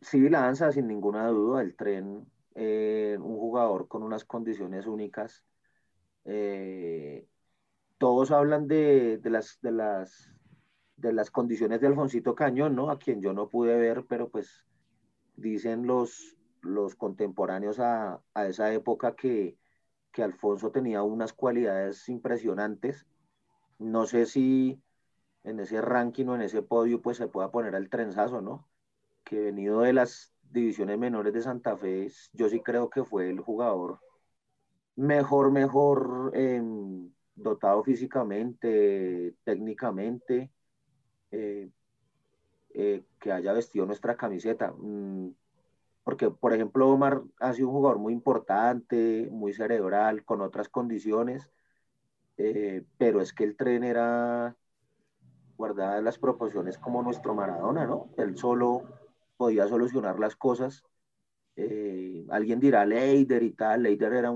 Sí, 0.00 0.28
Lanza, 0.28 0.70
sin 0.70 0.86
ninguna 0.86 1.26
duda, 1.28 1.60
el 1.62 1.74
tren, 1.76 2.30
eh, 2.54 3.16
un 3.18 3.36
jugador 3.36 3.88
con 3.88 4.02
unas 4.02 4.24
condiciones 4.24 4.86
únicas. 4.86 5.44
Eh, 6.24 7.26
todos 7.98 8.30
hablan 8.30 8.68
de, 8.68 9.18
de, 9.18 9.30
las, 9.30 9.58
de, 9.60 9.72
las, 9.72 10.30
de 10.96 11.12
las 11.12 11.30
condiciones 11.30 11.80
de 11.80 11.88
Alfoncito 11.88 12.34
Cañón, 12.34 12.76
¿no? 12.76 12.90
A 12.90 12.98
quien 12.98 13.20
yo 13.20 13.32
no 13.32 13.48
pude 13.48 13.76
ver, 13.76 14.04
pero 14.08 14.30
pues 14.30 14.64
dicen 15.36 15.86
los, 15.86 16.36
los 16.62 16.94
contemporáneos 16.94 17.80
a, 17.80 18.22
a 18.34 18.46
esa 18.46 18.72
época 18.72 19.16
que, 19.16 19.58
que 20.12 20.22
Alfonso 20.22 20.70
tenía 20.70 21.02
unas 21.02 21.32
cualidades 21.32 22.08
impresionantes. 22.08 23.06
No 23.78 24.06
sé 24.06 24.26
si 24.26 24.82
en 25.44 25.60
ese 25.60 25.80
ranking 25.80 26.26
o 26.26 26.34
en 26.34 26.42
ese 26.42 26.62
podio 26.62 27.00
pues 27.02 27.16
se 27.16 27.28
pueda 27.28 27.50
poner 27.50 27.74
al 27.74 27.88
trenzazo, 27.90 28.40
¿no? 28.40 28.68
Que 29.24 29.40
venido 29.40 29.80
de 29.80 29.92
las 29.92 30.32
divisiones 30.50 30.98
menores 30.98 31.32
de 31.32 31.42
Santa 31.42 31.76
Fe, 31.76 32.10
yo 32.32 32.48
sí 32.48 32.60
creo 32.60 32.90
que 32.90 33.04
fue 33.04 33.28
el 33.30 33.40
jugador 33.40 34.00
mejor, 34.98 35.52
mejor 35.52 36.32
em, 36.34 37.10
dotado 37.34 37.84
físicamente, 37.84 39.36
técnicamente, 39.44 40.50
eh, 41.30 41.70
eh, 42.74 43.04
que 43.20 43.32
haya 43.32 43.52
vestido 43.52 43.86
nuestra 43.86 44.16
camiseta. 44.16 44.72
Mm, 44.76 45.30
porque, 46.08 46.30
por 46.30 46.54
ejemplo, 46.54 46.88
Omar 46.88 47.20
ha 47.38 47.52
sido 47.52 47.68
un 47.68 47.74
jugador 47.74 47.98
muy 47.98 48.14
importante, 48.14 49.28
muy 49.30 49.52
cerebral, 49.52 50.24
con 50.24 50.40
otras 50.40 50.70
condiciones, 50.70 51.50
eh, 52.38 52.86
pero 52.96 53.20
es 53.20 53.34
que 53.34 53.44
el 53.44 53.58
tren 53.58 53.84
era, 53.84 54.56
guardada 55.58 56.00
las 56.00 56.18
proporciones 56.18 56.78
como 56.78 57.02
nuestro 57.02 57.34
Maradona, 57.34 57.84
¿no? 57.84 58.08
Él 58.16 58.38
solo 58.38 58.84
podía 59.36 59.68
solucionar 59.68 60.18
las 60.18 60.34
cosas. 60.34 60.82
Eh, 61.56 62.24
alguien 62.30 62.58
dirá 62.58 62.86
Leider 62.86 63.42
y 63.42 63.52
tal, 63.52 63.82
Leider 63.82 64.14
era 64.14 64.32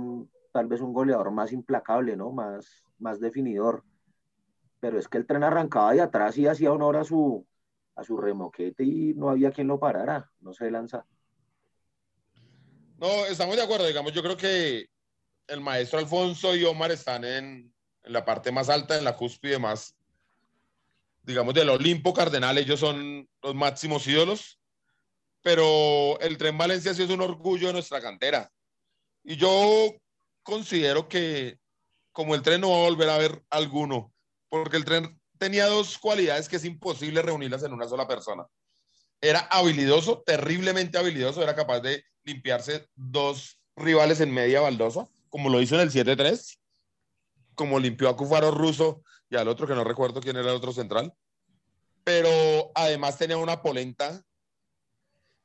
tal 0.53 0.67
vez 0.67 0.83
un 0.83 0.93
goleador 0.93 1.31
más 1.31 1.53
implacable, 1.53 2.19
¿no? 2.19 2.33
Más, 2.33 2.85
más 2.99 3.19
definidor. 3.19 3.83
Pero 4.79 4.99
es 4.99 5.09
que 5.09 5.17
el 5.17 5.27
tren 5.27 5.43
arrancaba 5.43 5.95
de 5.95 6.03
atrás 6.03 6.37
y 6.37 6.47
hacía 6.47 6.71
honor 6.71 6.99
a 6.99 7.05
su, 7.05 7.47
a 7.95 8.05
su 8.05 8.19
remoquete 8.19 8.85
y 8.85 9.15
no 9.15 9.31
había 9.31 9.53
quien 9.53 9.69
lo 9.69 9.81
parara, 9.81 10.31
no 10.43 10.53
se 10.53 10.71
lanza. 10.71 11.07
No, 13.03 13.27
estamos 13.27 13.57
de 13.57 13.63
acuerdo, 13.63 13.85
digamos, 13.85 14.13
yo 14.13 14.23
creo 14.23 14.37
que 14.37 14.87
el 15.49 15.61
maestro 15.61 15.99
Alfonso 15.99 16.55
y 16.55 16.63
Omar 16.63 16.93
están 16.93 17.25
en, 17.25 17.75
la 18.05 18.25
parte 18.25 18.53
más 18.53 18.69
alta, 18.69 18.97
en 18.97 19.03
la 19.03 19.17
cúspide 19.17 19.59
más, 19.59 19.97
digamos, 21.25 21.53
del 21.53 21.71
Olimpo 21.71 22.15
Cardenal, 22.15 22.59
ellos 22.59 22.79
son 22.79 23.29
los 23.43 23.55
máximos 23.57 24.07
ídolos, 24.07 24.61
pero 25.43 26.17
el 26.21 26.39
Tren 26.39 26.57
Valencia 26.57 26.95
sí 26.95 27.03
es 27.03 27.11
un 27.11 27.23
orgullo 27.23 27.67
de 27.67 27.73
nuestra 27.73 28.01
cantera. 28.01 28.49
Y 29.25 29.35
yo 29.35 29.97
considero 30.45 31.09
que 31.09 31.59
como 32.13 32.37
el 32.37 32.43
tren 32.43 32.61
no 32.61 32.71
va 32.71 32.77
a 32.77 32.89
volver 32.89 33.11
a 33.11 33.19
ver 33.19 33.43
alguno, 33.51 34.15
porque 34.49 34.77
el 34.77 34.85
tren 34.85 35.21
tenía 35.39 35.67
dos 35.67 35.99
cualidades 35.99 36.49
que 36.49 36.55
es 36.55 36.65
imposible 36.65 37.21
reunirlas 37.21 37.65
en 37.65 37.73
una 37.73 37.89
sola 37.89 38.07
persona. 38.07 38.47
Era 39.25 39.39
habilidoso, 39.51 40.23
terriblemente 40.27 40.99
habilidoso, 40.99 41.43
era 41.43 41.55
capaz 41.55 41.81
de 41.81 42.05
limpiarse 42.25 42.89
dos 42.97 43.61
rivales 43.77 44.21
en 44.21 44.35
media 44.35 44.61
baldosa, 44.61 45.09
como 45.31 45.49
lo 45.49 45.63
hizo 45.63 45.77
en 45.77 45.83
el 45.83 45.93
7-3, 45.93 46.59
como 47.55 47.79
limpió 47.79 48.09
a 48.09 48.17
Cufaro 48.17 48.51
Russo 48.51 49.03
y 49.31 49.37
al 49.37 49.47
otro 49.47 49.67
que 49.69 49.75
no 49.75 49.85
recuerdo 49.85 50.21
quién 50.21 50.37
era 50.37 50.51
el 50.51 50.57
otro 50.57 50.73
central. 50.73 51.15
Pero 52.05 52.73
además 52.75 53.17
tenía 53.17 53.37
una 53.37 53.63
polenta, 53.63 54.25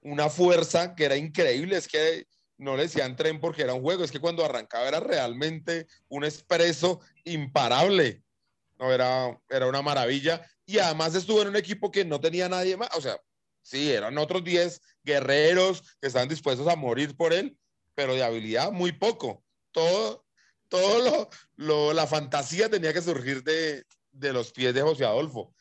una 0.01 0.30
fuerza 0.30 0.95
que 0.95 1.05
era 1.05 1.15
increíble. 1.15 1.78
Es 1.78 1.88
que 1.88 2.25
no 2.57 2.75
le 2.75 2.84
decían 2.84 3.15
tren 3.15 3.39
porque 3.39 3.61
era 3.61 3.75
un 3.75 3.84
juego, 3.84 4.03
es 4.03 4.11
que 4.11 4.19
cuando 4.19 4.43
arrancaba 4.43 4.88
era 4.88 4.99
realmente 4.99 5.86
un 6.09 6.23
expreso 6.23 6.99
imparable. 7.25 8.23
No, 8.80 8.91
era, 8.91 9.39
era 9.49 9.67
una 9.67 9.84
maravilla. 9.84 10.41
Y 10.65 10.80
además 10.80 11.13
estuvo 11.13 11.43
en 11.43 11.49
un 11.49 11.55
equipo 11.55 11.91
que 11.91 12.05
no 12.05 12.19
tenía 12.19 12.49
nadie 12.49 12.75
más. 12.75 12.89
O 12.95 13.01
sea, 13.01 13.19
Sí, 13.68 13.91
eran 13.91 14.18
otros 14.18 14.45
10 14.45 14.82
guerreros 15.03 15.82
que 15.99 16.07
estaban 16.07 16.30
dispuestos 16.30 16.70
a 16.70 16.78
morir 16.78 17.18
por 17.18 17.34
él, 17.34 17.57
pero 17.95 18.15
de 18.15 18.24
habilidad 18.24 18.72
muy 18.72 18.93
poco. 18.93 19.43
Todo, 19.72 20.26
todo 20.70 21.30
lo, 21.57 21.91
la 21.91 22.07
fantasía 22.07 22.70
tenía 22.70 22.93
que 22.93 23.01
surgir 23.01 23.43
de, 23.43 23.84
de 24.13 24.32
los 24.32 24.53
pies 24.53 24.74
de 24.74 24.82
José 24.84 25.03
Adolfo. 25.03 25.53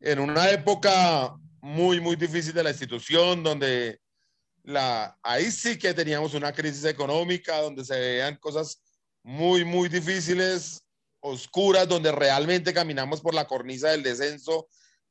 En 0.00 0.20
una 0.20 0.48
época 0.48 1.36
muy, 1.60 2.00
muy 2.00 2.16
difícil 2.16 2.54
de 2.54 2.62
la 2.62 2.70
institución, 2.70 3.42
donde 3.42 4.00
la, 4.62 5.18
ahí 5.22 5.50
sí 5.50 5.78
que 5.78 5.92
teníamos 5.92 6.32
una 6.32 6.54
crisis 6.54 6.86
económica, 6.86 7.60
donde 7.60 7.84
se 7.84 8.00
veían 8.00 8.36
cosas 8.36 8.80
muy, 9.22 9.66
muy 9.66 9.90
difíciles, 9.90 10.82
oscuras, 11.20 11.86
donde 11.86 12.10
realmente 12.10 12.72
caminamos 12.72 13.20
por 13.20 13.34
la 13.34 13.46
cornisa 13.46 13.90
del 13.90 14.02
descenso. 14.02 14.66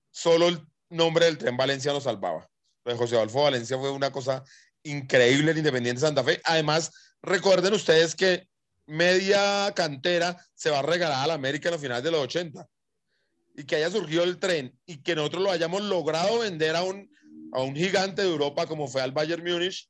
Solo 0.09 0.47
el 0.47 0.65
nombre 0.89 1.25
del 1.25 1.38
tren 1.38 1.57
Valencia 1.57 1.93
nos 1.93 2.03
salvaba. 2.03 2.47
José 2.95 3.15
Adolfo 3.15 3.43
Valencia 3.43 3.77
fue 3.77 3.91
una 3.91 4.11
cosa 4.11 4.43
increíble 4.83 5.51
el 5.51 5.57
Independiente 5.57 6.01
Santa 6.01 6.23
Fe. 6.23 6.39
Además, 6.45 6.91
recuerden 7.21 7.73
ustedes 7.73 8.15
que 8.15 8.47
media 8.85 9.71
cantera 9.75 10.38
se 10.53 10.69
va 10.69 10.79
a 10.79 10.83
regalar 10.83 11.23
a 11.23 11.27
la 11.27 11.33
América 11.33 11.67
en 11.67 11.73
los 11.73 11.81
finales 11.81 12.03
de 12.03 12.11
los 12.11 12.21
80 12.21 12.65
y 13.55 13.65
que 13.65 13.75
haya 13.75 13.89
surgido 13.89 14.23
el 14.23 14.39
tren 14.39 14.77
y 14.85 15.01
que 15.01 15.15
nosotros 15.15 15.43
lo 15.43 15.51
hayamos 15.51 15.81
logrado 15.81 16.39
vender 16.39 16.75
a 16.75 16.83
un, 16.83 17.09
a 17.51 17.61
un 17.61 17.75
gigante 17.75 18.21
de 18.21 18.29
Europa 18.29 18.67
como 18.67 18.88
fue 18.88 19.01
al 19.01 19.11
Bayern 19.11 19.43
Múnich, 19.43 19.89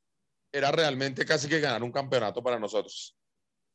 era 0.51 0.71
realmente 0.71 1.25
casi 1.25 1.47
que 1.47 1.59
ganar 1.59 1.83
un 1.83 1.91
campeonato 1.91 2.41
para 2.41 2.57
nosotros. 2.57 3.15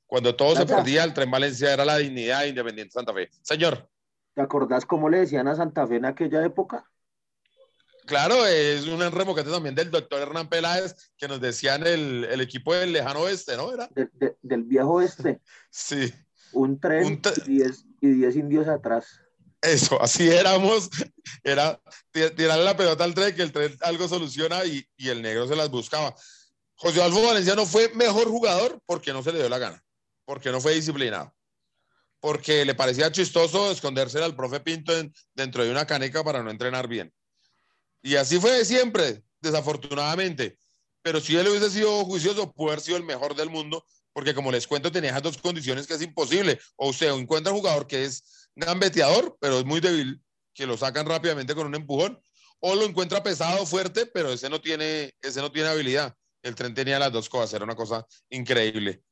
Cuando 0.06 0.34
todo 0.34 0.56
se 0.56 0.66
perdía, 0.66 1.04
el 1.04 1.14
tren 1.14 1.30
Valencia 1.30 1.72
era 1.72 1.84
la 1.84 1.98
dignidad 1.98 2.40
de 2.40 2.48
Independiente 2.48 2.92
Santa 2.92 3.14
Fe. 3.14 3.30
Señor. 3.42 3.88
¿Te 4.34 4.40
acordás 4.40 4.84
cómo 4.86 5.08
le 5.08 5.20
decían 5.20 5.46
a 5.46 5.54
Santa 5.54 5.86
Fe 5.86 5.96
en 5.96 6.06
aquella 6.06 6.44
época? 6.44 6.90
Claro, 8.06 8.46
es 8.46 8.86
un 8.86 9.00
remocate 9.12 9.50
también 9.50 9.74
del 9.74 9.90
doctor 9.90 10.20
Hernán 10.22 10.48
Peláez, 10.48 11.12
que 11.16 11.28
nos 11.28 11.40
decían 11.40 11.86
el, 11.86 12.24
el 12.24 12.40
equipo 12.40 12.74
del 12.74 12.92
lejano 12.92 13.20
oeste, 13.20 13.56
¿no? 13.56 13.72
Era? 13.72 13.88
del 14.42 14.64
viejo 14.64 14.94
oeste. 14.94 15.40
sí. 15.70 16.12
Un 16.52 16.80
tren 16.80 17.20
y, 17.46 17.50
diez, 17.50 17.84
y 18.00 18.08
diez 18.08 18.36
indios 18.36 18.68
atrás. 18.68 19.20
Eso, 19.62 20.02
así 20.02 20.28
éramos. 20.28 20.90
Era 21.44 21.80
tirarle 22.10 22.64
la 22.64 22.76
pelota 22.76 23.04
al 23.04 23.14
tren, 23.14 23.34
que 23.34 23.42
el 23.42 23.52
tren 23.52 23.76
algo 23.80 24.08
soluciona 24.08 24.64
y, 24.64 24.84
y 24.96 25.08
el 25.08 25.22
negro 25.22 25.46
se 25.46 25.56
las 25.56 25.70
buscaba. 25.70 26.14
José 26.74 27.00
Alfonso 27.00 27.28
Valenciano 27.28 27.64
fue 27.64 27.90
mejor 27.94 28.26
jugador 28.26 28.80
porque 28.86 29.12
no 29.12 29.22
se 29.22 29.32
le 29.32 29.38
dio 29.38 29.48
la 29.48 29.58
gana, 29.58 29.82
porque 30.24 30.50
no 30.50 30.60
fue 30.60 30.74
disciplinado, 30.74 31.32
porque 32.18 32.64
le 32.64 32.74
parecía 32.74 33.12
chistoso 33.12 33.70
esconderse 33.70 34.22
al 34.22 34.34
profe 34.34 34.58
Pinto 34.58 34.92
dentro 35.32 35.64
de 35.64 35.70
una 35.70 35.86
caneca 35.86 36.24
para 36.24 36.42
no 36.42 36.50
entrenar 36.50 36.88
bien. 36.88 37.12
Y 38.02 38.16
así 38.16 38.40
fue 38.40 38.64
siempre, 38.64 39.22
desafortunadamente. 39.40 40.58
Pero 41.02 41.20
si 41.20 41.36
él 41.36 41.48
hubiese 41.48 41.70
sido 41.70 42.04
juicioso, 42.04 42.52
puede 42.52 42.72
haber 42.72 42.80
sido 42.80 42.96
el 42.96 43.04
mejor 43.04 43.34
del 43.34 43.50
mundo, 43.50 43.84
porque 44.12 44.34
como 44.34 44.52
les 44.52 44.66
cuento, 44.66 44.92
tenía 44.92 45.10
esas 45.10 45.22
dos 45.22 45.38
condiciones 45.38 45.86
que 45.86 45.94
es 45.94 46.02
imposible. 46.02 46.58
O 46.76 46.90
usted 46.90 47.12
encuentra 47.12 47.52
un 47.52 47.58
jugador 47.58 47.86
que 47.86 48.04
es 48.04 48.48
gambeteador, 48.54 49.36
pero 49.40 49.58
es 49.58 49.64
muy 49.64 49.80
débil, 49.80 50.20
que 50.54 50.66
lo 50.66 50.76
sacan 50.76 51.06
rápidamente 51.06 51.54
con 51.54 51.66
un 51.66 51.74
empujón, 51.74 52.20
o 52.60 52.74
lo 52.74 52.84
encuentra 52.84 53.22
pesado, 53.22 53.66
fuerte, 53.66 54.06
pero 54.06 54.32
ese 54.32 54.48
no 54.48 54.60
tiene, 54.60 55.14
ese 55.20 55.40
no 55.40 55.50
tiene 55.50 55.68
habilidad. 55.68 56.14
El 56.42 56.54
tren 56.54 56.74
tenía 56.74 56.98
las 56.98 57.12
dos 57.12 57.28
cosas, 57.28 57.54
era 57.54 57.64
una 57.64 57.76
cosa 57.76 58.06
increíble. 58.30 59.02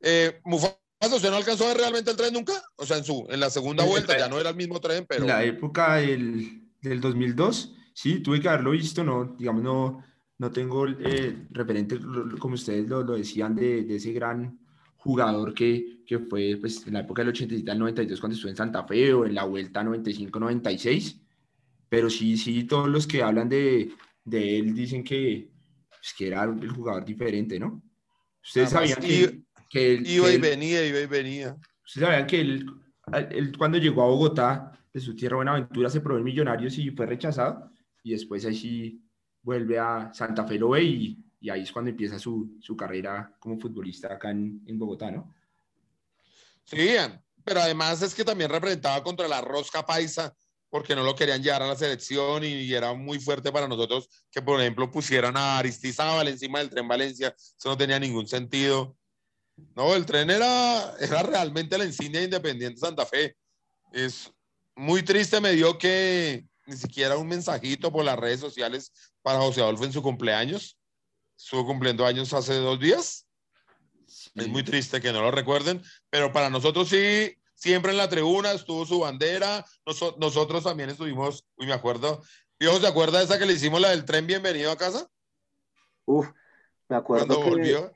Eh, 0.00 0.40
Mufasa, 0.44 0.78
¿usted 1.00 1.30
no 1.30 1.36
alcanzó 1.36 1.64
a 1.64 1.68
ver 1.68 1.78
realmente 1.78 2.10
el 2.10 2.16
tren 2.16 2.32
nunca? 2.32 2.62
O 2.76 2.86
sea, 2.86 2.98
en, 2.98 3.04
su, 3.04 3.26
en 3.28 3.40
la 3.40 3.50
segunda 3.50 3.84
vuelta 3.84 4.16
ya 4.16 4.28
no 4.28 4.38
era 4.38 4.50
el 4.50 4.56
mismo 4.56 4.80
tren, 4.80 5.04
pero... 5.06 5.22
En 5.22 5.28
la 5.28 5.44
época 5.44 5.96
del, 5.96 6.62
del 6.80 7.00
2002 7.00 7.75
sí, 7.96 8.20
tuve 8.20 8.40
que 8.40 8.48
haberlo 8.48 8.72
visto, 8.72 9.02
no, 9.02 9.24
digamos, 9.38 9.62
no, 9.62 10.04
no 10.36 10.50
tengo 10.52 10.86
eh, 10.86 11.46
referente, 11.50 11.98
como 12.38 12.54
ustedes 12.54 12.86
lo, 12.86 13.02
lo 13.02 13.14
decían, 13.14 13.54
de, 13.54 13.84
de, 13.84 13.96
ese 13.96 14.12
gran 14.12 14.60
jugador 14.98 15.54
que, 15.54 16.02
que, 16.06 16.18
fue 16.18 16.58
pues, 16.60 16.86
en 16.86 16.92
la 16.92 17.00
época 17.00 17.22
del 17.22 17.30
87 17.30 17.70
al 17.70 17.78
92 17.78 18.20
cuando 18.20 18.34
estuve 18.34 18.50
en 18.50 18.56
Santa 18.56 18.84
Fe 18.84 19.14
o 19.14 19.24
en 19.24 19.34
la 19.34 19.44
vuelta 19.44 19.82
95-96, 19.82 21.22
pero 21.88 22.10
sí, 22.10 22.36
sí, 22.36 22.64
todos 22.64 22.88
los 22.88 23.06
que 23.06 23.22
hablan 23.22 23.48
de, 23.48 23.90
de 24.22 24.58
él 24.58 24.74
dicen 24.74 25.02
que, 25.02 25.48
pues, 25.88 26.14
que 26.18 26.26
era 26.26 26.44
el 26.44 26.68
jugador 26.68 27.02
diferente, 27.02 27.58
¿no? 27.58 27.82
Ustedes 28.44 28.70
sabían 28.70 29.00
que, 29.00 29.40
que, 29.70 29.94
él, 29.94 30.06
iba 30.06 30.30
y 30.30 30.36
venía, 30.36 30.86
iba 30.86 31.00
y 31.00 31.06
venía. 31.06 31.56
Ustedes 31.82 32.08
sabían 32.08 32.26
que 32.26 32.40
él, 32.42 32.66
él 33.30 33.56
cuando 33.56 33.78
llegó 33.78 34.02
a 34.02 34.06
Bogotá, 34.06 34.72
de 34.92 35.00
su 35.00 35.16
tierra 35.16 35.36
Buenaventura, 35.36 35.88
se 35.88 36.00
probó 36.00 36.18
en 36.18 36.24
Millonarios 36.24 36.76
y 36.78 36.90
fue 36.90 37.06
rechazado 37.06 37.70
y 38.06 38.12
después 38.12 38.44
ahí 38.44 38.54
sí 38.54 39.02
vuelve 39.42 39.80
a 39.80 40.14
Santa 40.14 40.46
Fe 40.46 40.60
lo 40.60 40.78
y, 40.78 41.18
y 41.40 41.50
ahí 41.50 41.62
es 41.62 41.72
cuando 41.72 41.90
empieza 41.90 42.20
su, 42.20 42.56
su 42.60 42.76
carrera 42.76 43.34
como 43.40 43.58
futbolista 43.58 44.12
acá 44.12 44.30
en, 44.30 44.62
en, 44.64 44.78
Bogotá, 44.78 45.10
¿no? 45.10 45.34
Sí, 46.62 46.90
pero 47.42 47.60
además 47.60 48.02
es 48.02 48.14
que 48.14 48.24
también 48.24 48.48
representaba 48.48 49.02
contra 49.02 49.26
la 49.26 49.40
rosca 49.40 49.84
paisa 49.84 50.32
porque 50.70 50.94
no 50.94 51.02
lo 51.02 51.16
querían 51.16 51.42
llevar 51.42 51.62
a 51.64 51.66
la 51.66 51.74
selección 51.74 52.44
y, 52.44 52.72
era 52.72 52.94
muy 52.94 53.18
fuerte 53.18 53.50
para 53.50 53.66
nosotros 53.66 54.08
que, 54.30 54.40
por 54.40 54.60
ejemplo, 54.60 54.88
pusieran 54.88 55.36
a 55.36 55.58
Aristizábal 55.58 56.28
encima 56.28 56.60
del 56.60 56.70
tren 56.70 56.86
Valencia. 56.86 57.34
Eso 57.36 57.70
no 57.70 57.76
tenía 57.76 57.98
ningún 57.98 58.28
sentido. 58.28 58.96
No, 59.74 59.96
el 59.96 60.06
tren 60.06 60.30
era, 60.30 60.94
era 61.00 61.24
realmente 61.24 61.76
la 61.76 61.84
insignia 61.84 62.20
de 62.20 62.26
Independiente 62.26 62.78
Santa 62.78 63.04
Fe. 63.04 63.36
Es 63.92 64.32
muy 64.76 65.02
triste, 65.02 65.40
me 65.40 65.52
dio 65.52 65.76
que, 65.76 66.46
ni 66.66 66.76
siquiera 66.76 67.16
un 67.16 67.28
mensajito 67.28 67.92
por 67.92 68.04
las 68.04 68.18
redes 68.18 68.40
sociales 68.40 68.92
para 69.22 69.40
José 69.40 69.62
Adolfo 69.62 69.84
en 69.84 69.92
su 69.92 70.02
cumpleaños. 70.02 70.78
Estuvo 71.36 71.66
cumpliendo 71.66 72.04
años 72.06 72.32
hace 72.32 72.54
dos 72.54 72.80
días. 72.80 73.26
Sí. 74.06 74.30
Es 74.34 74.48
muy 74.48 74.62
triste 74.62 75.00
que 75.00 75.12
no 75.12 75.20
lo 75.20 75.30
recuerden, 75.30 75.82
pero 76.10 76.32
para 76.32 76.48
nosotros 76.48 76.88
sí, 76.88 77.36
siempre 77.54 77.90
en 77.90 77.98
la 77.98 78.08
tribuna 78.08 78.52
estuvo 78.52 78.86
su 78.86 79.00
bandera. 79.00 79.64
Nos, 79.84 80.16
nosotros 80.18 80.64
también 80.64 80.90
estuvimos, 80.90 81.44
uy, 81.56 81.66
me 81.66 81.72
acuerdo. 81.72 82.22
Dios, 82.58 82.80
¿se 82.80 82.86
acuerda 82.86 83.18
de 83.18 83.24
esa 83.24 83.38
que 83.38 83.46
le 83.46 83.52
hicimos 83.52 83.80
la 83.80 83.90
del 83.90 84.04
tren 84.04 84.26
Bienvenido 84.26 84.70
a 84.70 84.76
casa? 84.76 85.08
Uf, 86.04 86.28
me 86.88 86.96
acuerdo. 86.96 87.26
Cuando 87.26 87.44
que, 87.44 87.50
volvió. 87.50 87.92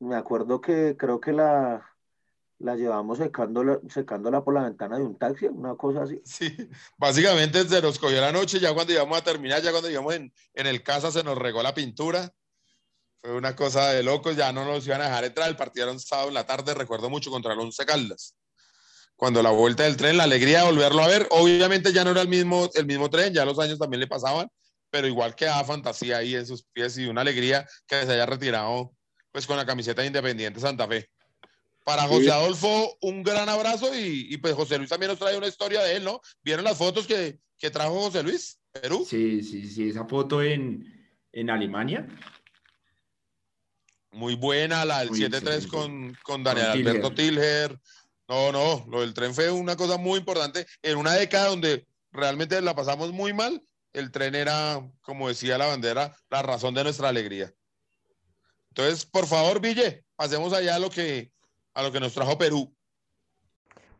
Me 0.00 0.16
acuerdo 0.16 0.60
que 0.60 0.96
creo 0.96 1.20
que 1.20 1.32
la, 1.32 1.84
la 2.60 2.74
llevamos 2.76 3.18
secándola, 3.18 3.78
secándola 3.88 4.42
por 4.42 4.54
la 4.54 4.64
ventana 4.64 4.98
de 4.98 5.04
un 5.04 5.16
taxi, 5.16 5.46
una 5.46 5.74
cosa 5.76 6.02
así. 6.02 6.20
Sí, 6.24 6.56
básicamente 6.96 7.66
se 7.68 7.80
nos 7.80 7.98
cogió 7.98 8.20
la 8.20 8.32
noche, 8.32 8.58
ya 8.58 8.74
cuando 8.74 8.92
íbamos 8.92 9.16
a 9.16 9.22
terminar, 9.22 9.62
ya 9.62 9.70
cuando 9.70 9.90
íbamos 9.90 10.14
en, 10.14 10.32
en 10.54 10.66
el 10.66 10.82
casa 10.82 11.10
se 11.10 11.22
nos 11.22 11.38
regó 11.38 11.62
la 11.62 11.74
pintura. 11.74 12.32
Fue 13.20 13.32
una 13.32 13.54
cosa 13.56 13.90
de 13.90 14.02
locos, 14.02 14.36
ya 14.36 14.52
no 14.52 14.64
nos 14.64 14.86
iban 14.86 15.00
a 15.00 15.06
dejar 15.06 15.24
entrar. 15.24 15.48
El 15.48 15.56
partido 15.56 15.86
era 15.86 15.92
un 15.92 16.00
sábado 16.00 16.28
en 16.28 16.34
la 16.34 16.46
tarde, 16.46 16.74
recuerdo 16.74 17.10
mucho, 17.10 17.30
contra 17.30 17.52
el 17.52 17.58
Once 17.58 17.84
Caldas. 17.84 18.36
Cuando 19.16 19.42
la 19.42 19.50
vuelta 19.50 19.82
del 19.82 19.96
tren, 19.96 20.16
la 20.16 20.24
alegría 20.24 20.60
de 20.60 20.66
volverlo 20.66 21.02
a 21.02 21.08
ver, 21.08 21.26
obviamente 21.30 21.92
ya 21.92 22.04
no 22.04 22.10
era 22.12 22.22
el 22.22 22.28
mismo, 22.28 22.70
el 22.74 22.86
mismo 22.86 23.10
tren, 23.10 23.34
ya 23.34 23.44
los 23.44 23.58
años 23.58 23.78
también 23.78 23.98
le 23.98 24.06
pasaban, 24.06 24.48
pero 24.90 25.08
igual 25.08 25.34
quedaba 25.34 25.64
fantasía 25.64 26.18
ahí 26.18 26.36
en 26.36 26.46
sus 26.46 26.62
pies 26.62 26.96
y 26.98 27.06
una 27.06 27.22
alegría 27.22 27.66
que 27.86 28.06
se 28.06 28.12
haya 28.12 28.26
retirado 28.26 28.92
pues 29.32 29.46
con 29.46 29.56
la 29.56 29.66
camiseta 29.66 30.02
de 30.02 30.06
Independiente 30.06 30.60
Santa 30.60 30.86
Fe. 30.86 31.10
Para 31.88 32.06
José. 32.06 32.30
Adolfo, 32.30 32.98
un 33.00 33.22
gran 33.22 33.48
abrazo 33.48 33.94
y, 33.94 34.26
y, 34.28 34.36
pues 34.36 34.52
José 34.52 34.76
Luis 34.76 34.90
también 34.90 35.08
nos 35.08 35.18
trae 35.18 35.38
una 35.38 35.46
historia 35.46 35.80
de 35.80 35.96
él, 35.96 36.04
¿no? 36.04 36.20
¿Vieron 36.42 36.62
las 36.62 36.76
fotos 36.76 37.06
que, 37.06 37.38
que 37.56 37.70
trajo 37.70 37.98
José 37.98 38.22
Luis? 38.22 38.60
Perú. 38.70 39.06
Sí, 39.08 39.42
sí, 39.42 39.66
sí, 39.66 39.88
esa 39.88 40.04
foto 40.04 40.42
en, 40.42 40.84
en 41.32 41.48
Alemania. 41.48 42.06
Muy 44.10 44.34
buena, 44.34 44.84
la 44.84 44.98
del 44.98 45.12
7-3 45.12 45.66
con, 45.66 46.14
con 46.22 46.44
Daniel 46.44 46.66
con 46.66 46.88
Alberto 46.88 47.14
Tilger. 47.14 47.80
No, 48.28 48.52
no, 48.52 48.84
lo 48.90 49.00
del 49.00 49.14
tren 49.14 49.32
fue 49.32 49.50
una 49.50 49.74
cosa 49.74 49.96
muy 49.96 50.18
importante. 50.18 50.66
En 50.82 50.98
una 50.98 51.14
década 51.14 51.48
donde 51.48 51.86
realmente 52.12 52.60
la 52.60 52.76
pasamos 52.76 53.14
muy 53.14 53.32
mal, 53.32 53.62
el 53.94 54.10
tren 54.10 54.34
era, 54.34 54.86
como 55.00 55.28
decía 55.28 55.56
la 55.56 55.68
bandera, 55.68 56.14
la 56.28 56.42
razón 56.42 56.74
de 56.74 56.84
nuestra 56.84 57.08
alegría. 57.08 57.50
Entonces, 58.72 59.06
por 59.06 59.26
favor, 59.26 59.58
Ville, 59.62 60.04
pasemos 60.16 60.52
allá 60.52 60.74
a 60.74 60.78
lo 60.78 60.90
que, 60.90 61.32
a 61.78 61.82
lo 61.84 61.92
que 61.92 62.00
nos 62.00 62.12
trajo 62.12 62.36
Perú. 62.36 62.74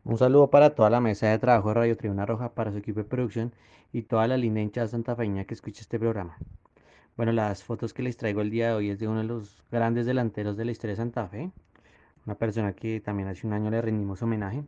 Un 0.03 0.17
saludo 0.17 0.49
para 0.49 0.75
toda 0.75 0.89
la 0.89 0.99
mesa 0.99 1.27
de 1.27 1.39
trabajo 1.39 1.69
de 1.69 1.75
Radio 1.75 1.95
Tribuna 1.95 2.25
Roja, 2.25 2.53
para 2.53 2.73
su 2.73 2.77
equipo 2.77 2.99
de 2.99 3.05
producción 3.05 3.53
y 3.93 4.01
toda 4.01 4.27
la 4.27 4.35
linda 4.35 4.59
hinchada 4.59 4.89
santafeña 4.89 5.45
que 5.45 5.53
escucha 5.53 5.79
este 5.79 5.97
programa. 5.97 6.37
Bueno, 7.15 7.31
las 7.31 7.63
fotos 7.63 7.93
que 7.93 8.03
les 8.03 8.17
traigo 8.17 8.41
el 8.41 8.49
día 8.49 8.67
de 8.67 8.73
hoy 8.73 8.89
es 8.89 8.99
de 8.99 9.07
uno 9.07 9.19
de 9.19 9.27
los 9.27 9.63
grandes 9.71 10.05
delanteros 10.05 10.57
de 10.57 10.65
la 10.65 10.71
historia 10.71 10.91
de 10.91 10.97
Santa 10.97 11.29
Fe, 11.29 11.51
una 12.25 12.35
persona 12.35 12.73
que 12.73 12.99
también 12.99 13.29
hace 13.29 13.47
un 13.47 13.53
año 13.53 13.71
le 13.71 13.81
rendimos 13.81 14.21
homenaje. 14.21 14.65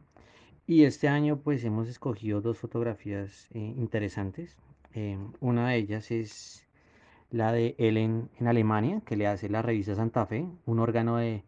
Y 0.65 0.85
este 0.85 1.09
año 1.09 1.35
pues 1.35 1.65
hemos 1.65 1.89
escogido 1.89 2.39
dos 2.39 2.59
fotografías 2.59 3.49
eh, 3.51 3.59
interesantes. 3.59 4.55
Eh, 4.93 5.17
una 5.41 5.67
de 5.67 5.75
ellas 5.75 6.11
es 6.11 6.65
la 7.29 7.51
de 7.51 7.75
él 7.77 7.97
en, 7.97 8.29
en, 8.39 8.47
Alemania, 8.47 9.01
que 9.05 9.17
le 9.17 9.27
hace 9.27 9.49
la 9.49 9.61
revista 9.61 9.95
Santa 9.95 10.25
Fe, 10.25 10.47
un 10.65 10.79
órgano 10.79 11.17
de, 11.17 11.43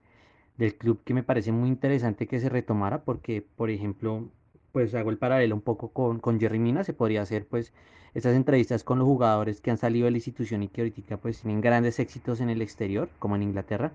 del 0.57 0.75
club 0.75 1.01
que 1.03 1.13
me 1.13 1.23
parece 1.23 1.51
muy 1.51 1.69
interesante 1.69 2.27
que 2.27 2.39
se 2.39 2.49
retomara 2.49 3.03
porque, 3.03 3.45
por 3.55 3.69
ejemplo, 3.69 4.29
pues 4.71 4.93
hago 4.95 5.09
el 5.09 5.17
paralelo 5.17 5.55
un 5.55 5.61
poco 5.61 5.89
con, 5.89 6.19
con 6.19 6.39
Jerry 6.39 6.59
Mina, 6.59 6.83
se 6.83 6.93
podría 6.93 7.21
hacer 7.21 7.45
pues 7.47 7.73
estas 8.13 8.35
entrevistas 8.35 8.83
con 8.83 8.99
los 8.99 9.07
jugadores 9.07 9.61
que 9.61 9.71
han 9.71 9.77
salido 9.77 10.05
de 10.05 10.11
la 10.11 10.17
institución 10.17 10.63
y 10.63 10.67
que 10.67 10.81
ahorita 10.81 11.17
pues 11.17 11.41
tienen 11.41 11.61
grandes 11.61 11.99
éxitos 11.99 12.41
en 12.41 12.49
el 12.49 12.61
exterior, 12.61 13.09
como 13.19 13.35
en 13.35 13.43
Inglaterra, 13.43 13.91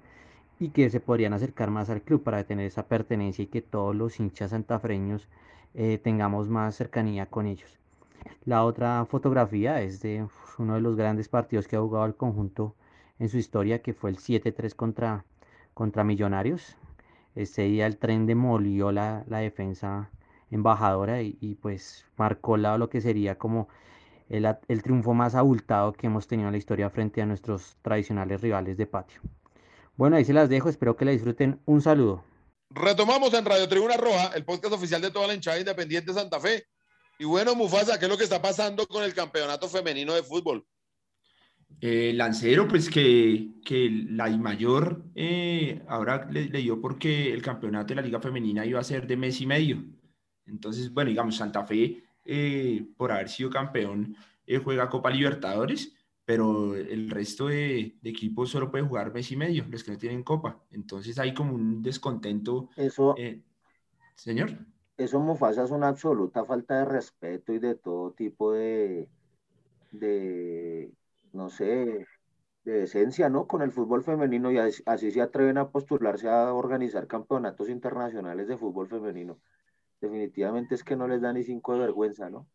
y 0.61 0.71
que 0.71 0.91
se 0.91 1.01
podrían 1.01 1.33
acercar 1.33 1.71
más 1.71 1.89
al 1.91 2.03
club 2.03 2.23
para 2.23 2.45
tener 2.45 2.67
esa 2.67 2.87
pertenencia 2.87 3.45
y 3.45 3.47
que 3.47 3.63
todos 3.63 3.95
los 3.95 4.19
hinchas 4.19 4.51
santafreños 4.51 5.29
eh, 5.75 5.99
tengamos 6.03 6.49
más 6.49 6.75
cercanía 6.75 7.27
con 7.27 7.47
ellos. 7.47 7.79
La 8.45 8.65
otra 8.65 9.05
fotografía 9.07 9.81
es 9.83 10.01
de 10.01 10.27
uno 10.59 10.75
de 10.75 10.81
los 10.81 10.97
grandes 10.97 11.29
partidos 11.29 11.69
que 11.69 11.77
ha 11.77 11.81
jugado 11.81 12.07
el 12.07 12.17
conjunto 12.17 12.75
en 13.19 13.29
su 13.29 13.39
historia, 13.39 13.83
que 13.83 13.95
fue 13.95 14.11
el 14.11 14.17
7-3 14.17 14.75
contra, 14.75 15.25
contra 15.79 16.03
Millonarios. 16.03 16.75
Este 17.37 17.63
día 17.63 17.87
el 17.87 17.99
tren 17.99 18.27
demolió 18.27 18.91
la, 18.91 19.25
la 19.29 19.39
defensa 19.39 20.11
embajadora 20.51 21.23
y, 21.23 21.39
y, 21.41 21.55
pues 21.55 22.05
marcó 22.17 22.57
la, 22.57 22.77
lo 22.79 22.91
que 22.91 23.01
sería 23.01 23.39
como 23.39 23.69
el, 24.29 24.45
el 24.67 24.83
triunfo 24.83 25.15
más 25.15 25.37
abultado 25.37 25.93
que 25.93 26.09
hemos 26.09 26.27
tenido 26.27 26.49
en 26.49 26.53
la 26.53 26.59
historia 26.59 26.91
frente 26.91 27.23
a 27.23 27.27
nuestros 27.27 27.77
tradicionales 27.81 28.41
rivales 28.41 28.77
de 28.77 28.87
patio. 28.87 29.21
Bueno, 29.97 30.17
ahí 30.17 30.25
se 30.25 30.33
las 30.33 30.49
dejo, 30.49 30.69
espero 30.69 30.97
que 30.97 31.05
la 31.05 31.13
disfruten. 31.13 31.61
Un 31.65 31.81
saludo. 31.81 32.25
Retomamos 32.71 33.33
en 33.35 33.45
Radio 33.45 33.69
Tribuna 33.69 33.97
Roja, 33.97 34.33
el 34.35 34.45
podcast 34.45 34.75
oficial 34.75 35.01
de 35.01 35.13
toda 35.13 35.29
la 35.29 35.35
hinchada 35.35 35.61
independiente 35.61 36.13
de 36.13 36.19
Santa 36.19 36.41
Fe. 36.41 36.65
Y 37.21 37.25
bueno, 37.25 37.55
Mufasa, 37.55 38.01
¿qué 38.01 38.07
es 38.07 38.11
lo 38.11 38.19
que 38.19 38.25
está 38.25 38.43
pasando 38.43 38.85
con 38.89 39.05
el 39.05 39.15
campeonato 39.15 39.69
femenino 39.69 40.13
de 40.13 40.25
fútbol? 40.25 40.67
Eh, 41.81 42.13
Lancero, 42.15 42.67
pues 42.67 42.91
que, 42.91 43.61
que 43.65 43.89
la 44.11 44.29
mayor 44.37 45.05
eh, 45.15 45.85
ahora 45.87 46.29
le, 46.31 46.49
le, 46.49 46.59
dio 46.59 46.81
porque 46.81 47.33
el 47.33 47.41
campeonato 47.41 47.89
de 47.89 47.95
la 47.97 48.03
Liga 48.03 48.21
Femenina 48.21 48.67
iba 48.67 48.81
a 48.81 48.85
ser 48.85 49.07
de 49.07 49.17
mes 49.17 49.41
y 49.41 49.47
medio. 49.47 49.85
Entonces, 50.47 50.93
bueno, 50.93 51.11
digamos, 51.11 51.37
Santa 51.37 51.65
Fe, 51.65 52.03
eh, 52.25 52.87
por 52.97 53.13
haber 53.13 53.29
sido 53.29 53.51
campeón, 53.51 54.17
eh, 54.47 54.59
juega 54.59 54.89
Copa 54.89 55.11
Libertadores, 55.11 55.95
pero 56.25 56.75
el 56.75 57.09
resto 57.11 57.49
de, 57.49 57.97
de, 58.03 58.11
equipos 58.11 58.51
solo 58.51 58.71
puede 58.71 58.85
jugar 58.85 59.15
mes 59.15 59.31
y 59.33 59.37
medio, 59.37 59.65
los 59.71 59.83
que 59.83 59.93
no 59.93 59.99
tienen 59.99 60.23
Copa. 60.23 60.63
Entonces 60.71 61.19
hay 61.19 61.33
como 61.33 61.55
un 61.55 61.83
descontento. 61.83 62.69
Eso, 62.77 63.15
eh, 63.17 63.41
señor. 64.15 64.59
Eso, 64.97 65.21
Mufasa, 65.21 65.65
es 65.65 65.71
una 65.71 65.89
absoluta 65.89 66.45
falta 66.45 66.79
de 66.79 66.85
respeto 66.85 67.53
y 67.53 67.59
de 67.59 67.77
todo 67.77 68.13
tipo 68.13 68.53
de, 68.53 69.09
de 69.93 70.93
no 71.33 71.51
sé, 71.51 72.07
de 72.65 72.83
esencia, 72.85 73.29
¿no? 73.29 73.47
Con 73.47 73.63
el 73.63 73.73
fútbol 73.73 74.03
femenino 74.05 74.51
y 74.53 74.59
así, 74.59 74.83
así 74.87 75.11
se 75.11 75.21
atreven 75.21 75.59
a 75.59 75.71
postularse 75.71 76.29
a 76.29 76.53
organizar 76.53 77.07
campeonatos 77.07 77.69
internacionales 77.69 78.49
de 78.49 78.57
fútbol 78.57 78.89
femenino 78.89 79.41
definitivamente 80.01 80.75
es 80.75 80.85
que 80.85 80.97
no 80.97 81.09
les 81.09 81.21
da 81.21 81.33
ni 81.33 81.43
cinco 81.43 81.75
de 81.75 81.81
vergüenza, 81.81 82.31
¿no? 82.31 82.49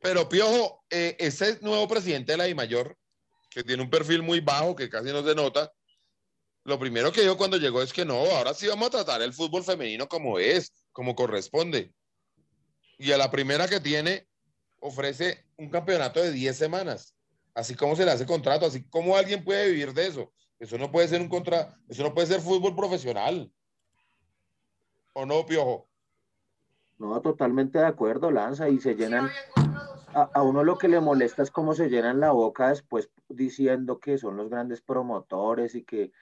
Pero 0.00 0.28
Piojo, 0.28 0.84
eh, 0.90 1.16
ese 1.18 1.58
nuevo 1.62 1.86
presidente 1.86 2.32
de 2.32 2.38
la 2.38 2.44
DIMAYOR, 2.44 2.96
que 3.48 3.62
tiene 3.62 3.82
un 3.82 3.90
perfil 3.90 4.22
muy 4.22 4.40
bajo, 4.40 4.74
que 4.74 4.88
casi 4.88 5.12
no 5.12 5.22
se 5.22 5.34
nota, 5.34 5.72
lo 6.64 6.78
primero 6.78 7.12
que 7.12 7.22
dijo 7.22 7.36
cuando 7.36 7.56
llegó 7.56 7.82
es 7.82 7.92
que 7.92 8.04
no, 8.04 8.14
ahora 8.14 8.54
sí 8.54 8.66
vamos 8.66 8.88
a 8.88 8.90
tratar 8.90 9.22
el 9.22 9.32
fútbol 9.32 9.62
femenino 9.62 10.08
como 10.08 10.38
es, 10.38 10.72
como 10.92 11.14
corresponde. 11.14 11.92
Y 12.98 13.12
a 13.12 13.18
la 13.18 13.30
primera 13.30 13.68
que 13.68 13.80
tiene, 13.80 14.26
ofrece 14.80 15.44
un 15.56 15.70
campeonato 15.70 16.20
de 16.20 16.32
10 16.32 16.56
semanas. 16.56 17.14
Así 17.54 17.74
como 17.74 17.96
se 17.96 18.04
le 18.04 18.12
hace 18.12 18.26
contrato, 18.26 18.66
así 18.66 18.84
como 18.88 19.16
alguien 19.16 19.44
puede 19.44 19.70
vivir 19.70 19.92
de 19.92 20.06
eso. 20.06 20.32
Eso 20.58 20.78
no 20.78 20.90
puede 20.90 21.08
ser 21.08 21.20
un 21.20 21.28
contra, 21.28 21.76
eso 21.88 22.02
no 22.02 22.14
puede 22.14 22.28
ser 22.28 22.40
fútbol 22.40 22.74
profesional. 22.74 23.52
¿O 25.12 25.26
no, 25.26 25.44
Piojo? 25.44 25.88
No, 26.98 27.20
totalmente 27.20 27.78
de 27.78 27.86
acuerdo, 27.86 28.30
Lanza, 28.30 28.68
y 28.68 28.80
se 28.80 28.94
llenan, 28.94 29.28
a, 30.14 30.22
a, 30.22 30.42
uno 30.42 30.62
lo 30.62 30.78
que 30.78 30.88
le 30.88 31.00
molesta 31.00 31.42
es 31.42 31.50
cómo 31.50 31.74
se 31.74 31.88
llenan 31.88 32.20
la 32.20 32.30
boca 32.30 32.68
después 32.68 33.10
diciendo 33.28 33.98
que 33.98 34.18
son 34.18 34.36
los 34.36 34.48
grandes 34.48 34.80
promotores 34.80 35.74
y 35.74 35.82
que, 35.82 36.12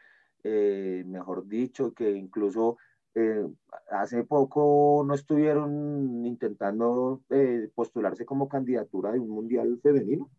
eh, 0.42 1.04
mejor 1.06 1.46
dicho, 1.46 1.92
que 1.92 2.10
incluso 2.10 2.78
eh, 3.14 3.46
hace 3.90 4.24
poco 4.24 5.04
no 5.06 5.14
estuvieron 5.14 6.24
intentando 6.24 7.20
eh, 7.30 7.68
postularse 7.74 8.24
como 8.24 8.48
candidatura 8.48 9.12
de 9.12 9.18
un 9.18 9.30
mundial 9.30 9.80
femenino. 9.82 10.30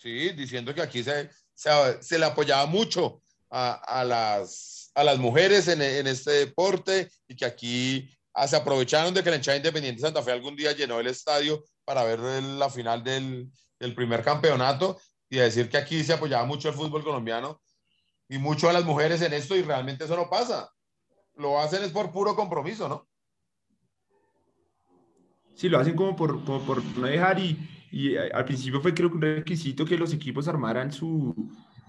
Sí, 0.00 0.30
diciendo 0.30 0.74
que 0.74 0.80
aquí 0.80 1.04
se, 1.04 1.30
se, 1.54 1.70
se 2.02 2.18
le 2.18 2.24
apoyaba 2.24 2.66
mucho 2.66 3.22
a, 3.50 3.72
a, 3.72 4.04
las, 4.04 4.90
a 4.94 5.04
las 5.04 5.18
mujeres 5.18 5.68
en, 5.68 5.82
en 5.82 6.06
este 6.06 6.30
deporte 6.30 7.10
y 7.28 7.36
que 7.36 7.44
aquí 7.44 8.08
Ah, 8.32 8.46
se 8.46 8.56
aprovecharon 8.56 9.12
de 9.12 9.22
que 9.22 9.30
la 9.30 9.36
hinchada 9.36 9.56
independiente 9.56 10.00
Santa 10.00 10.22
Fe 10.22 10.30
algún 10.30 10.54
día 10.54 10.72
llenó 10.72 11.00
el 11.00 11.08
estadio 11.08 11.64
para 11.84 12.04
ver 12.04 12.20
la 12.20 12.70
final 12.70 13.02
del, 13.02 13.50
del, 13.78 13.94
primer 13.94 14.22
campeonato 14.22 14.98
y 15.28 15.38
a 15.40 15.44
decir 15.44 15.68
que 15.68 15.76
aquí 15.76 16.04
se 16.04 16.12
apoyaba 16.12 16.44
mucho 16.44 16.68
el 16.68 16.74
fútbol 16.74 17.02
colombiano 17.02 17.60
y 18.28 18.38
mucho 18.38 18.70
a 18.70 18.72
las 18.72 18.84
mujeres 18.84 19.20
en 19.22 19.32
esto 19.32 19.56
y 19.56 19.62
realmente 19.62 20.04
eso 20.04 20.16
no 20.16 20.30
pasa. 20.30 20.70
Lo 21.34 21.58
hacen 21.58 21.82
es 21.82 21.90
por 21.90 22.12
puro 22.12 22.36
compromiso, 22.36 22.88
¿no? 22.88 23.08
Sí, 25.54 25.68
lo 25.68 25.80
hacen 25.80 25.96
como 25.96 26.14
por, 26.14 26.44
por 26.44 26.84
no 26.84 27.06
dejar 27.08 27.40
y, 27.40 27.58
y 27.90 28.16
al 28.16 28.44
principio 28.44 28.80
fue 28.80 28.94
creo 28.94 29.10
que 29.10 29.16
un 29.16 29.22
requisito 29.22 29.84
que 29.84 29.98
los 29.98 30.12
equipos 30.12 30.48
armaran 30.48 30.92
su, 30.92 31.34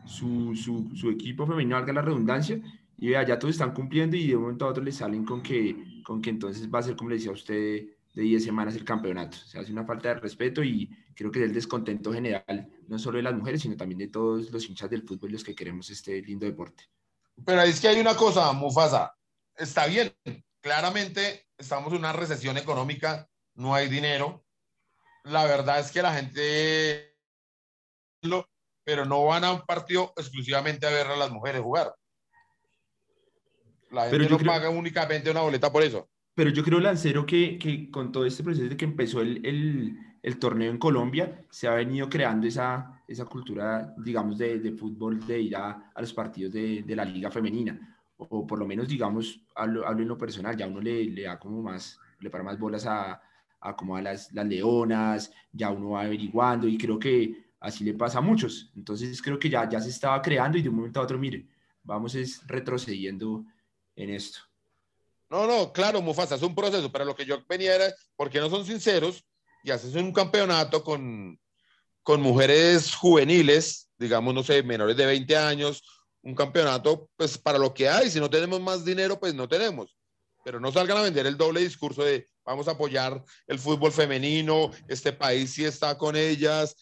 su, 0.05 0.55
su, 0.55 0.89
su 0.95 1.09
equipo 1.09 1.45
femenino, 1.45 1.75
valga 1.75 1.93
la 1.93 2.01
redundancia, 2.01 2.59
y 2.97 3.09
vea, 3.09 3.25
ya 3.25 3.39
todos 3.39 3.55
están 3.55 3.73
cumpliendo 3.73 4.15
y 4.15 4.27
de 4.27 4.35
un 4.35 4.43
momento 4.43 4.65
a 4.65 4.69
otro 4.69 4.83
les 4.83 4.97
salen 4.97 5.25
con 5.25 5.41
que, 5.41 6.01
con 6.03 6.21
que 6.21 6.29
entonces 6.29 6.69
va 6.71 6.79
a 6.79 6.83
ser, 6.83 6.95
como 6.95 7.09
le 7.09 7.15
decía 7.15 7.31
usted, 7.31 7.87
de 8.13 8.21
10 8.21 8.43
semanas 8.43 8.75
el 8.75 8.83
campeonato. 8.83 9.37
Se 9.37 9.57
hace 9.57 9.71
una 9.71 9.85
falta 9.85 10.09
de 10.09 10.19
respeto 10.19 10.63
y 10.63 10.87
creo 11.15 11.31
que 11.31 11.39
es 11.39 11.45
el 11.45 11.53
descontento 11.53 12.13
general, 12.13 12.69
no 12.87 12.99
solo 12.99 13.17
de 13.17 13.23
las 13.23 13.33
mujeres, 13.33 13.61
sino 13.61 13.75
también 13.75 13.97
de 13.97 14.07
todos 14.09 14.51
los 14.51 14.69
hinchas 14.69 14.89
del 14.89 15.01
fútbol, 15.01 15.31
los 15.31 15.43
que 15.43 15.55
queremos 15.55 15.89
este 15.89 16.21
lindo 16.21 16.45
deporte. 16.45 16.83
Pero 17.43 17.61
es 17.61 17.79
que 17.79 17.87
hay 17.87 17.99
una 17.99 18.15
cosa, 18.15 18.51
Mufasa, 18.53 19.15
está 19.55 19.87
bien, 19.87 20.13
claramente 20.59 21.47
estamos 21.57 21.91
en 21.93 21.99
una 21.99 22.13
recesión 22.13 22.57
económica, 22.57 23.29
no 23.55 23.73
hay 23.73 23.89
dinero. 23.89 24.45
La 25.23 25.45
verdad 25.45 25.79
es 25.79 25.91
que 25.91 26.01
la 26.01 26.13
gente, 26.13 27.15
pero 28.83 29.05
no 29.05 29.25
van 29.25 29.43
a 29.43 29.53
un 29.53 29.61
partido 29.61 30.13
exclusivamente 30.17 30.87
a 30.87 30.89
ver 30.89 31.07
a 31.07 31.15
las 31.15 31.31
mujeres 31.31 31.61
jugar. 31.61 31.93
La 33.91 34.03
gente 34.03 34.17
pero 34.17 34.29
no 34.29 34.37
creo, 34.37 34.51
paga 34.51 34.69
únicamente 34.69 35.29
una 35.29 35.41
boleta 35.41 35.71
por 35.71 35.83
eso. 35.83 36.09
Pero 36.33 36.49
yo 36.49 36.63
creo, 36.63 36.79
Lancero, 36.79 37.25
que, 37.25 37.59
que 37.59 37.91
con 37.91 38.11
todo 38.11 38.25
este 38.25 38.43
proceso 38.43 38.67
de 38.67 38.77
que 38.77 38.85
empezó 38.85 39.21
el, 39.21 39.45
el, 39.45 39.97
el, 40.23 40.39
torneo 40.39 40.71
en 40.71 40.77
Colombia, 40.77 41.45
se 41.51 41.67
ha 41.67 41.73
venido 41.73 42.09
creando 42.09 42.47
esa, 42.47 43.03
esa 43.07 43.25
cultura, 43.25 43.93
digamos, 43.97 44.37
de, 44.37 44.59
de 44.59 44.71
fútbol, 44.71 45.25
de 45.27 45.41
ir 45.41 45.55
a, 45.55 45.91
a 45.93 46.01
los 46.01 46.13
partidos 46.13 46.53
de, 46.53 46.83
de, 46.83 46.95
la 46.95 47.05
liga 47.05 47.29
femenina. 47.29 47.99
O, 48.17 48.23
o, 48.29 48.47
por 48.47 48.57
lo 48.57 48.65
menos, 48.65 48.87
digamos, 48.87 49.41
hablo, 49.55 49.85
hablo 49.85 50.01
en 50.01 50.07
lo 50.07 50.17
personal, 50.17 50.55
ya 50.55 50.67
uno 50.67 50.79
le, 50.79 51.03
le, 51.03 51.23
da 51.23 51.37
como 51.37 51.61
más, 51.61 51.99
le 52.19 52.29
para 52.29 52.45
más 52.45 52.57
bolas 52.57 52.85
a, 52.87 53.21
a 53.61 53.75
como 53.75 53.95
a 53.95 54.01
las, 54.01 54.31
las 54.33 54.45
leonas, 54.45 55.31
ya 55.51 55.69
uno 55.69 55.91
va 55.91 56.01
averiguando 56.01 56.67
y 56.67 56.77
creo 56.77 56.99
que 56.99 57.51
así 57.59 57.83
le 57.83 57.93
pasa 57.93 58.17
a 58.17 58.21
muchos. 58.21 58.71
Entonces 58.75 59.21
creo 59.21 59.39
que 59.39 59.49
ya, 59.49 59.69
ya 59.69 59.79
se 59.79 59.89
estaba 59.89 60.21
creando 60.21 60.57
y 60.57 60.61
de 60.61 60.69
un 60.69 60.75
momento 60.75 60.99
a 60.99 61.03
otro, 61.03 61.17
mire, 61.17 61.47
vamos 61.83 62.15
es 62.15 62.45
retrocediendo 62.47 63.45
en 63.95 64.09
esto. 64.09 64.39
No, 65.29 65.47
no, 65.47 65.71
claro, 65.71 66.01
Mufasa, 66.01 66.35
es 66.35 66.41
un 66.41 66.53
proceso, 66.53 66.91
pero 66.91 67.05
lo 67.05 67.15
que 67.15 67.25
yo 67.25 67.41
venía 67.47 67.75
era, 67.75 67.85
porque 68.17 68.39
no 68.39 68.49
son 68.49 68.65
sinceros 68.65 69.23
y 69.63 69.71
haces 69.71 69.95
un 69.95 70.11
campeonato 70.11 70.83
con, 70.83 71.39
con 72.03 72.21
mujeres 72.21 72.93
juveniles, 72.95 73.89
digamos, 73.97 74.33
no 74.33 74.43
sé, 74.43 74.61
menores 74.63 74.97
de 74.97 75.05
20 75.05 75.37
años, 75.37 75.83
un 76.23 76.35
campeonato, 76.35 77.09
pues 77.15 77.37
para 77.37 77.57
lo 77.57 77.73
que 77.73 77.87
hay, 77.87 78.09
si 78.09 78.19
no 78.19 78.29
tenemos 78.29 78.59
más 78.59 78.83
dinero, 78.83 79.19
pues 79.19 79.33
no 79.33 79.47
tenemos. 79.47 79.95
Pero 80.43 80.59
no 80.59 80.71
salgan 80.71 80.97
a 80.97 81.01
vender 81.03 81.25
el 81.27 81.37
doble 81.37 81.61
discurso 81.61 82.03
de 82.03 82.27
vamos 82.45 82.67
a 82.67 82.71
apoyar 82.71 83.23
el 83.47 83.59
fútbol 83.59 83.91
femenino, 83.91 84.71
este 84.87 85.13
país 85.13 85.51
sí 85.51 85.65
está 85.65 85.97
con 85.97 86.15
ellas, 86.15 86.75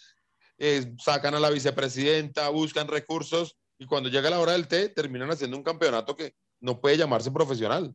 eh, 0.57 0.93
sacan 0.97 1.35
a 1.35 1.39
la 1.39 1.49
vicepresidenta, 1.49 2.49
buscan 2.49 2.87
recursos 2.87 3.57
y 3.77 3.85
cuando 3.85 4.09
llega 4.09 4.29
la 4.29 4.39
hora 4.39 4.53
del 4.53 4.67
té 4.67 4.89
terminan 4.89 5.31
haciendo 5.31 5.57
un 5.57 5.63
campeonato 5.63 6.15
que 6.15 6.35
no 6.59 6.79
puede 6.81 6.97
llamarse 6.97 7.31
profesional. 7.31 7.93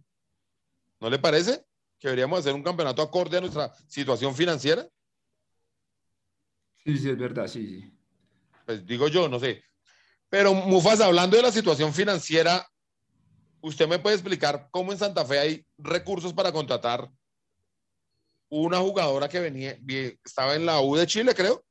¿No 1.01 1.11
le 1.11 1.19
parece 1.19 1.65
que 1.99 2.09
deberíamos 2.09 2.41
hacer 2.41 2.55
un 2.55 2.63
campeonato 2.63 3.03
acorde 3.03 3.37
a 3.37 3.41
nuestra 3.41 3.73
situación 3.87 4.35
financiera? 4.35 4.89
Sí, 6.85 6.97
sí, 6.97 7.11
es 7.11 7.19
verdad, 7.19 7.47
sí, 7.47 7.67
sí. 7.67 7.99
Pues 8.65 8.87
digo 8.87 9.09
yo, 9.09 9.29
no 9.29 9.39
sé. 9.39 9.63
Pero 10.29 10.55
Mufasa, 10.55 11.07
hablando 11.07 11.37
de 11.37 11.43
la 11.43 11.53
situación 11.53 11.93
financiera, 11.93 12.67
¿usted 13.61 13.87
me 13.87 13.99
puede 13.99 14.17
explicar 14.17 14.69
cómo 14.71 14.93
en 14.93 14.99
Santa 14.99 15.25
Fe 15.25 15.39
hay 15.39 15.67
recursos 15.79 16.33
para 16.33 16.53
contratar 16.53 17.11
una 18.63 18.79
jugadora 18.79 19.29
que 19.29 19.41
venía, 19.41 19.79
estaba 20.25 20.55
en 20.55 20.67
la 20.67 20.81
U 20.81 20.95
de 20.97 21.07
Chile, 21.07 21.35
creo? 21.35 21.65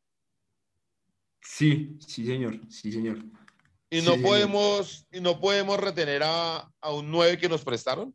Sí, 1.42 1.98
sí, 2.06 2.26
señor, 2.26 2.60
sí, 2.70 2.92
señor. 2.92 3.20
Y 3.90 4.02
no, 4.02 4.16
sí, 4.16 4.22
podemos, 4.22 5.06
y 5.12 5.22
no 5.22 5.40
podemos 5.40 5.80
retener 5.80 6.24
a, 6.24 6.70
a, 6.82 6.94
un 6.94 7.12
9 7.12 7.38
que 7.38 7.50
nos 7.50 7.64
prestaron. 7.64 8.14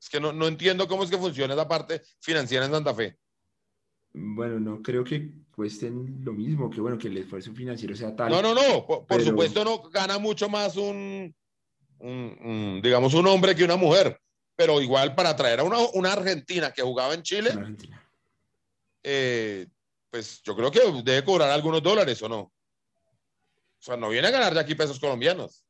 Es 0.00 0.10
que 0.10 0.20
no, 0.20 0.32
no, 0.32 0.48
entiendo 0.48 0.86
cómo 0.86 1.04
es 1.04 1.10
que 1.10 1.16
funciona 1.16 1.54
esa 1.54 1.68
parte 1.68 2.02
financiera 2.20 2.66
en 2.66 2.72
Santa 2.72 2.94
Fe. 2.94 3.16
Bueno, 4.12 4.60
no 4.60 4.82
creo 4.82 5.02
que 5.02 5.32
cuesten 5.54 6.22
lo 6.22 6.32
mismo, 6.32 6.68
que 6.68 6.80
bueno, 6.80 6.98
que 6.98 7.08
el 7.08 7.16
esfuerzo 7.16 7.54
financiero 7.54 7.94
sea 7.96 8.14
tal. 8.14 8.30
No, 8.30 8.42
no, 8.42 8.54
no, 8.54 8.84
por, 8.84 9.22
supuesto 9.22 9.64
no 9.64 9.82
gana 9.88 10.18
mucho 10.18 10.48
más 10.48 10.76
un, 10.76 11.34
un, 11.98 12.38
un, 12.44 12.80
digamos, 12.82 13.14
un 13.14 13.26
hombre 13.26 13.54
que 13.54 13.64
una 13.64 13.76
mujer, 13.76 14.20
pero 14.56 14.80
igual 14.80 15.14
para 15.14 15.34
traer 15.34 15.60
a 15.60 15.64
una, 15.64 15.78
una 15.94 16.12
argentina 16.12 16.72
que 16.72 16.82
jugaba 16.82 17.14
en 17.14 17.22
Chile, 17.22 17.52
eh, 19.02 19.66
pues 20.10 20.42
yo 20.42 20.54
creo 20.54 20.70
que 20.70 20.80
debe 21.02 21.24
cobrar 21.24 21.50
algunos 21.50 21.82
dólares 21.82 22.22
o 22.22 22.28
no. 22.28 22.40
O 22.40 23.84
sea, 23.84 23.96
no 23.96 24.10
viene 24.10 24.28
a 24.28 24.30
ganar 24.30 24.54
de 24.54 24.60
aquí 24.60 24.74
pesos 24.74 25.00
colombianos. 25.00 25.64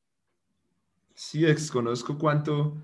Sí, 1.14 1.40
desconozco 1.42 2.18
cuánto, 2.18 2.76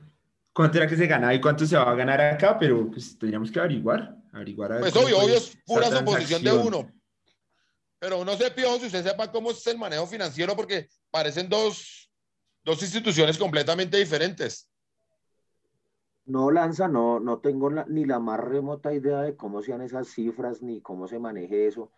cuánto 0.53 0.79
era 0.79 0.87
que 0.87 0.97
se 0.97 1.07
ganaba 1.07 1.35
y 1.35 1.41
cuánto 1.41 1.67
se 1.67 1.77
va 1.77 1.91
a 1.91 1.95
ganar 1.95 2.21
acá, 2.21 2.59
pero 2.59 2.91
pues 2.91 3.19
tendríamos 3.19 3.51
que 3.51 3.59
averiguar. 3.59 4.17
averiguar 4.33 4.79
pues 4.81 4.97
obvio, 4.97 5.19
obvio, 5.19 5.37
es 5.37 5.59
pura 5.67 5.91
suposición 5.91 6.43
de 6.43 6.53
uno. 6.53 6.91
pero 7.99 8.25
no 8.25 8.37
sé, 8.37 8.51
Piojo, 8.51 8.79
si 8.79 8.87
usted 8.87 9.05
sepa 9.05 9.31
cómo 9.31 9.51
es 9.51 9.67
el 9.67 9.77
manejo 9.77 10.07
financiero, 10.07 10.55
porque 10.57 10.89
parecen 11.11 11.49
dos, 11.49 12.11
dos 12.65 12.81
instituciones 12.83 13.37
completamente 13.37 13.97
diferentes. 13.97 14.71
No, 16.35 16.51
Lanza, 16.51 16.87
no, 16.89 17.19
no 17.21 17.39
tengo 17.41 17.71
ni 17.71 18.05
la 18.05 18.19
más 18.19 18.39
remota 18.41 18.93
idea 18.93 19.23
de 19.23 19.35
cómo 19.37 19.63
sean 19.63 19.81
esas 19.81 20.09
cifras 20.09 20.63
ni 20.63 20.81
cómo 20.83 21.07
se 21.09 21.19
maneje 21.19 21.67
eso, 21.67 21.91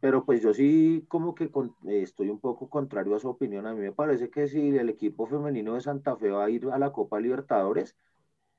pero 0.00 0.24
pues 0.24 0.42
yo 0.42 0.52
sí 0.52 1.04
como 1.08 1.34
que 1.36 1.50
estoy 1.88 2.28
un 2.30 2.40
poco 2.40 2.68
contrario 2.68 3.14
a 3.14 3.20
su 3.20 3.28
opinión. 3.28 3.66
A 3.66 3.74
mí 3.74 3.80
me 3.80 3.92
parece 3.92 4.28
que 4.28 4.48
si 4.48 4.76
el 4.76 4.88
equipo 4.88 5.26
femenino 5.26 5.74
de 5.74 5.80
Santa 5.82 6.16
Fe 6.16 6.30
va 6.30 6.44
a 6.46 6.50
ir 6.50 6.66
a 6.72 6.78
la 6.78 6.92
Copa 6.92 7.20
Libertadores, 7.20 7.96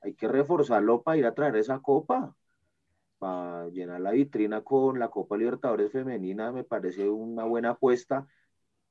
hay 0.02 0.14
que 0.14 0.28
reforzarlo 0.28 1.02
para 1.02 1.18
ir 1.18 1.26
a 1.26 1.34
traer 1.34 1.56
esa 1.56 1.80
copa, 1.80 2.36
para 3.18 3.68
llenar 3.70 4.00
la 4.00 4.12
vitrina 4.12 4.62
con 4.62 4.98
la 4.98 5.08
Copa 5.10 5.36
Libertadores 5.36 5.92
femenina, 5.92 6.52
me 6.52 6.64
parece 6.64 7.08
una 7.08 7.44
buena 7.44 7.70
apuesta. 7.70 8.26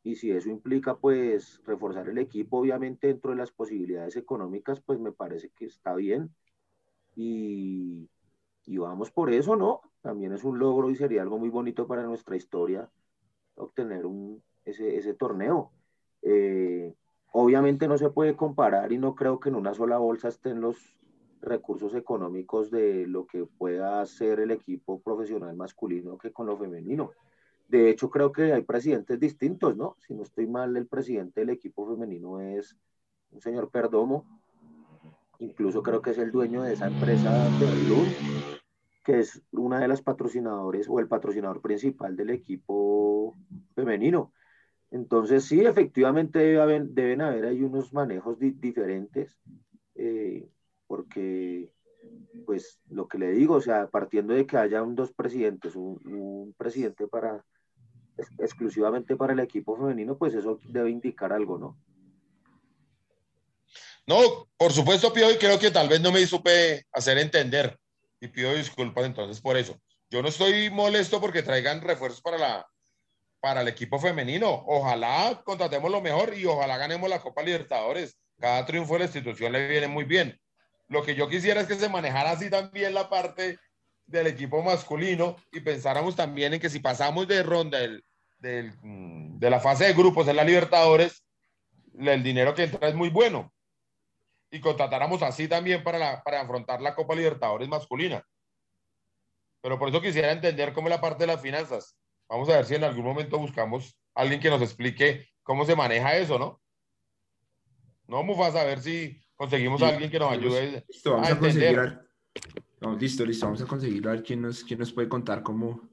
Y 0.07 0.15
si 0.15 0.31
eso 0.31 0.49
implica, 0.49 0.95
pues, 0.95 1.61
reforzar 1.65 2.07
el 2.07 2.17
equipo, 2.17 2.59
obviamente, 2.59 3.07
dentro 3.07 3.31
de 3.31 3.37
las 3.37 3.51
posibilidades 3.51 4.15
económicas, 4.15 4.79
pues 4.79 4.99
me 4.99 5.11
parece 5.11 5.49
que 5.49 5.65
está 5.65 5.93
bien. 5.95 6.33
Y, 7.13 8.09
y 8.65 8.77
vamos 8.77 9.11
por 9.11 9.29
eso, 9.33 9.57
¿no? 9.57 9.81
También 10.01 10.31
es 10.31 10.45
un 10.45 10.59
logro 10.59 10.89
y 10.89 10.95
sería 10.95 11.23
algo 11.23 11.37
muy 11.37 11.49
bonito 11.49 11.87
para 11.87 12.03
nuestra 12.03 12.37
historia 12.37 12.89
obtener 13.55 14.05
un, 14.05 14.41
ese, 14.63 14.95
ese 14.95 15.13
torneo. 15.13 15.71
Eh, 16.21 16.95
obviamente 17.33 17.89
no 17.89 17.97
se 17.97 18.09
puede 18.09 18.37
comparar 18.37 18.93
y 18.93 18.97
no 18.97 19.13
creo 19.13 19.41
que 19.41 19.49
en 19.49 19.55
una 19.55 19.73
sola 19.73 19.97
bolsa 19.97 20.29
estén 20.29 20.61
los 20.61 20.77
recursos 21.41 21.93
económicos 21.95 22.71
de 22.71 23.07
lo 23.07 23.27
que 23.27 23.45
pueda 23.45 23.99
hacer 23.99 24.39
el 24.39 24.51
equipo 24.51 25.01
profesional 25.01 25.53
masculino 25.57 26.17
que 26.17 26.31
con 26.31 26.47
lo 26.47 26.57
femenino. 26.57 27.11
De 27.67 27.89
hecho, 27.89 28.09
creo 28.09 28.31
que 28.31 28.53
hay 28.53 28.61
presidentes 28.61 29.19
distintos, 29.19 29.75
¿no? 29.75 29.97
Si 29.99 30.13
no 30.13 30.23
estoy 30.23 30.47
mal, 30.47 30.77
el 30.77 30.87
presidente 30.87 31.41
del 31.41 31.49
equipo 31.49 31.85
femenino 31.85 32.39
es 32.39 32.77
un 33.31 33.41
señor 33.41 33.69
Perdomo. 33.69 34.25
Incluso 35.39 35.83
creo 35.83 36.01
que 36.01 36.11
es 36.11 36.17
el 36.17 36.31
dueño 36.31 36.63
de 36.63 36.73
esa 36.73 36.87
empresa 36.87 37.29
Berlur, 37.59 38.07
que 39.03 39.19
es 39.19 39.41
una 39.51 39.79
de 39.79 39.89
las 39.89 40.01
patrocinadores 40.01 40.87
o 40.89 40.99
el 40.99 41.09
patrocinador 41.09 41.61
principal 41.61 42.15
del 42.15 42.29
equipo 42.29 43.35
femenino. 43.75 44.31
Entonces, 44.89 45.43
sí, 45.43 45.59
efectivamente 45.59 46.39
deben 46.39 47.21
haber 47.21 47.45
ahí 47.45 47.61
unos 47.61 47.93
manejos 47.93 48.39
diferentes, 48.39 49.37
eh, 49.95 50.47
porque 50.87 51.69
pues 52.45 52.79
lo 52.89 53.09
que 53.09 53.17
le 53.17 53.31
digo, 53.31 53.55
o 53.55 53.61
sea, 53.61 53.87
partiendo 53.89 54.33
de 54.33 54.47
que 54.47 54.55
haya 54.55 54.81
un, 54.81 54.95
dos 54.95 55.11
presidentes, 55.11 55.75
un 55.75 56.55
presidente 56.57 57.07
para 57.07 57.43
exclusivamente 58.39 59.15
para 59.15 59.33
el 59.33 59.39
equipo 59.39 59.77
femenino, 59.77 60.17
pues 60.17 60.33
eso 60.33 60.59
debe 60.65 60.89
indicar 60.89 61.33
algo, 61.33 61.57
¿no? 61.57 61.77
No, 64.07 64.47
por 64.55 64.71
supuesto, 64.71 65.11
Pío, 65.11 65.29
y 65.29 65.37
creo 65.37 65.59
que 65.59 65.69
tal 65.69 65.89
vez 65.89 65.99
no 65.99 66.13
me 66.13 66.25
supe 66.25 66.85
hacer 66.93 67.17
entender. 67.17 67.77
Y 68.21 68.29
pido 68.29 68.53
disculpas 68.53 69.05
entonces 69.05 69.41
por 69.41 69.57
eso. 69.57 69.79
Yo 70.09 70.21
no 70.21 70.29
estoy 70.29 70.69
molesto 70.69 71.19
porque 71.19 71.43
traigan 71.43 71.81
refuerzos 71.81 72.21
para, 72.21 72.37
la, 72.37 72.67
para 73.41 73.61
el 73.61 73.67
equipo 73.67 73.99
femenino. 73.99 74.63
Ojalá 74.65 75.41
contratemos 75.43 75.91
lo 75.91 76.01
mejor 76.01 76.33
y 76.33 76.45
ojalá 76.45 76.77
ganemos 76.77 77.09
la 77.09 77.19
Copa 77.19 77.43
Libertadores. 77.43 78.17
Cada 78.39 78.65
triunfo 78.65 78.93
de 78.93 78.99
la 78.99 79.05
institución 79.05 79.51
le 79.51 79.67
viene 79.67 79.87
muy 79.87 80.05
bien. 80.05 80.39
Lo 80.87 81.03
que 81.03 81.15
yo 81.15 81.27
quisiera 81.27 81.59
es 81.59 81.67
que 81.67 81.75
se 81.75 81.89
manejara 81.89 82.31
así 82.31 82.49
también 82.49 82.93
la 82.93 83.09
parte 83.09 83.59
del 84.07 84.27
equipo 84.27 84.63
masculino 84.63 85.35
y 85.51 85.59
pensáramos 85.59 86.15
también 86.15 86.53
en 86.53 86.59
que 86.59 86.69
si 86.69 86.79
pasamos 86.79 87.27
de 87.27 87.43
ronda 87.43 87.77
del, 87.77 88.03
del, 88.39 88.73
mm, 88.81 89.37
de 89.37 89.49
la 89.49 89.59
fase 89.59 89.85
de 89.85 89.93
grupos 89.93 90.25
de 90.25 90.33
la 90.33 90.43
Libertadores, 90.43 91.23
el 91.97 92.23
dinero 92.23 92.53
que 92.55 92.63
entra 92.63 92.87
es 92.87 92.95
muy 92.95 93.09
bueno. 93.09 93.53
Y 94.49 94.61
contratáramos 94.61 95.21
así 95.23 95.47
también 95.47 95.83
para, 95.83 95.99
la, 95.99 96.23
para 96.23 96.41
afrontar 96.41 96.81
la 96.81 96.95
Copa 96.95 97.15
Libertadores 97.15 97.67
masculina. 97.67 98.23
Pero 99.61 99.77
por 99.77 99.89
eso 99.89 100.01
quisiera 100.01 100.31
entender 100.31 100.73
cómo 100.73 100.87
es 100.87 100.95
la 100.95 101.01
parte 101.01 101.23
de 101.23 101.27
las 101.27 101.41
finanzas. 101.41 101.97
Vamos 102.29 102.47
a 102.49 102.53
ver 102.53 102.65
si 102.65 102.75
en 102.75 102.85
algún 102.85 103.03
momento 103.03 103.37
buscamos 103.37 103.97
a 104.15 104.21
alguien 104.21 104.39
que 104.39 104.49
nos 104.49 104.61
explique 104.61 105.27
cómo 105.43 105.65
se 105.65 105.75
maneja 105.75 106.15
eso, 106.15 106.39
¿no? 106.39 106.61
No, 108.07 108.23
Mufasa, 108.23 108.61
a 108.61 108.65
ver 108.65 108.79
si 108.81 109.21
conseguimos 109.35 109.81
a 109.81 109.89
alguien 109.89 110.09
que 110.09 110.19
nos 110.19 110.31
ayude 110.31 110.85
vamos 111.03 111.27
a, 111.27 111.31
entender. 111.31 111.99
Listo, 112.79 113.25
listo, 113.25 113.45
vamos 113.47 113.61
a 113.61 113.65
conseguir 113.65 114.07
a 114.07 114.11
ver 114.11 114.23
quién 114.23 114.41
nos, 114.41 114.63
quién 114.63 114.79
nos 114.79 114.93
puede 114.93 115.09
contar 115.09 115.41
cómo, 115.41 115.89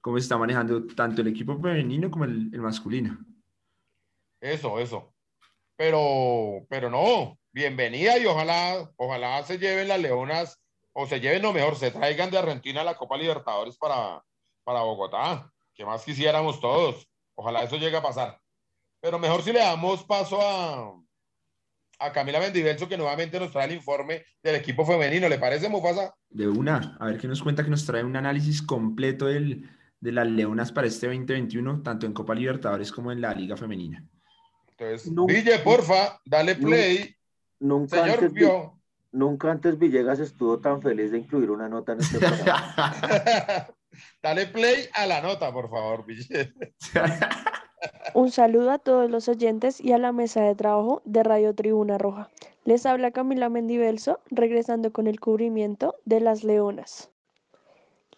cómo 0.00 0.18
está 0.18 0.36
manejando 0.36 0.86
tanto 0.86 1.22
el 1.22 1.28
equipo 1.28 1.58
femenino 1.58 2.10
como 2.10 2.24
el, 2.24 2.50
el 2.52 2.60
masculino. 2.60 3.18
Eso, 4.40 4.78
eso. 4.78 5.14
Pero, 5.76 6.66
pero 6.68 6.90
no, 6.90 7.38
bienvenida 7.50 8.18
y 8.18 8.26
ojalá, 8.26 8.90
ojalá 8.96 9.42
se 9.44 9.58
lleven 9.58 9.88
las 9.88 10.00
leonas, 10.00 10.60
o 10.92 11.06
se 11.06 11.20
lleven, 11.20 11.42
lo 11.42 11.52
mejor, 11.52 11.76
se 11.76 11.90
traigan 11.90 12.30
de 12.30 12.38
Argentina 12.38 12.84
la 12.84 12.96
Copa 12.96 13.16
Libertadores 13.16 13.78
para, 13.78 14.22
para 14.64 14.82
Bogotá, 14.82 15.50
que 15.72 15.86
más 15.86 16.04
quisiéramos 16.04 16.60
todos. 16.60 17.08
Ojalá 17.36 17.62
eso 17.62 17.76
llegue 17.76 17.96
a 17.96 18.02
pasar. 18.02 18.38
Pero 19.00 19.18
mejor 19.18 19.42
si 19.42 19.52
le 19.52 19.60
damos 19.60 20.04
paso 20.04 20.38
a, 20.42 20.92
a 21.98 22.12
Camila 22.12 22.40
Mendivelso, 22.40 22.88
que 22.88 22.96
nuevamente 22.96 23.40
nos 23.40 23.52
trae 23.52 23.66
el 23.66 23.74
informe 23.74 24.24
del 24.42 24.56
equipo 24.56 24.84
femenino. 24.84 25.28
¿Le 25.28 25.38
parece, 25.38 25.68
Mufasa? 25.68 26.14
De 26.30 26.48
una, 26.48 26.96
a 27.00 27.06
ver 27.06 27.18
qué 27.18 27.28
nos 27.28 27.42
cuenta, 27.42 27.64
que 27.64 27.70
nos 27.70 27.84
trae 27.84 28.04
un 28.04 28.16
análisis 28.16 28.62
completo 28.62 29.26
del, 29.26 29.68
de 30.00 30.12
las 30.12 30.26
Leonas 30.26 30.72
para 30.72 30.86
este 30.86 31.06
2021, 31.06 31.82
tanto 31.82 32.06
en 32.06 32.12
Copa 32.12 32.34
Libertadores 32.34 32.92
como 32.92 33.12
en 33.12 33.20
la 33.20 33.34
Liga 33.34 33.56
Femenina. 33.56 34.04
Entonces, 34.76 35.12
Ville, 35.26 35.58
porfa, 35.58 36.20
dale 36.24 36.54
play. 36.54 37.14
Nunca, 37.60 38.04
Señor 38.04 38.24
antes, 38.24 38.48
nunca 39.10 39.50
antes 39.50 39.78
Villegas 39.78 40.20
estuvo 40.20 40.60
tan 40.60 40.80
feliz 40.80 41.10
de 41.10 41.18
incluir 41.18 41.50
una 41.50 41.68
nota 41.68 41.92
en 41.92 42.00
este 42.00 42.18
programa. 42.18 42.94
dale 44.22 44.46
play 44.46 44.88
a 44.94 45.06
la 45.06 45.20
nota, 45.20 45.52
por 45.52 45.68
favor, 45.68 46.06
Ville. 46.06 46.54
Un 48.14 48.30
saludo 48.30 48.70
a 48.70 48.78
todos 48.78 49.10
los 49.10 49.28
oyentes 49.28 49.80
y 49.80 49.92
a 49.92 49.98
la 49.98 50.12
mesa 50.12 50.42
de 50.42 50.54
trabajo 50.54 51.02
de 51.04 51.22
Radio 51.22 51.54
Tribuna 51.54 51.98
Roja. 51.98 52.30
Les 52.64 52.86
habla 52.86 53.10
Camila 53.12 53.48
Mendivelso, 53.48 54.20
regresando 54.30 54.92
con 54.92 55.06
el 55.06 55.20
cubrimiento 55.20 55.94
de 56.04 56.20
las 56.20 56.44
Leonas. 56.44 57.10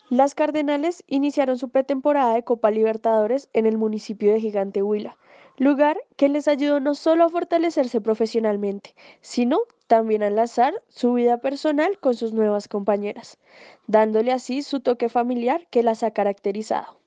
Las 0.09 0.35
Cardenales 0.35 1.05
iniciaron 1.07 1.59
su 1.59 1.69
pretemporada 1.69 2.35
de 2.35 2.43
Copa 2.43 2.71
Libertadores 2.71 3.49
en 3.53 3.67
el 3.67 3.79
municipio 3.79 4.33
de 4.33 4.41
Gigante 4.41 4.83
Huila, 4.83 5.17
lugar 5.57 5.99
que 6.17 6.29
les 6.29 6.49
ayudó 6.49 6.81
no 6.81 6.95
solo 6.95 7.25
a 7.25 7.29
fortalecerse 7.29 8.01
profesionalmente, 8.01 8.95
sino 9.21 9.61
también 9.87 10.23
a 10.23 10.29
enlazar 10.29 10.75
su 10.89 11.13
vida 11.13 11.39
personal 11.39 11.99
con 11.99 12.15
sus 12.15 12.33
nuevas 12.33 12.67
compañeras, 12.67 13.39
dándole 13.87 14.33
así 14.33 14.63
su 14.63 14.81
toque 14.81 15.09
familiar 15.09 15.67
que 15.71 15.83
las 15.83 16.03
ha 16.03 16.11
caracterizado. 16.13 16.99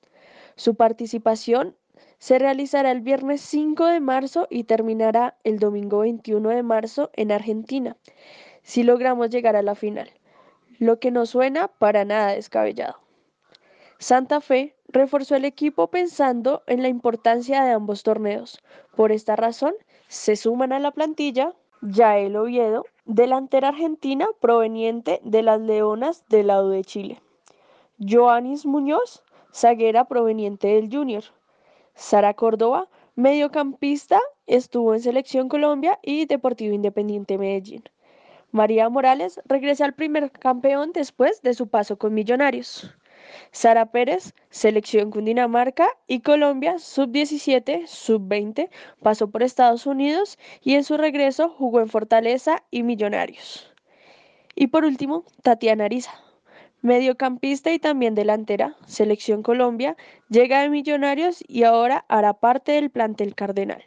Su 0.55 0.75
participación 0.75 1.75
se 2.23 2.39
realizará 2.39 2.91
el 2.91 3.01
viernes 3.01 3.41
5 3.41 3.85
de 3.85 3.99
marzo 3.99 4.47
y 4.49 4.63
terminará 4.63 5.35
el 5.43 5.59
domingo 5.59 5.99
21 5.99 6.51
de 6.51 6.63
marzo 6.63 7.09
en 7.15 7.33
Argentina, 7.33 7.97
si 8.61 8.83
logramos 8.83 9.29
llegar 9.29 9.57
a 9.57 9.61
la 9.61 9.75
final, 9.75 10.09
lo 10.79 11.01
que 11.01 11.11
no 11.11 11.25
suena 11.25 11.67
para 11.67 12.05
nada 12.05 12.31
descabellado. 12.31 12.97
Santa 13.99 14.39
Fe 14.39 14.73
reforzó 14.87 15.35
el 15.35 15.43
equipo 15.43 15.87
pensando 15.87 16.63
en 16.65 16.81
la 16.81 16.87
importancia 16.87 17.61
de 17.65 17.71
ambos 17.71 18.03
torneos. 18.03 18.63
Por 18.95 19.11
esta 19.11 19.35
razón, 19.35 19.73
se 20.07 20.37
suman 20.37 20.71
a 20.71 20.79
la 20.79 20.91
plantilla 20.91 21.53
Yael 21.81 22.37
Oviedo, 22.37 22.85
delantera 23.03 23.67
argentina 23.67 24.29
proveniente 24.39 25.19
de 25.25 25.43
las 25.43 25.59
Leonas 25.59 26.23
del 26.29 26.47
lado 26.47 26.69
de 26.69 26.85
Chile. 26.85 27.21
Joanis 27.99 28.65
Muñoz, 28.65 29.25
zaguera 29.53 30.05
proveniente 30.05 30.69
del 30.69 30.89
Junior. 30.89 31.25
Sara 31.95 32.33
Córdoba, 32.33 32.89
mediocampista, 33.15 34.19
estuvo 34.47 34.93
en 34.93 35.01
Selección 35.01 35.47
Colombia 35.47 35.99
y 36.01 36.25
Deportivo 36.25 36.73
Independiente 36.73 37.37
Medellín. 37.37 37.83
María 38.51 38.89
Morales 38.89 39.41
regresa 39.45 39.85
al 39.85 39.93
primer 39.93 40.31
campeón 40.31 40.91
después 40.93 41.41
de 41.41 41.53
su 41.53 41.67
paso 41.67 41.97
con 41.97 42.13
Millonarios. 42.13 42.91
Sara 43.51 43.91
Pérez, 43.91 44.33
Selección 44.49 45.11
Cundinamarca 45.11 45.87
y 46.07 46.21
Colombia, 46.21 46.77
sub-17, 46.77 47.87
sub-20, 47.87 48.69
pasó 49.01 49.29
por 49.29 49.43
Estados 49.43 49.85
Unidos 49.85 50.37
y 50.61 50.75
en 50.75 50.83
su 50.83 50.97
regreso 50.97 51.49
jugó 51.49 51.79
en 51.79 51.89
Fortaleza 51.89 52.63
y 52.69 52.83
Millonarios. 52.83 53.71
Y 54.55 54.67
por 54.67 54.85
último, 54.85 55.25
Tatiana 55.41 55.85
Ariza, 55.85 56.13
Mediocampista 56.83 57.71
y 57.71 57.79
también 57.79 58.13
delantera, 58.13 58.75
Selección 58.87 59.41
Colombia, 59.41 59.95
llega 60.27 60.61
de 60.61 60.67
Millonarios 60.67 61.41
y 61.47 61.63
ahora 61.63 62.03
hará 62.09 62.33
parte 62.33 62.73
del 62.73 62.89
plantel 62.89 63.35
cardenal. 63.35 63.81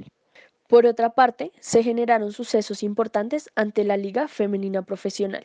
Por 0.66 0.86
otra 0.86 1.10
parte, 1.10 1.52
se 1.60 1.82
generaron 1.82 2.32
sucesos 2.32 2.82
importantes 2.82 3.50
ante 3.54 3.84
la 3.84 3.98
Liga 3.98 4.28
Femenina 4.28 4.80
Profesional. 4.80 5.44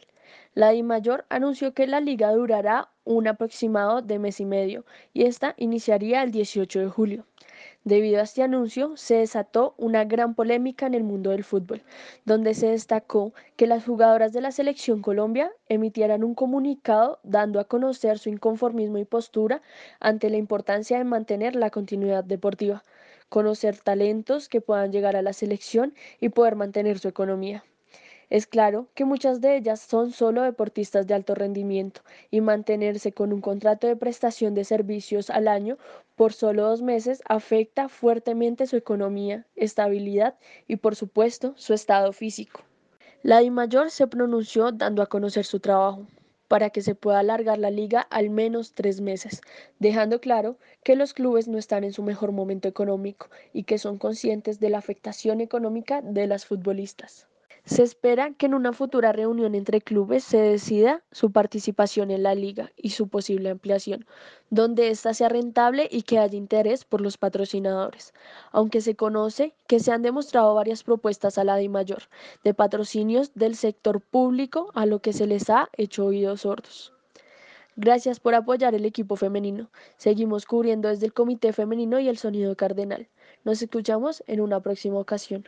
La 0.53 0.69
DIMAYOR 0.69 1.25
anunció 1.27 1.73
que 1.73 1.87
la 1.87 1.99
liga 1.99 2.31
durará 2.31 2.89
un 3.03 3.27
aproximado 3.27 4.01
de 4.01 4.17
mes 4.17 4.39
y 4.39 4.45
medio 4.45 4.85
y 5.11 5.23
esta 5.23 5.53
iniciaría 5.57 6.23
el 6.23 6.31
18 6.31 6.79
de 6.79 6.87
julio. 6.87 7.25
Debido 7.83 8.19
a 8.19 8.23
este 8.23 8.43
anuncio, 8.43 8.95
se 8.95 9.15
desató 9.15 9.73
una 9.77 10.05
gran 10.05 10.35
polémica 10.35 10.85
en 10.85 10.93
el 10.93 11.03
mundo 11.03 11.31
del 11.31 11.43
fútbol, 11.43 11.81
donde 12.25 12.53
se 12.53 12.67
destacó 12.67 13.33
que 13.55 13.65
las 13.65 13.85
jugadoras 13.85 14.33
de 14.33 14.41
la 14.41 14.51
selección 14.51 15.01
Colombia 15.01 15.51
emitieran 15.67 16.23
un 16.23 16.35
comunicado 16.35 17.19
dando 17.23 17.59
a 17.59 17.63
conocer 17.65 18.19
su 18.19 18.29
inconformismo 18.29 18.99
y 18.99 19.05
postura 19.05 19.63
ante 19.99 20.29
la 20.29 20.37
importancia 20.37 20.99
de 20.99 21.05
mantener 21.05 21.55
la 21.55 21.71
continuidad 21.71 22.23
deportiva, 22.23 22.83
conocer 23.29 23.77
talentos 23.77 24.47
que 24.47 24.61
puedan 24.61 24.91
llegar 24.91 25.15
a 25.15 25.23
la 25.23 25.33
selección 25.33 25.95
y 26.19 26.29
poder 26.29 26.55
mantener 26.55 26.99
su 26.99 27.07
economía. 27.07 27.63
Es 28.31 28.47
claro 28.47 28.87
que 28.95 29.03
muchas 29.03 29.41
de 29.41 29.57
ellas 29.57 29.81
son 29.81 30.13
solo 30.13 30.43
deportistas 30.43 31.05
de 31.05 31.13
alto 31.13 31.35
rendimiento 31.35 31.99
y 32.29 32.39
mantenerse 32.39 33.11
con 33.11 33.33
un 33.33 33.41
contrato 33.41 33.87
de 33.87 33.97
prestación 33.97 34.55
de 34.55 34.63
servicios 34.63 35.29
al 35.29 35.49
año 35.49 35.77
por 36.15 36.31
solo 36.31 36.63
dos 36.63 36.81
meses 36.81 37.21
afecta 37.27 37.89
fuertemente 37.89 38.67
su 38.67 38.77
economía, 38.77 39.45
estabilidad 39.57 40.35
y 40.65 40.77
por 40.77 40.95
supuesto 40.95 41.53
su 41.57 41.73
estado 41.73 42.13
físico. 42.13 42.61
La 43.21 43.39
DIMAYOR 43.39 43.91
se 43.91 44.07
pronunció 44.07 44.71
dando 44.71 45.01
a 45.01 45.07
conocer 45.07 45.43
su 45.43 45.59
trabajo 45.59 46.07
para 46.47 46.69
que 46.69 46.81
se 46.81 46.95
pueda 46.95 47.19
alargar 47.19 47.57
la 47.57 47.69
liga 47.69 47.99
al 47.99 48.29
menos 48.29 48.71
tres 48.71 49.01
meses, 49.01 49.41
dejando 49.79 50.21
claro 50.21 50.55
que 50.85 50.95
los 50.95 51.13
clubes 51.13 51.49
no 51.49 51.57
están 51.57 51.83
en 51.83 51.91
su 51.91 52.01
mejor 52.01 52.31
momento 52.31 52.69
económico 52.69 53.29
y 53.51 53.63
que 53.63 53.77
son 53.77 53.97
conscientes 53.97 54.61
de 54.61 54.69
la 54.69 54.77
afectación 54.77 55.41
económica 55.41 56.01
de 56.01 56.27
las 56.27 56.45
futbolistas. 56.45 57.27
Se 57.65 57.83
espera 57.83 58.33
que 58.33 58.47
en 58.47 58.55
una 58.55 58.73
futura 58.73 59.11
reunión 59.11 59.53
entre 59.53 59.81
clubes 59.81 60.23
se 60.23 60.37
decida 60.37 61.03
su 61.11 61.31
participación 61.31 62.09
en 62.09 62.23
la 62.23 62.33
liga 62.33 62.71
y 62.75 62.89
su 62.89 63.07
posible 63.07 63.51
ampliación, 63.51 64.05
donde 64.49 64.89
ésta 64.89 65.13
sea 65.13 65.29
rentable 65.29 65.87
y 65.89 66.01
que 66.01 66.17
haya 66.17 66.35
interés 66.35 66.85
por 66.85 67.01
los 67.01 67.17
patrocinadores, 67.17 68.13
aunque 68.51 68.81
se 68.81 68.95
conoce 68.95 69.53
que 69.67 69.79
se 69.79 69.91
han 69.91 70.01
demostrado 70.01 70.55
varias 70.55 70.83
propuestas 70.83 71.37
a 71.37 71.43
la 71.43 71.61
mayor 71.69 72.03
de 72.43 72.55
patrocinios 72.55 73.31
del 73.35 73.55
sector 73.55 74.01
público 74.01 74.71
a 74.73 74.87
lo 74.87 74.99
que 74.99 75.13
se 75.13 75.27
les 75.27 75.49
ha 75.51 75.69
hecho 75.77 76.05
oídos 76.05 76.41
sordos. 76.41 76.93
Gracias 77.75 78.19
por 78.19 78.33
apoyar 78.33 78.73
el 78.73 78.85
equipo 78.85 79.15
femenino. 79.15 79.69
Seguimos 79.97 80.45
cubriendo 80.45 80.89
desde 80.89 81.05
el 81.05 81.13
Comité 81.13 81.53
Femenino 81.53 81.99
y 81.99 82.09
el 82.09 82.17
Sonido 82.17 82.55
Cardenal. 82.55 83.07
Nos 83.45 83.61
escuchamos 83.61 84.23
en 84.27 84.41
una 84.41 84.59
próxima 84.59 84.97
ocasión. 84.97 85.47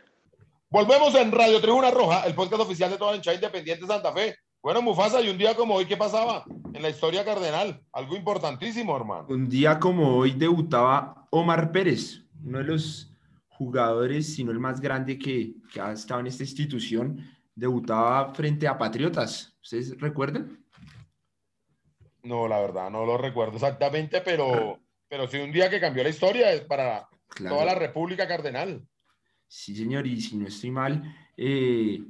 Volvemos 0.74 1.14
en 1.14 1.30
Radio 1.30 1.60
Tribuna 1.60 1.92
Roja, 1.92 2.26
el 2.26 2.34
podcast 2.34 2.62
oficial 2.62 2.90
de 2.90 2.98
toda 2.98 3.12
la 3.12 3.18
hinchada 3.18 3.36
independiente 3.36 3.86
Santa 3.86 4.12
Fe. 4.12 4.34
Bueno, 4.60 4.82
Mufasa, 4.82 5.22
y 5.22 5.28
un 5.28 5.38
día 5.38 5.54
como 5.54 5.76
hoy, 5.76 5.86
¿qué 5.86 5.96
pasaba 5.96 6.44
en 6.72 6.82
la 6.82 6.90
historia 6.90 7.24
cardenal? 7.24 7.80
Algo 7.92 8.16
importantísimo, 8.16 8.96
hermano. 8.96 9.26
Un 9.28 9.48
día 9.48 9.78
como 9.78 10.16
hoy 10.16 10.32
debutaba 10.32 11.28
Omar 11.30 11.70
Pérez, 11.70 12.24
uno 12.44 12.58
de 12.58 12.64
los 12.64 13.14
jugadores, 13.46 14.34
si 14.34 14.42
no 14.42 14.50
el 14.50 14.58
más 14.58 14.80
grande 14.80 15.16
que, 15.16 15.54
que 15.72 15.80
ha 15.80 15.92
estado 15.92 16.18
en 16.18 16.26
esta 16.26 16.42
institución, 16.42 17.24
debutaba 17.54 18.34
frente 18.34 18.66
a 18.66 18.76
Patriotas. 18.76 19.56
¿Ustedes 19.62 19.96
recuerdan? 20.00 20.66
No, 22.24 22.48
la 22.48 22.58
verdad, 22.58 22.90
no 22.90 23.06
lo 23.06 23.16
recuerdo 23.16 23.54
exactamente, 23.54 24.22
pero, 24.22 24.80
pero 25.06 25.28
sí 25.28 25.36
un 25.36 25.52
día 25.52 25.70
que 25.70 25.78
cambió 25.78 26.02
la 26.02 26.08
historia 26.08 26.48
para 26.66 27.08
toda 27.36 27.64
la 27.64 27.76
República 27.76 28.26
Cardenal. 28.26 28.84
Sí, 29.46 29.74
señor, 29.74 30.06
y 30.06 30.20
si 30.20 30.36
no 30.36 30.46
estoy 30.46 30.70
mal, 30.70 31.02
eh, 31.36 32.02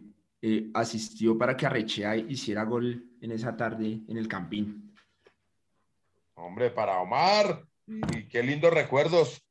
eh, 0.47 0.71
asistió 0.75 1.39
para 1.39 1.57
que 1.57 1.67
Arrechea 1.67 2.17
hiciera 2.17 2.65
gol 2.65 3.03
en 3.21 3.33
esa 3.33 3.57
tarde 3.57 4.03
en 4.07 4.17
el 4.17 4.29
Campín. 4.29 4.95
Hombre, 6.35 6.71
para 6.71 7.01
Omar, 7.01 7.67
y 7.87 8.25
qué 8.29 8.43
lindos 8.43 8.73
recuerdos. 8.73 9.43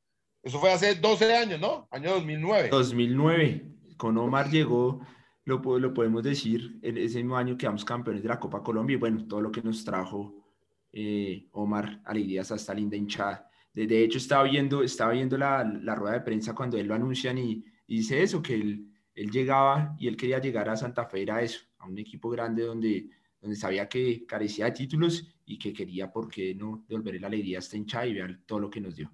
Eso 0.44 0.60
fue 0.60 0.72
hace 0.72 0.96
12 0.96 1.36
años, 1.36 1.60
¿no? 1.60 1.88
Año 1.90 2.12
2009. 2.12 2.70
2009. 2.70 3.66
Con 3.98 4.18
Omar 4.18 4.50
llegó, 4.50 5.00
lo, 5.46 5.60
lo 5.80 5.94
podemos 5.94 6.22
decir, 6.22 6.80
en 6.82 6.98
ese 6.98 7.20
mismo 7.20 7.38
año 7.38 7.58
quedamos 7.58 7.86
campeones 7.86 8.22
de 8.22 8.30
la 8.30 8.40
Copa 8.40 8.62
Colombia 8.62 8.96
y 8.96 9.00
bueno, 9.00 9.26
todo 9.26 9.42
lo 9.42 9.52
que 9.52 9.62
nos 9.62 9.84
trajo 9.84 10.44
eh, 10.92 11.48
Omar, 11.54 12.02
alegrías 12.06 12.52
a 12.52 12.56
esta 12.56 12.74
linda 12.74 12.96
hinchada. 12.96 13.50
De, 13.74 14.04
hecho, 14.04 14.20
estaba 14.20 14.44
viendo, 14.44 14.84
estaba 14.84 15.14
viendo 15.14 15.36
la, 15.40 15.64
la, 15.64 15.96
rueda 15.96 16.14
de 16.14 16.22
prensa 16.22 16.54
cuando 16.54 16.78
él 16.78 16.86
lo 16.86 16.94
anuncian 16.94 17.40
y, 17.40 17.66
dice 17.98 18.24
eso, 18.24 18.42
que 18.42 18.56
él, 18.56 18.88
él, 19.16 19.32
llegaba 19.32 19.96
y 20.00 20.08
él 20.08 20.18
quería 20.18 20.40
llegar 20.40 20.70
a 20.70 20.76
Santa 20.76 21.06
Fe, 21.06 21.22
era 21.24 21.42
eso, 21.42 21.62
a 21.80 21.88
un 21.88 21.98
equipo 21.98 22.30
grande 22.30 22.64
donde, 22.64 23.10
donde 23.42 23.56
sabía 23.56 23.88
que 23.88 24.26
carecía 24.26 24.66
de 24.66 24.72
títulos 24.72 25.28
y 25.46 25.58
que 25.58 25.74
quería, 25.74 26.12
¿por 26.12 26.30
qué 26.30 26.56
no?, 26.56 26.86
devolver 26.88 27.20
la 27.20 27.28
alegría 27.28 27.58
a 27.58 27.60
esta 27.60 27.78
hinchada 27.78 28.06
y 28.06 28.14
ver 28.14 28.42
todo 28.46 28.60
lo 28.60 28.70
que 28.70 28.82
nos 28.82 28.96
dio. 28.96 29.12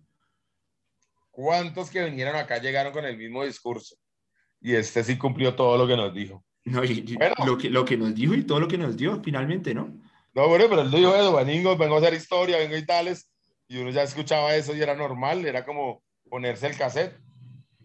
¿Cuántos 1.31 1.89
que 1.89 2.03
vinieron 2.03 2.35
acá 2.35 2.59
llegaron 2.59 2.91
con 2.91 3.05
el 3.05 3.17
mismo 3.17 3.45
discurso? 3.45 3.95
Y 4.61 4.75
este 4.75 5.03
sí 5.03 5.17
cumplió 5.17 5.55
todo 5.55 5.77
lo 5.77 5.87
que 5.87 5.95
nos 5.95 6.13
dijo. 6.13 6.43
No, 6.65 6.81
lo, 7.45 7.57
que, 7.57 7.69
lo 7.69 7.85
que 7.85 7.97
nos 7.97 8.13
dijo 8.13 8.35
y 8.35 8.43
todo 8.43 8.59
lo 8.59 8.67
que 8.67 8.77
nos 8.77 8.95
dio, 8.97 9.21
finalmente, 9.23 9.73
¿no? 9.73 9.97
No, 10.33 10.47
bueno, 10.47 10.65
pero 10.69 10.81
él 10.81 10.91
dijo 10.91 11.15
eso, 11.15 11.35
vengo, 11.43 11.77
vengo 11.77 11.95
a 11.95 11.97
hacer 11.99 12.13
historia, 12.13 12.57
vengo 12.57 12.77
y 12.77 12.85
tales, 12.85 13.31
y 13.67 13.77
uno 13.77 13.89
ya 13.89 14.03
escuchaba 14.03 14.55
eso 14.55 14.75
y 14.75 14.81
era 14.81 14.95
normal, 14.95 15.45
era 15.45 15.65
como 15.65 16.03
ponerse 16.29 16.67
el 16.67 16.77
cassette. 16.77 17.19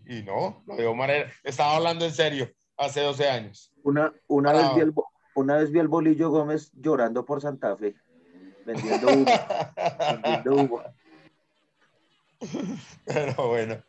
Y 0.07 0.23
no, 0.23 0.63
lo 0.67 0.77
de 0.77 0.87
Omar 0.87 1.11
estaba 1.43 1.77
hablando 1.77 2.05
en 2.05 2.13
serio 2.13 2.51
hace 2.77 3.01
12 3.01 3.29
años. 3.29 3.73
Una, 3.83 4.13
una, 4.27 4.53
vez 4.53 4.75
vi 4.75 4.81
el, 4.83 4.95
una 5.35 5.57
vez 5.57 5.71
vi 5.71 5.79
el 5.79 5.89
Bolillo 5.89 6.31
Gómez 6.31 6.71
llorando 6.75 7.25
por 7.25 7.41
Santa 7.41 7.77
Fe, 7.77 7.95
vendiendo 8.65 9.09
humo. 9.09 9.27
vendiendo 10.13 10.55
humo. 10.55 10.83
Pero 13.05 13.49
bueno. 13.49 13.83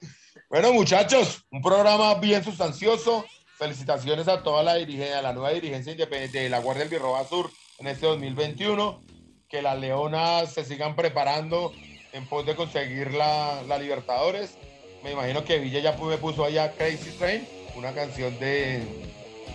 Bueno, 0.49 0.73
muchachos, 0.73 1.45
un 1.51 1.61
programa 1.61 2.15
bien 2.15 2.43
sustancioso. 2.43 3.25
Felicitaciones 3.57 4.27
a 4.27 4.43
toda 4.43 4.63
la 4.63 4.75
dirigencia, 4.75 5.19
a 5.19 5.21
la 5.21 5.33
nueva 5.33 5.51
dirigencia 5.51 5.91
independiente 5.91 6.39
de 6.39 6.49
la 6.49 6.59
Guardia 6.59 6.83
del 6.83 6.91
Birroba 6.91 7.23
Sur 7.25 7.49
en 7.79 7.87
este 7.87 8.05
2021. 8.05 9.01
Que 9.47 9.61
las 9.61 9.79
Leonas 9.79 10.53
se 10.53 10.65
sigan 10.65 10.95
preparando 10.95 11.71
en 12.11 12.27
pos 12.27 12.45
de 12.45 12.55
conseguir 12.55 13.13
la, 13.13 13.63
la 13.63 13.77
Libertadores. 13.77 14.57
Me 15.05 15.11
imagino 15.11 15.45
que 15.45 15.59
Villa 15.59 15.79
ya 15.79 15.91
me 15.91 16.17
puso 16.17 16.43
allá 16.43 16.71
Crazy 16.71 17.11
Train, 17.11 17.47
una 17.75 17.93
canción 17.93 18.39
de, 18.39 18.81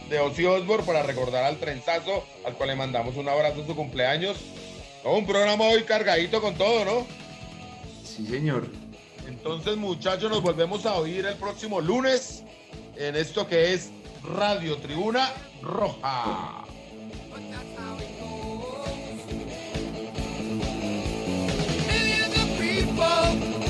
de 0.09 0.20
Ozzy 0.20 0.46
Osbourne 0.46 0.86
para 0.86 1.03
recordar 1.03 1.42
al 1.42 1.57
trenzazo, 1.57 2.24
al 2.46 2.55
cual 2.55 2.68
le 2.68 2.76
mandamos 2.76 3.16
un 3.16 3.28
abrazo 3.28 3.62
en 3.62 3.66
su 3.66 3.74
cumpleaños. 3.74 4.36
un 5.03 5.26
programa 5.26 5.64
hoy 5.64 5.82
cargadito 5.82 6.40
con 6.40 6.55
todo, 6.55 6.84
¿no? 6.84 7.07
Sí, 8.05 8.24
señor. 8.28 8.68
Entonces, 9.26 9.76
muchachos, 9.76 10.30
nos 10.30 10.40
volvemos 10.40 10.86
a 10.86 10.94
oír 10.94 11.26
el 11.26 11.34
próximo 11.34 11.80
lunes 11.80 12.44
en 12.96 13.16
esto 13.16 13.48
que 13.48 13.74
es 13.74 13.90
Radio 14.22 14.76
Tribuna 14.76 15.32
Roja. 15.62 16.64
people 22.61 23.69